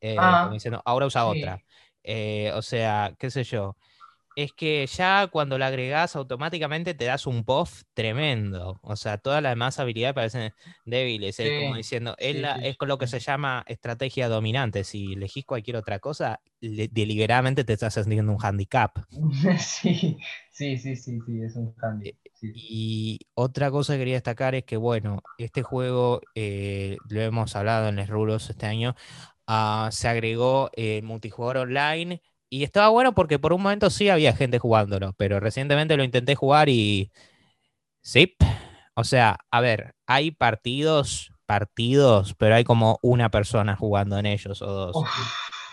Eh, 0.00 0.14
ah, 0.16 0.48
diciendo, 0.52 0.82
ahora 0.84 1.06
usa 1.06 1.26
otra. 1.26 1.64
Eh, 2.04 2.52
o 2.54 2.62
sea, 2.62 3.12
qué 3.18 3.28
sé 3.28 3.42
yo. 3.42 3.76
Es 4.34 4.52
que 4.52 4.86
ya 4.86 5.28
cuando 5.28 5.58
la 5.58 5.68
agregás 5.68 6.16
automáticamente 6.16 6.94
te 6.94 7.04
das 7.06 7.26
un 7.26 7.44
buff 7.44 7.82
tremendo. 7.94 8.80
O 8.82 8.96
sea, 8.96 9.18
todas 9.18 9.42
las 9.42 9.52
demás 9.52 9.78
habilidades 9.78 10.14
parecen 10.14 10.52
débiles. 10.84 11.38
Es 11.40 11.52
como 11.52 11.74
diciendo, 11.76 12.14
es, 12.18 12.34
sí, 12.34 12.36
la- 12.36 12.54
sí, 12.54 12.60
es 12.62 12.76
con 12.76 12.88
lo 12.88 12.98
que 12.98 13.06
se 13.06 13.20
llama 13.20 13.64
estrategia 13.68 14.28
dominante. 14.28 14.84
Si 14.84 15.14
elegís 15.14 15.44
cualquier 15.46 15.76
otra 15.76 15.98
cosa, 16.00 16.40
le- 16.60 16.88
deliberadamente 16.88 17.64
te 17.64 17.74
estás 17.74 17.96
haciendo 17.98 18.32
un 18.32 18.38
handicap. 18.44 18.98
Sí, 19.58 20.18
sí, 20.52 20.76
sí, 20.78 20.96
sí, 20.96 21.20
sí, 21.20 21.42
es 21.42 21.56
un. 21.56 21.74
Eh, 22.00 22.14
sí. 22.34 22.52
Y 22.52 23.20
otra 23.34 23.70
cosa 23.70 23.94
que 23.94 24.00
quería 24.00 24.14
destacar 24.14 24.54
es 24.54 24.64
que, 24.64 24.76
bueno, 24.76 25.26
este 25.36 25.62
juego, 25.62 26.20
eh, 26.34 27.00
lo 27.08 27.20
hemos 27.20 27.56
hablado 27.56 27.88
en 27.88 27.96
los 27.96 28.08
rulos 28.08 28.48
este 28.50 28.66
año, 28.66 28.94
ah, 29.46 29.88
se 29.92 30.08
agregó 30.08 30.70
el 30.74 31.02
multijugador 31.02 31.58
online 31.68 32.22
y 32.54 32.62
estaba 32.62 32.88
bueno 32.88 33.14
porque 33.16 33.40
por 33.40 33.52
un 33.52 33.62
momento 33.62 33.90
sí 33.90 34.08
había 34.08 34.32
gente 34.32 34.60
jugándolo, 34.60 35.12
pero 35.16 35.40
recientemente 35.40 35.96
lo 35.96 36.04
intenté 36.04 36.36
jugar 36.36 36.68
y 36.68 37.10
sí, 38.00 38.36
o 38.94 39.02
sea, 39.02 39.38
a 39.50 39.60
ver, 39.60 39.96
hay 40.06 40.30
partidos, 40.30 41.32
partidos, 41.46 42.34
pero 42.38 42.54
hay 42.54 42.62
como 42.62 43.00
una 43.02 43.28
persona 43.28 43.74
jugando 43.74 44.16
en 44.18 44.26
ellos 44.26 44.62
o 44.62 44.66
dos. 44.66 44.96
Uf, 44.96 45.08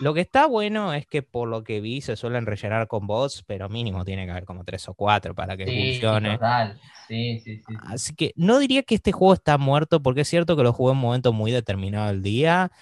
Lo 0.00 0.12
que 0.12 0.22
está 0.22 0.46
bueno 0.46 0.92
es 0.92 1.06
que 1.06 1.22
por 1.22 1.46
lo 1.48 1.62
que 1.62 1.80
vi 1.80 2.00
se 2.00 2.16
suelen 2.16 2.46
rellenar 2.46 2.88
con 2.88 3.06
bots, 3.06 3.44
pero 3.46 3.68
mínimo 3.68 4.04
tiene 4.04 4.24
que 4.24 4.32
haber 4.32 4.44
como 4.44 4.64
tres 4.64 4.88
o 4.88 4.94
cuatro 4.94 5.36
para 5.36 5.56
que 5.56 5.66
sí, 5.66 5.92
funcione. 5.92 6.32
total. 6.32 6.80
Sí, 7.06 7.38
sí, 7.44 7.58
sí. 7.58 7.64
sí. 7.68 7.74
Así 7.86 8.12
que 8.16 8.32
no 8.34 8.58
diría 8.58 8.82
que 8.82 8.96
este 8.96 9.12
juego 9.12 9.34
está 9.34 9.56
muerto, 9.56 10.02
porque 10.02 10.22
es 10.22 10.28
cierto 10.28 10.56
que 10.56 10.64
lo 10.64 10.72
jugué 10.72 10.90
en 10.90 10.98
un 10.98 11.02
momento 11.02 11.32
muy 11.32 11.52
determinado 11.52 12.08
del 12.08 12.22
día. 12.22 12.72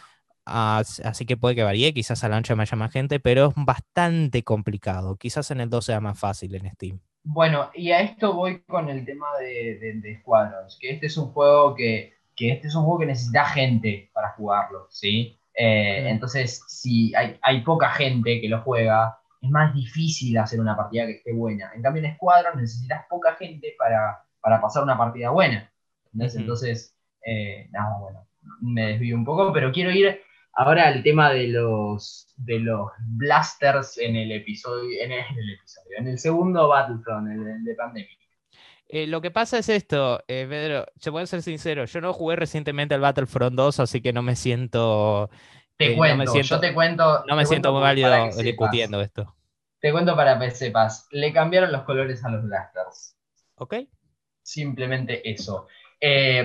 As- 0.50 1.00
Así 1.00 1.26
que 1.26 1.36
puede 1.36 1.54
que 1.54 1.62
varíe, 1.64 1.94
quizás 1.94 2.24
a 2.24 2.28
la 2.28 2.36
noche 2.36 2.54
me 2.56 2.62
haya 2.62 2.76
más 2.76 2.92
gente, 2.92 3.20
pero 3.20 3.48
es 3.48 3.54
bastante 3.56 4.42
complicado. 4.44 5.16
Quizás 5.16 5.50
en 5.50 5.60
el 5.60 5.70
2 5.70 5.84
sea 5.86 6.00
más 6.00 6.18
fácil 6.18 6.54
en 6.54 6.70
Steam. 6.72 7.00
Bueno, 7.22 7.70
y 7.74 7.90
a 7.92 8.00
esto 8.00 8.32
voy 8.34 8.62
con 8.62 8.88
el 8.88 9.04
tema 9.04 9.26
de, 9.38 9.78
de, 9.78 9.92
de 10.00 10.18
Squadrons, 10.20 10.78
que 10.80 10.90
este 10.92 11.06
es 11.06 11.16
un 11.18 11.32
juego 11.32 11.74
que, 11.74 12.14
que 12.34 12.52
este 12.52 12.68
es 12.68 12.74
un 12.74 12.84
juego 12.84 13.00
que 13.00 13.06
necesita 13.06 13.44
gente 13.46 14.10
para 14.14 14.30
jugarlo, 14.32 14.86
¿sí? 14.90 15.38
Eh, 15.54 16.04
Mm. 16.04 16.06
Entonces, 16.08 16.64
si 16.68 17.14
hay, 17.14 17.38
hay 17.42 17.60
poca 17.62 17.90
gente 17.90 18.40
que 18.40 18.48
lo 18.48 18.62
juega, 18.62 19.18
es 19.42 19.50
más 19.50 19.74
difícil 19.74 20.38
hacer 20.38 20.60
una 20.60 20.76
partida 20.76 21.06
que 21.06 21.12
esté 21.18 21.32
buena. 21.32 21.70
En 21.74 21.82
cambio, 21.82 22.02
en 22.04 22.14
Squadrons 22.14 22.56
necesitas 22.56 23.04
poca 23.08 23.34
gente 23.36 23.74
para, 23.78 24.24
para 24.40 24.60
pasar 24.60 24.82
una 24.82 24.96
partida 24.96 25.30
buena. 25.30 25.70
¿entendés? 26.06 26.34
Ujú. 26.34 26.40
Entonces, 26.40 26.96
eh, 27.24 27.68
nada, 27.70 27.98
bueno, 28.00 28.26
me 28.62 28.86
desvío 28.92 29.14
un 29.16 29.24
poco, 29.26 29.52
pero 29.52 29.70
quiero 29.72 29.90
ir 29.90 30.20
ahora 30.54 30.88
al 30.88 31.02
tema 31.02 31.30
de 31.32 31.48
los, 31.48 32.32
de 32.36 32.60
los 32.60 32.90
blasters 33.16 33.98
en 33.98 34.16
el 34.16 34.32
episodio, 34.32 35.02
en 35.02 35.12
el, 35.12 35.20
en 35.20 35.38
el 35.38 35.50
episodio, 35.54 35.98
en 35.98 36.08
el 36.08 36.18
segundo 36.18 36.68
Battlefront, 36.68 37.28
el, 37.30 37.46
el 37.46 37.64
de 37.64 37.74
Pandemic. 37.74 38.20
Eh, 38.92 39.06
lo 39.06 39.20
que 39.20 39.30
pasa 39.30 39.58
es 39.58 39.68
esto, 39.68 40.20
eh, 40.26 40.46
Pedro, 40.48 40.84
se 40.98 41.12
puede 41.12 41.26
ser 41.26 41.42
sincero, 41.42 41.84
yo 41.84 42.00
no 42.00 42.12
jugué 42.12 42.34
recientemente 42.34 42.92
al 42.92 43.00
Battlefront 43.00 43.54
2, 43.54 43.80
así 43.80 44.00
que 44.00 44.12
no 44.12 44.20
me 44.22 44.34
siento... 44.34 45.30
Te 45.76 45.86
eh, 45.86 45.90
no 45.90 45.96
cuento, 45.98 46.16
me 46.16 46.26
siento, 46.26 46.56
yo 46.56 46.60
te 46.60 46.74
cuento. 46.74 47.24
no 47.26 47.36
me 47.36 47.42
te 47.42 47.46
siento 47.46 47.68
cuento 47.68 47.72
muy 47.72 47.82
válido 47.82 48.10
sepas. 48.10 48.36
discutiendo 48.38 49.00
esto. 49.00 49.36
Te 49.80 49.92
cuento 49.92 50.16
para 50.16 50.38
que 50.40 50.50
sepas. 50.50 51.06
Le 51.12 51.32
cambiaron 51.32 51.70
los 51.70 51.82
colores 51.82 52.22
a 52.24 52.30
los 52.30 52.42
blasters. 52.42 53.16
¿Ok? 53.54 53.76
Simplemente 54.42 55.30
eso. 55.30 55.68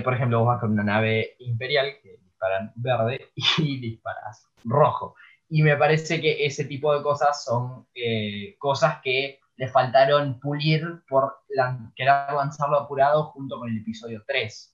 Por 0.03 0.14
ejemplo, 0.14 0.39
vos 0.39 0.47
vas 0.47 0.62
con 0.62 0.72
una 0.72 0.84
nave 0.84 1.36
imperial 1.39 1.97
que 2.01 2.20
disparan 2.45 2.71
verde 2.75 3.31
y 3.57 3.79
disparas 3.79 4.47
rojo. 4.63 5.15
Y 5.49 5.61
me 5.61 5.77
parece 5.77 6.19
que 6.19 6.45
ese 6.45 6.65
tipo 6.65 6.95
de 6.95 7.03
cosas 7.03 7.43
son 7.43 7.87
eh, 7.93 8.55
cosas 8.57 8.99
que 9.03 9.39
le 9.57 9.67
faltaron 9.67 10.39
pulir 10.39 11.03
por 11.07 11.37
lan- 11.55 11.93
querer 11.95 12.33
lanzarlo 12.35 12.79
apurado 12.79 13.25
junto 13.25 13.59
con 13.59 13.69
el 13.69 13.77
episodio 13.77 14.23
3. 14.27 14.71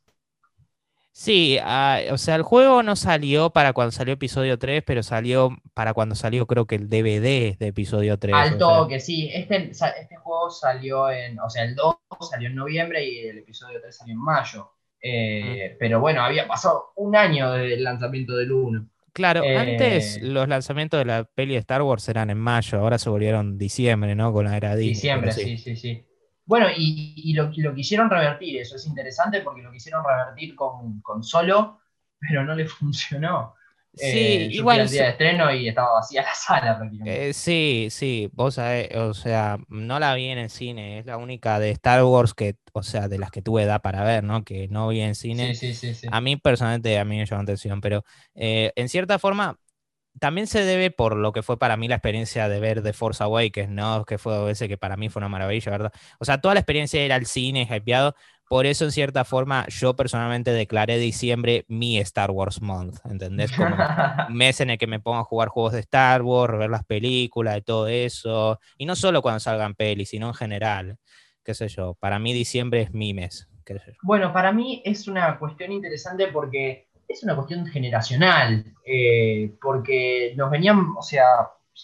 Sí, 1.13 1.57
ah, 1.61 1.99
o 2.11 2.17
sea, 2.17 2.36
el 2.36 2.41
juego 2.41 2.84
no 2.84 2.95
salió 2.95 3.49
para 3.49 3.74
cuando 3.74 3.91
salió 3.91 4.13
episodio 4.13 4.57
3, 4.57 4.82
pero 4.86 5.03
salió 5.03 5.49
para 5.74 5.93
cuando 5.93 6.15
salió 6.15 6.47
creo 6.47 6.65
que 6.65 6.76
el 6.76 6.89
DVD 6.89 7.57
de 7.57 7.67
episodio 7.67 8.17
3. 8.17 8.34
Al 8.34 8.47
o 8.47 8.49
sea, 8.49 8.57
toque, 8.57 8.99
sí. 9.01 9.30
Este, 9.34 9.72
este 9.72 10.15
juego 10.15 10.49
salió 10.49 11.11
en, 11.11 11.38
o 11.41 11.49
sea, 11.49 11.65
el 11.65 11.76
2 11.76 11.95
salió 12.30 12.47
en 12.47 12.55
noviembre 12.55 13.05
y 13.05 13.28
el 13.28 13.39
episodio 13.39 13.82
3 13.82 13.95
salió 13.95 14.13
en 14.13 14.22
mayo. 14.22 14.72
Eh, 15.02 15.76
Pero 15.80 15.99
bueno, 15.99 16.22
había 16.24 16.47
pasado 16.47 16.91
un 16.95 17.16
año 17.16 17.52
desde 17.54 17.74
el 17.76 17.84
lanzamiento 17.84 18.36
del 18.36 18.52
1. 18.52 18.88
Claro, 19.14 19.43
Eh, 19.43 19.58
antes 19.58 20.22
los 20.22 20.47
lanzamientos 20.47 20.99
de 20.99 21.06
la 21.06 21.24
peli 21.26 21.54
de 21.54 21.60
Star 21.60 21.82
Wars 21.82 22.08
eran 22.08 22.30
en 22.30 22.38
mayo, 22.39 22.80
ahora 22.80 22.97
se 22.97 23.10
volvieron 23.10 23.58
diciembre, 23.58 24.16
¿no? 24.16 24.32
Con 24.32 24.45
la 24.45 24.56
era 24.56 24.76
Disney. 24.76 24.93
Diciembre, 24.93 25.32
sí, 25.34 25.58
sí, 25.58 25.76
sí. 25.76 26.06
Bueno, 26.45 26.68
y, 26.76 27.14
y 27.18 27.34
lo, 27.34 27.52
lo 27.58 27.76
quisieron 27.76 28.10
revertir, 28.10 28.58
eso 28.60 28.76
es 28.78 28.86
interesante 28.88 29.41
porque 29.41 29.62
lo 29.62 29.72
quisieron 29.72 30.04
revertir 30.06 30.56
con, 30.56 31.02
con 31.02 31.24
solo, 31.24 31.80
pero 32.20 32.43
no 32.45 32.56
le 32.56 32.66
funcionó. 32.68 33.56
Sí, 33.94 34.18
Eh, 34.18 34.50
yo 34.54 34.66
fui 34.68 34.80
igual. 34.80 34.80
al 34.80 34.89
día 34.89 35.04
de 35.04 35.10
estreno 35.12 35.54
y 35.54 35.68
estaba 35.68 35.94
vacía 35.94 36.24
la 36.24 36.34
sala 36.36 36.78
prácticamente. 36.78 37.20
Eh, 37.20 37.34
sí, 37.34 37.88
sí, 37.89 38.30
vos 38.32 38.56
sabés, 38.56 38.96
o 38.96 39.16
sea, 39.16 39.58
no 39.70 40.00
la 40.00 40.14
vi 40.14 40.26
en 40.28 40.38
el 40.38 40.52
cine, 40.52 41.00
es 41.00 41.06
la 41.08 41.18
única 41.18 41.58
de 41.60 41.72
Star 41.72 42.04
Wars 42.04 42.36
que, 42.36 42.58
o 42.74 42.84
sea, 42.84 43.08
de 43.08 43.18
las 43.18 43.32
que 43.32 43.42
tuve 43.42 43.64
edad 43.64 43.82
para 43.82 44.04
ver, 44.04 44.24
¿no? 44.24 44.44
Que 44.44 44.68
no 44.68 44.88
vi 44.89 45.02
en 45.02 45.16
cine. 45.16 45.56
sí, 45.56 45.74
sí, 45.74 45.74
sí, 45.74 45.94
sí. 45.96 46.08
A 46.12 46.22
mí 46.22 46.36
personalmente, 46.38 47.00
a 47.00 47.06
mí 47.06 47.18
me 47.18 47.26
llamó 47.26 47.42
atención, 47.42 47.82
pero 47.82 48.04
eh, 48.36 48.72
en 48.76 48.88
cierta 48.88 49.18
forma 49.18 49.58
también 50.20 50.48
se 50.48 50.64
debe 50.66 50.92
por 50.92 51.16
lo 51.18 51.34
que 51.34 51.44
fue 51.44 51.60
para 51.60 51.78
mí 51.78 51.88
la 51.88 51.96
experiencia 51.96 52.50
de 52.50 52.60
ver 52.60 52.84
The 52.84 52.94
Force 52.94 53.24
Awakens, 53.24 53.70
¿no? 53.72 54.06
Que 54.06 54.18
fue 54.20 54.52
ese 54.52 54.68
que 54.70 54.78
para 54.78 54.98
mí 54.98 55.10
fue 55.10 55.22
una 55.22 55.30
maravilla, 55.30 55.72
¿verdad? 55.72 55.94
O 56.20 56.26
sea, 56.26 56.39
toda 56.42 56.54
la 56.56 56.62
experiencia 56.62 57.02
era 57.02 57.16
el 57.18 57.26
cine, 57.28 57.68
hypeado. 57.72 58.16
Por 58.52 58.66
eso, 58.66 58.84
en 58.84 58.91
cierta 58.91 59.24
forma, 59.24 59.66
yo 59.70 59.95
personalmente 59.95 60.52
declaré 60.52 60.97
diciembre 60.97 61.64
mi 61.70 61.97
Star 61.99 62.32
Wars 62.32 62.62
Month, 62.62 62.97
¿entendés? 63.10 63.49
Como 63.54 63.70
un 63.70 63.78
mes 64.36 64.60
en 64.60 64.72
el 64.72 64.78
que 64.78 64.88
me 64.88 64.99
pongo 64.99 65.20
a 65.20 65.24
jugar 65.24 65.47
juegos 65.47 65.72
de 65.72 65.80
Star 65.80 66.22
Wars, 66.22 66.60
ver 66.60 66.70
las 66.70 66.84
películas 66.84 67.58
y 67.58 67.62
todo 67.62 67.88
eso. 67.88 68.60
Y 68.78 68.86
no 68.86 68.97
solo 68.97 69.22
cuando 69.22 69.39
salgan 69.39 69.74
pelis, 69.74 70.10
sino 70.10 70.28
en 70.28 70.34
general. 70.34 70.97
Qué 71.45 71.54
sé 71.54 71.70
yo. 71.70 71.93
Para 71.93 72.20
mí 72.20 72.34
diciembre 72.34 72.82
es 72.82 72.93
mi 72.93 73.14
mes. 73.14 73.47
qué 73.64 73.80
sé 73.80 73.93
yo. 73.93 73.97
Bueno, 74.04 74.34
para 74.34 74.52
mí 74.52 74.82
es 74.84 75.08
una 75.08 75.39
cuestión 75.39 75.72
interesante 75.72 76.28
porque 76.28 76.89
es 77.08 77.24
una 77.24 77.38
cuestión 77.38 77.66
generacional, 77.68 78.66
eh, 78.86 79.54
porque 79.62 80.34
nos 80.36 80.52
venían, 80.52 80.93
o 80.97 81.02
sea, 81.02 81.24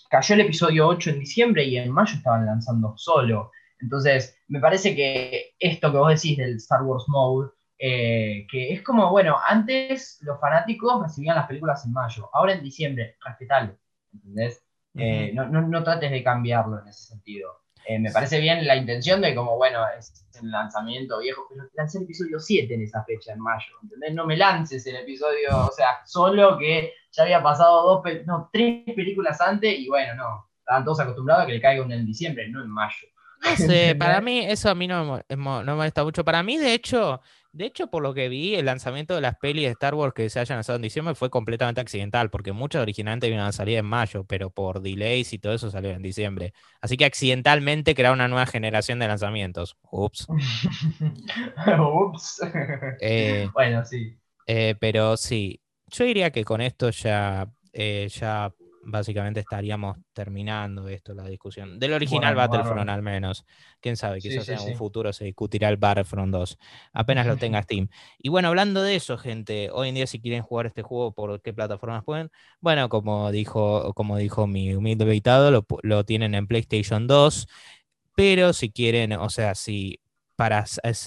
cayó 0.09 0.35
el 0.35 0.41
episodio 0.41 0.89
8 0.89 1.11
en 1.11 1.19
diciembre 1.19 1.63
y 1.63 1.77
en 1.77 1.93
mayo 1.93 2.13
estaban 2.13 2.45
lanzando 2.45 2.93
solo. 2.97 3.51
Entonces, 3.79 4.37
me 4.47 4.59
parece 4.59 4.95
que 4.95 5.53
esto 5.59 5.91
que 5.91 5.97
vos 5.97 6.09
decís 6.09 6.37
del 6.37 6.55
Star 6.55 6.83
Wars 6.83 7.05
Mode, 7.07 7.51
eh, 7.79 8.47
que 8.49 8.73
es 8.73 8.81
como, 8.81 9.11
bueno, 9.11 9.37
antes 9.45 10.19
los 10.21 10.39
fanáticos 10.39 11.01
recibían 11.01 11.35
las 11.35 11.47
películas 11.47 11.85
en 11.85 11.93
mayo, 11.93 12.29
ahora 12.33 12.53
en 12.53 12.63
diciembre, 12.63 13.17
respetalo, 13.23 13.77
¿entendés? 14.13 14.63
Eh, 14.95 15.31
no, 15.33 15.47
no, 15.47 15.61
no 15.61 15.83
trates 15.83 16.09
de 16.09 16.23
cambiarlo 16.23 16.81
en 16.81 16.87
ese 16.87 17.03
sentido. 17.03 17.61
Eh, 17.87 17.99
me 17.99 18.11
parece 18.11 18.39
bien 18.41 18.65
la 18.65 18.75
intención 18.75 19.21
de 19.21 19.33
como, 19.33 19.55
bueno, 19.55 19.85
es 19.97 20.27
el 20.41 20.51
lanzamiento 20.51 21.19
viejo, 21.19 21.45
pero 21.49 21.69
lancé 21.73 21.99
el 21.99 22.03
episodio 22.03 22.39
7 22.39 22.73
en 22.73 22.81
esa 22.81 23.03
fecha, 23.05 23.31
en 23.31 23.39
mayo, 23.39 23.73
¿entendés? 23.81 24.13
No 24.13 24.25
me 24.25 24.35
lances 24.35 24.85
el 24.87 24.97
episodio, 24.97 25.67
o 25.67 25.71
sea, 25.71 26.01
solo 26.05 26.57
que 26.57 26.93
ya 27.11 27.23
había 27.23 27.41
pasado 27.41 27.83
dos, 27.83 28.03
no, 28.25 28.49
tres 28.51 28.83
películas 28.93 29.39
antes 29.39 29.79
y 29.79 29.87
bueno, 29.87 30.15
no, 30.15 30.49
estaban 30.59 30.83
todos 30.83 30.99
acostumbrados 30.99 31.43
a 31.43 31.47
que 31.47 31.53
le 31.53 31.61
caiga 31.61 31.85
una 31.85 31.95
en 31.95 32.05
diciembre, 32.05 32.49
no 32.49 32.61
en 32.61 32.69
mayo. 32.69 33.07
No 33.43 33.55
sé, 33.55 33.95
para 33.99 34.21
mí 34.21 34.39
eso 34.39 34.69
a 34.69 34.75
mí 34.75 34.87
no 34.87 35.23
me, 35.29 35.35
no 35.37 35.63
me 35.63 35.75
molesta 35.75 36.03
mucho. 36.03 36.25
Para 36.25 36.43
mí, 36.43 36.57
de 36.57 36.73
hecho, 36.73 37.21
de 37.57 37.65
hecho, 37.65 37.87
por 37.87 38.03
lo 38.03 38.13
que 38.13 38.29
vi, 38.29 38.53
el 38.53 38.65
lanzamiento 38.65 39.15
de 39.15 39.21
las 39.21 39.35
pelis 39.37 39.63
de 39.65 39.71
Star 39.71 39.95
Wars 39.95 40.13
que 40.13 40.29
se 40.29 40.39
hayan 40.39 40.57
lanzado 40.57 40.75
en 40.75 40.83
diciembre 40.83 41.15
fue 41.15 41.29
completamente 41.31 41.81
accidental, 41.81 42.29
porque 42.29 42.51
muchas 42.51 42.83
originalmente 42.83 43.27
iban 43.27 43.39
a 43.39 43.51
salir 43.51 43.77
en 43.79 43.85
mayo, 43.85 44.25
pero 44.25 44.51
por 44.51 44.81
delays 44.81 45.33
y 45.33 45.39
todo 45.39 45.53
eso 45.53 45.71
salió 45.71 45.89
en 45.89 46.03
diciembre. 46.03 46.53
Así 46.81 46.97
que 46.97 47.05
accidentalmente 47.05 47.95
crearon 47.95 48.19
una 48.19 48.27
nueva 48.27 48.45
generación 48.45 48.99
de 48.99 49.07
lanzamientos. 49.07 49.75
Ups. 49.89 50.27
Ups. 51.79 52.41
Eh, 53.01 53.49
bueno, 53.53 53.83
sí. 53.85 54.15
eh, 54.45 54.75
pero 54.79 55.17
sí, 55.17 55.59
yo 55.87 56.05
diría 56.05 56.31
que 56.31 56.43
con 56.43 56.61
esto 56.61 56.89
ya, 56.91 57.49
eh, 57.73 58.07
ya 58.11 58.53
básicamente 58.89 59.41
estaríamos 59.41 59.97
terminando 60.13 60.87
esto, 60.87 61.13
la 61.13 61.27
discusión. 61.27 61.77
Del 61.77 61.93
original 61.93 62.33
Bueno, 62.33 62.49
Battlefront 62.49 62.89
al 62.89 63.01
menos. 63.01 63.45
Quién 63.81 63.97
sabe, 63.97 64.19
quizás 64.19 64.45
sí, 64.45 64.53
en 64.53 64.59
un 64.59 64.67
sí. 64.67 64.75
futuro 64.75 65.11
se 65.11 65.25
discutirá 65.25 65.67
el 65.67 65.75
Battlefront 65.75 66.31
2. 66.31 66.57
Apenas 66.93 67.27
lo 67.27 67.35
tenga 67.35 67.61
Steam. 67.63 67.89
Y 68.17 68.29
bueno, 68.29 68.47
hablando 68.47 68.81
de 68.81 68.95
eso, 68.95 69.17
gente, 69.17 69.69
hoy 69.71 69.89
en 69.89 69.95
día 69.95 70.07
si 70.07 70.21
quieren 70.21 70.41
jugar 70.41 70.67
este 70.67 70.83
juego, 70.83 71.11
¿por 71.11 71.41
qué 71.41 71.53
plataformas 71.53 72.03
pueden? 72.05 72.31
Bueno, 72.61 72.87
como 72.87 73.29
dijo, 73.31 73.93
como 73.93 74.15
dijo 74.17 74.47
mi 74.47 74.73
humilde 74.73 75.03
invitado, 75.03 75.65
lo, 75.83 76.05
tienen 76.05 76.33
en 76.33 76.47
PlayStation 76.47 77.07
2, 77.07 77.47
pero 78.15 78.53
si 78.53 78.71
quieren, 78.71 79.11
o 79.13 79.29
sea, 79.29 79.53
si 79.53 79.99
para 80.37 80.63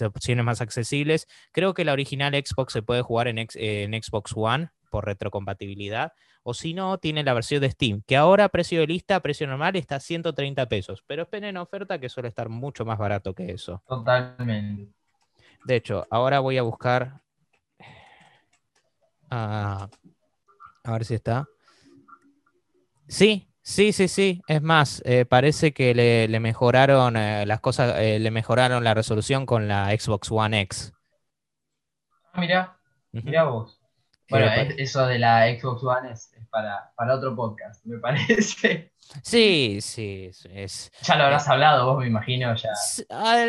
opciones 0.07 0.45
más 0.45 0.61
accesibles, 0.61 1.27
creo 1.53 1.73
que 1.73 1.85
la 1.85 1.93
original 1.93 2.35
Xbox 2.35 2.75
se 2.75 2.83
puede 2.83 3.01
jugar 3.01 3.29
en, 3.29 3.39
ex- 3.39 3.57
en 3.57 3.93
Xbox 4.03 4.33
One 4.35 4.71
por 4.91 5.07
retrocompatibilidad. 5.07 6.13
O 6.43 6.53
si 6.53 6.75
no, 6.75 6.99
tiene 6.99 7.23
la 7.25 7.35
versión 7.35 7.61
de 7.61 7.71
Steam, 7.71 8.03
que 8.07 8.17
ahora 8.17 8.49
precio 8.49 8.81
de 8.81 8.87
lista, 8.87 9.21
precio 9.21 9.47
normal, 9.47 9.77
está 9.77 9.97
a 9.97 10.01
130 10.01 10.67
pesos. 10.67 11.03
Pero 11.07 11.23
esperen 11.23 11.57
oferta 11.57 11.99
que 11.99 12.09
suele 12.09 12.29
estar 12.29 12.49
mucho 12.49 12.85
más 12.85 12.99
barato 12.99 13.35
que 13.35 13.53
eso. 13.53 13.83
Totalmente. 13.87 14.93
De 15.65 15.77
hecho, 15.77 16.07
ahora 16.11 16.41
voy 16.41 16.59
a 16.59 16.63
buscar. 16.63 17.21
ah, 19.31 19.89
a 20.85 20.93
ver 20.93 21.05
si 21.05 21.15
está. 21.15 21.47
Sí, 23.07 23.49
sí, 23.63 23.93
sí, 23.93 24.09
sí. 24.09 24.41
Es 24.47 24.63
más, 24.63 25.03
eh, 25.05 25.25
parece 25.25 25.73
que 25.73 25.95
le, 25.95 26.29
le 26.29 26.41
mejoraron 26.41 27.17
eh, 27.17 27.45
las 27.45 27.61
cosas, 27.61 27.97
eh, 27.99 28.19
le 28.19 28.31
mejoraron 28.31 28.85
la 28.85 28.95
resolución 28.95 29.47
con 29.47 29.69
la 29.69 29.91
Xbox 29.91 30.31
One 30.31 30.61
X. 30.63 30.93
Ah, 32.33 32.41
mirá, 32.41 32.79
mirá 33.13 33.45
vos. 33.45 33.80
Bueno, 34.31 34.47
Eh, 34.47 34.69
es- 34.71 34.75
eso 34.79 35.07
de 35.07 35.19
la 35.19 35.47
Xbox 35.59 35.83
One 35.85 36.13
es, 36.13 36.33
es 36.35 36.47
para, 36.49 36.93
para 36.97 37.15
otro 37.17 37.35
podcast, 37.37 37.85
me 37.87 37.99
parece. 38.01 38.93
Sí, 39.25 39.79
sí, 39.83 40.31
es-. 40.51 40.91
Ya 41.03 41.17
lo 41.17 41.25
habrás 41.25 41.49
hablado 41.49 41.87
vos, 41.87 41.99
me 42.01 42.07
imagino, 42.07 42.55
ya. 42.57 42.71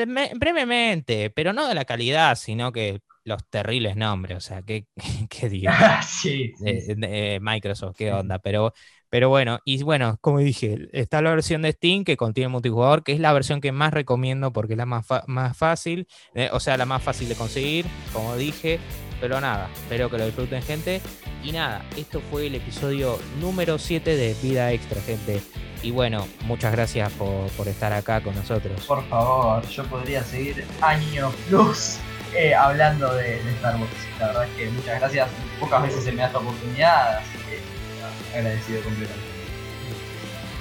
me- 0.08 0.32
brevemente, 0.36 1.30
pero 1.30 1.54
no 1.54 1.68
de 1.68 1.76
la 1.76 1.86
calidad, 1.86 2.36
sino 2.36 2.72
que 2.72 3.02
los 3.24 3.46
terribles 3.50 3.96
nombres. 3.96 4.38
O 4.38 4.42
sea, 4.42 4.62
qué, 4.64 4.86
qué 5.30 5.50
digo. 5.50 6.02
sí, 6.02 6.54
de 6.98 7.40
Microsoft, 7.42 7.96
qué 7.98 8.12
onda, 8.14 8.40
pero, 8.40 8.74
pero 9.10 9.30
bueno, 9.30 9.60
y 9.66 9.84
bueno, 9.84 10.18
como 10.22 10.40
dije, 10.40 10.88
está 10.94 11.22
la 11.22 11.32
versión 11.32 11.62
de 11.62 11.72
Steam 11.74 12.04
que 12.04 12.18
contiene 12.18 12.48
multijugador, 12.50 13.04
que 13.04 13.14
es 13.14 13.20
la 13.20 13.34
versión 13.34 13.62
que 13.62 13.72
más 13.72 13.94
recomiendo 13.94 14.54
porque 14.54 14.74
es 14.74 14.78
la 14.78 14.86
más, 14.86 15.06
más 15.28 15.58
fácil, 15.58 16.08
eh, 16.34 16.50
o 16.54 16.60
sea, 16.60 16.78
la 16.78 16.86
más 16.86 17.04
fácil 17.04 17.28
de 17.30 17.36
conseguir, 17.36 17.94
como 18.12 18.36
dije, 18.36 18.80
pero 19.22 19.40
nada, 19.40 19.70
espero 19.74 20.10
que 20.10 20.18
lo 20.18 20.26
disfruten 20.26 20.62
gente. 20.64 21.02
Y 21.44 21.52
nada, 21.52 21.86
esto 21.96 22.22
fue 22.30 22.48
el 22.48 22.56
episodio 22.56 23.20
número 23.40 23.78
7 23.78 24.16
de 24.16 24.36
Vida 24.42 24.72
Extra, 24.72 25.00
gente. 25.02 25.42
Y 25.84 25.92
bueno, 25.92 26.28
muchas 26.46 26.72
gracias 26.72 27.12
por, 27.14 27.50
por 27.52 27.68
estar 27.68 27.94
acá 27.94 28.22
con 28.22 28.36
nosotros. 28.36 28.86
Por 28.86 29.08
favor, 29.08 29.66
yo 29.70 29.84
podría 29.86 30.24
seguir 30.24 30.66
años 30.82 31.34
luz 31.50 31.98
eh, 32.36 32.54
hablando 32.54 33.14
de, 33.14 33.44
de 33.44 33.52
Star 33.52 33.76
Wars. 33.76 33.92
La 34.20 34.28
verdad 34.28 34.46
es 34.46 34.56
que 34.58 34.70
muchas 34.70 35.00
gracias. 35.00 35.30
Pocas 35.60 35.84
veces 35.84 36.04
se 36.04 36.12
me 36.12 36.18
da 36.18 36.28
esta 36.28 36.40
oportunidad, 36.40 37.18
así 37.18 37.38
que 37.38 38.38
agradecido 38.38 38.82
completamente. 38.82 39.32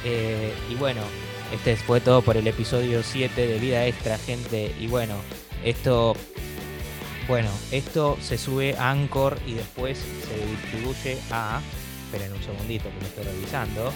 Eh, 0.04 0.54
y 0.70 0.74
bueno, 0.76 1.02
este 1.52 1.76
fue 1.76 2.00
todo 2.00 2.22
por 2.22 2.36
el 2.36 2.46
episodio 2.46 3.02
7 3.02 3.46
de 3.46 3.58
Vida 3.58 3.86
Extra, 3.86 4.18
gente. 4.18 4.74
Y 4.78 4.86
bueno, 4.86 5.14
esto. 5.64 6.14
Bueno, 7.28 7.50
esto 7.70 8.18
se 8.20 8.38
sube 8.38 8.74
a 8.76 8.90
Anchor 8.90 9.38
y 9.46 9.54
después 9.54 9.98
se 9.98 10.46
distribuye 10.46 11.18
a. 11.30 11.60
Esperen 12.06 12.32
un 12.32 12.42
segundito 12.42 12.84
que 12.90 13.00
lo 13.00 13.06
estoy 13.06 13.24
revisando. 13.24 13.92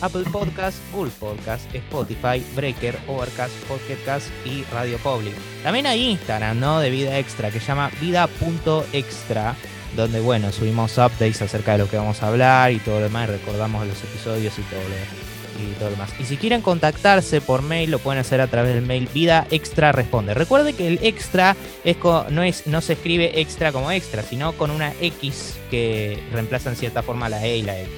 Apple 0.00 0.24
Podcast, 0.30 0.78
Google 0.92 1.10
Podcast, 1.18 1.74
Spotify, 1.74 2.44
Breaker, 2.54 2.96
Overcast, 3.08 3.52
Pocketcast 3.66 4.28
y 4.44 4.62
Radio 4.72 4.96
Public. 4.98 5.34
También 5.62 5.86
hay 5.86 6.10
Instagram, 6.10 6.60
¿no? 6.60 6.78
De 6.78 6.90
Vida 6.90 7.18
Extra, 7.18 7.50
que 7.50 7.58
se 7.58 7.66
llama 7.66 7.90
vida.extra, 8.00 9.56
donde, 9.96 10.20
bueno, 10.20 10.52
subimos 10.52 10.92
updates 10.98 11.42
acerca 11.42 11.72
de 11.72 11.78
lo 11.78 11.88
que 11.88 11.96
vamos 11.96 12.22
a 12.22 12.28
hablar 12.28 12.70
y 12.70 12.78
todo 12.78 12.96
lo 12.96 13.04
demás, 13.04 13.28
recordamos 13.28 13.86
los 13.86 14.00
episodios 14.04 14.56
y 14.58 14.62
todo 14.62 14.80
lo, 14.80 15.27
y 15.58 15.72
todo 15.74 15.86
lo 15.86 15.90
demás. 15.92 16.10
Y 16.18 16.24
si 16.24 16.36
quieren 16.36 16.62
contactarse 16.62 17.40
por 17.40 17.62
mail, 17.62 17.90
lo 17.90 17.98
pueden 17.98 18.20
hacer 18.20 18.40
a 18.40 18.46
través 18.46 18.74
del 18.74 18.84
mail 18.84 19.08
Vida 19.12 19.46
Extra 19.50 19.92
Responde. 19.92 20.34
Recuerde 20.34 20.72
que 20.72 20.86
el 20.86 20.98
extra 21.02 21.56
es 21.84 21.96
no, 22.30 22.42
es, 22.42 22.66
no 22.66 22.80
se 22.80 22.94
escribe 22.94 23.40
extra 23.40 23.72
como 23.72 23.90
extra, 23.90 24.22
sino 24.22 24.52
con 24.52 24.70
una 24.70 24.92
X 25.00 25.56
que 25.70 26.22
reemplaza 26.32 26.70
en 26.70 26.76
cierta 26.76 27.02
forma 27.02 27.28
la 27.28 27.44
E 27.44 27.58
y 27.58 27.62
la 27.62 27.78
X. 27.78 27.90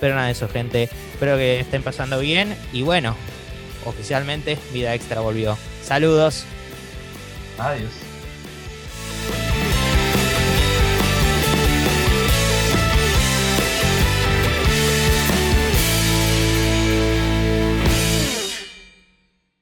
Pero 0.00 0.14
nada 0.14 0.26
de 0.26 0.32
eso, 0.32 0.48
gente. 0.48 0.88
Espero 1.12 1.36
que 1.36 1.60
estén 1.60 1.82
pasando 1.82 2.18
bien. 2.18 2.56
Y 2.72 2.82
bueno, 2.82 3.16
oficialmente 3.84 4.58
Vida 4.72 4.94
Extra 4.94 5.20
volvió. 5.20 5.56
Saludos. 5.82 6.44
Adiós. 7.58 8.03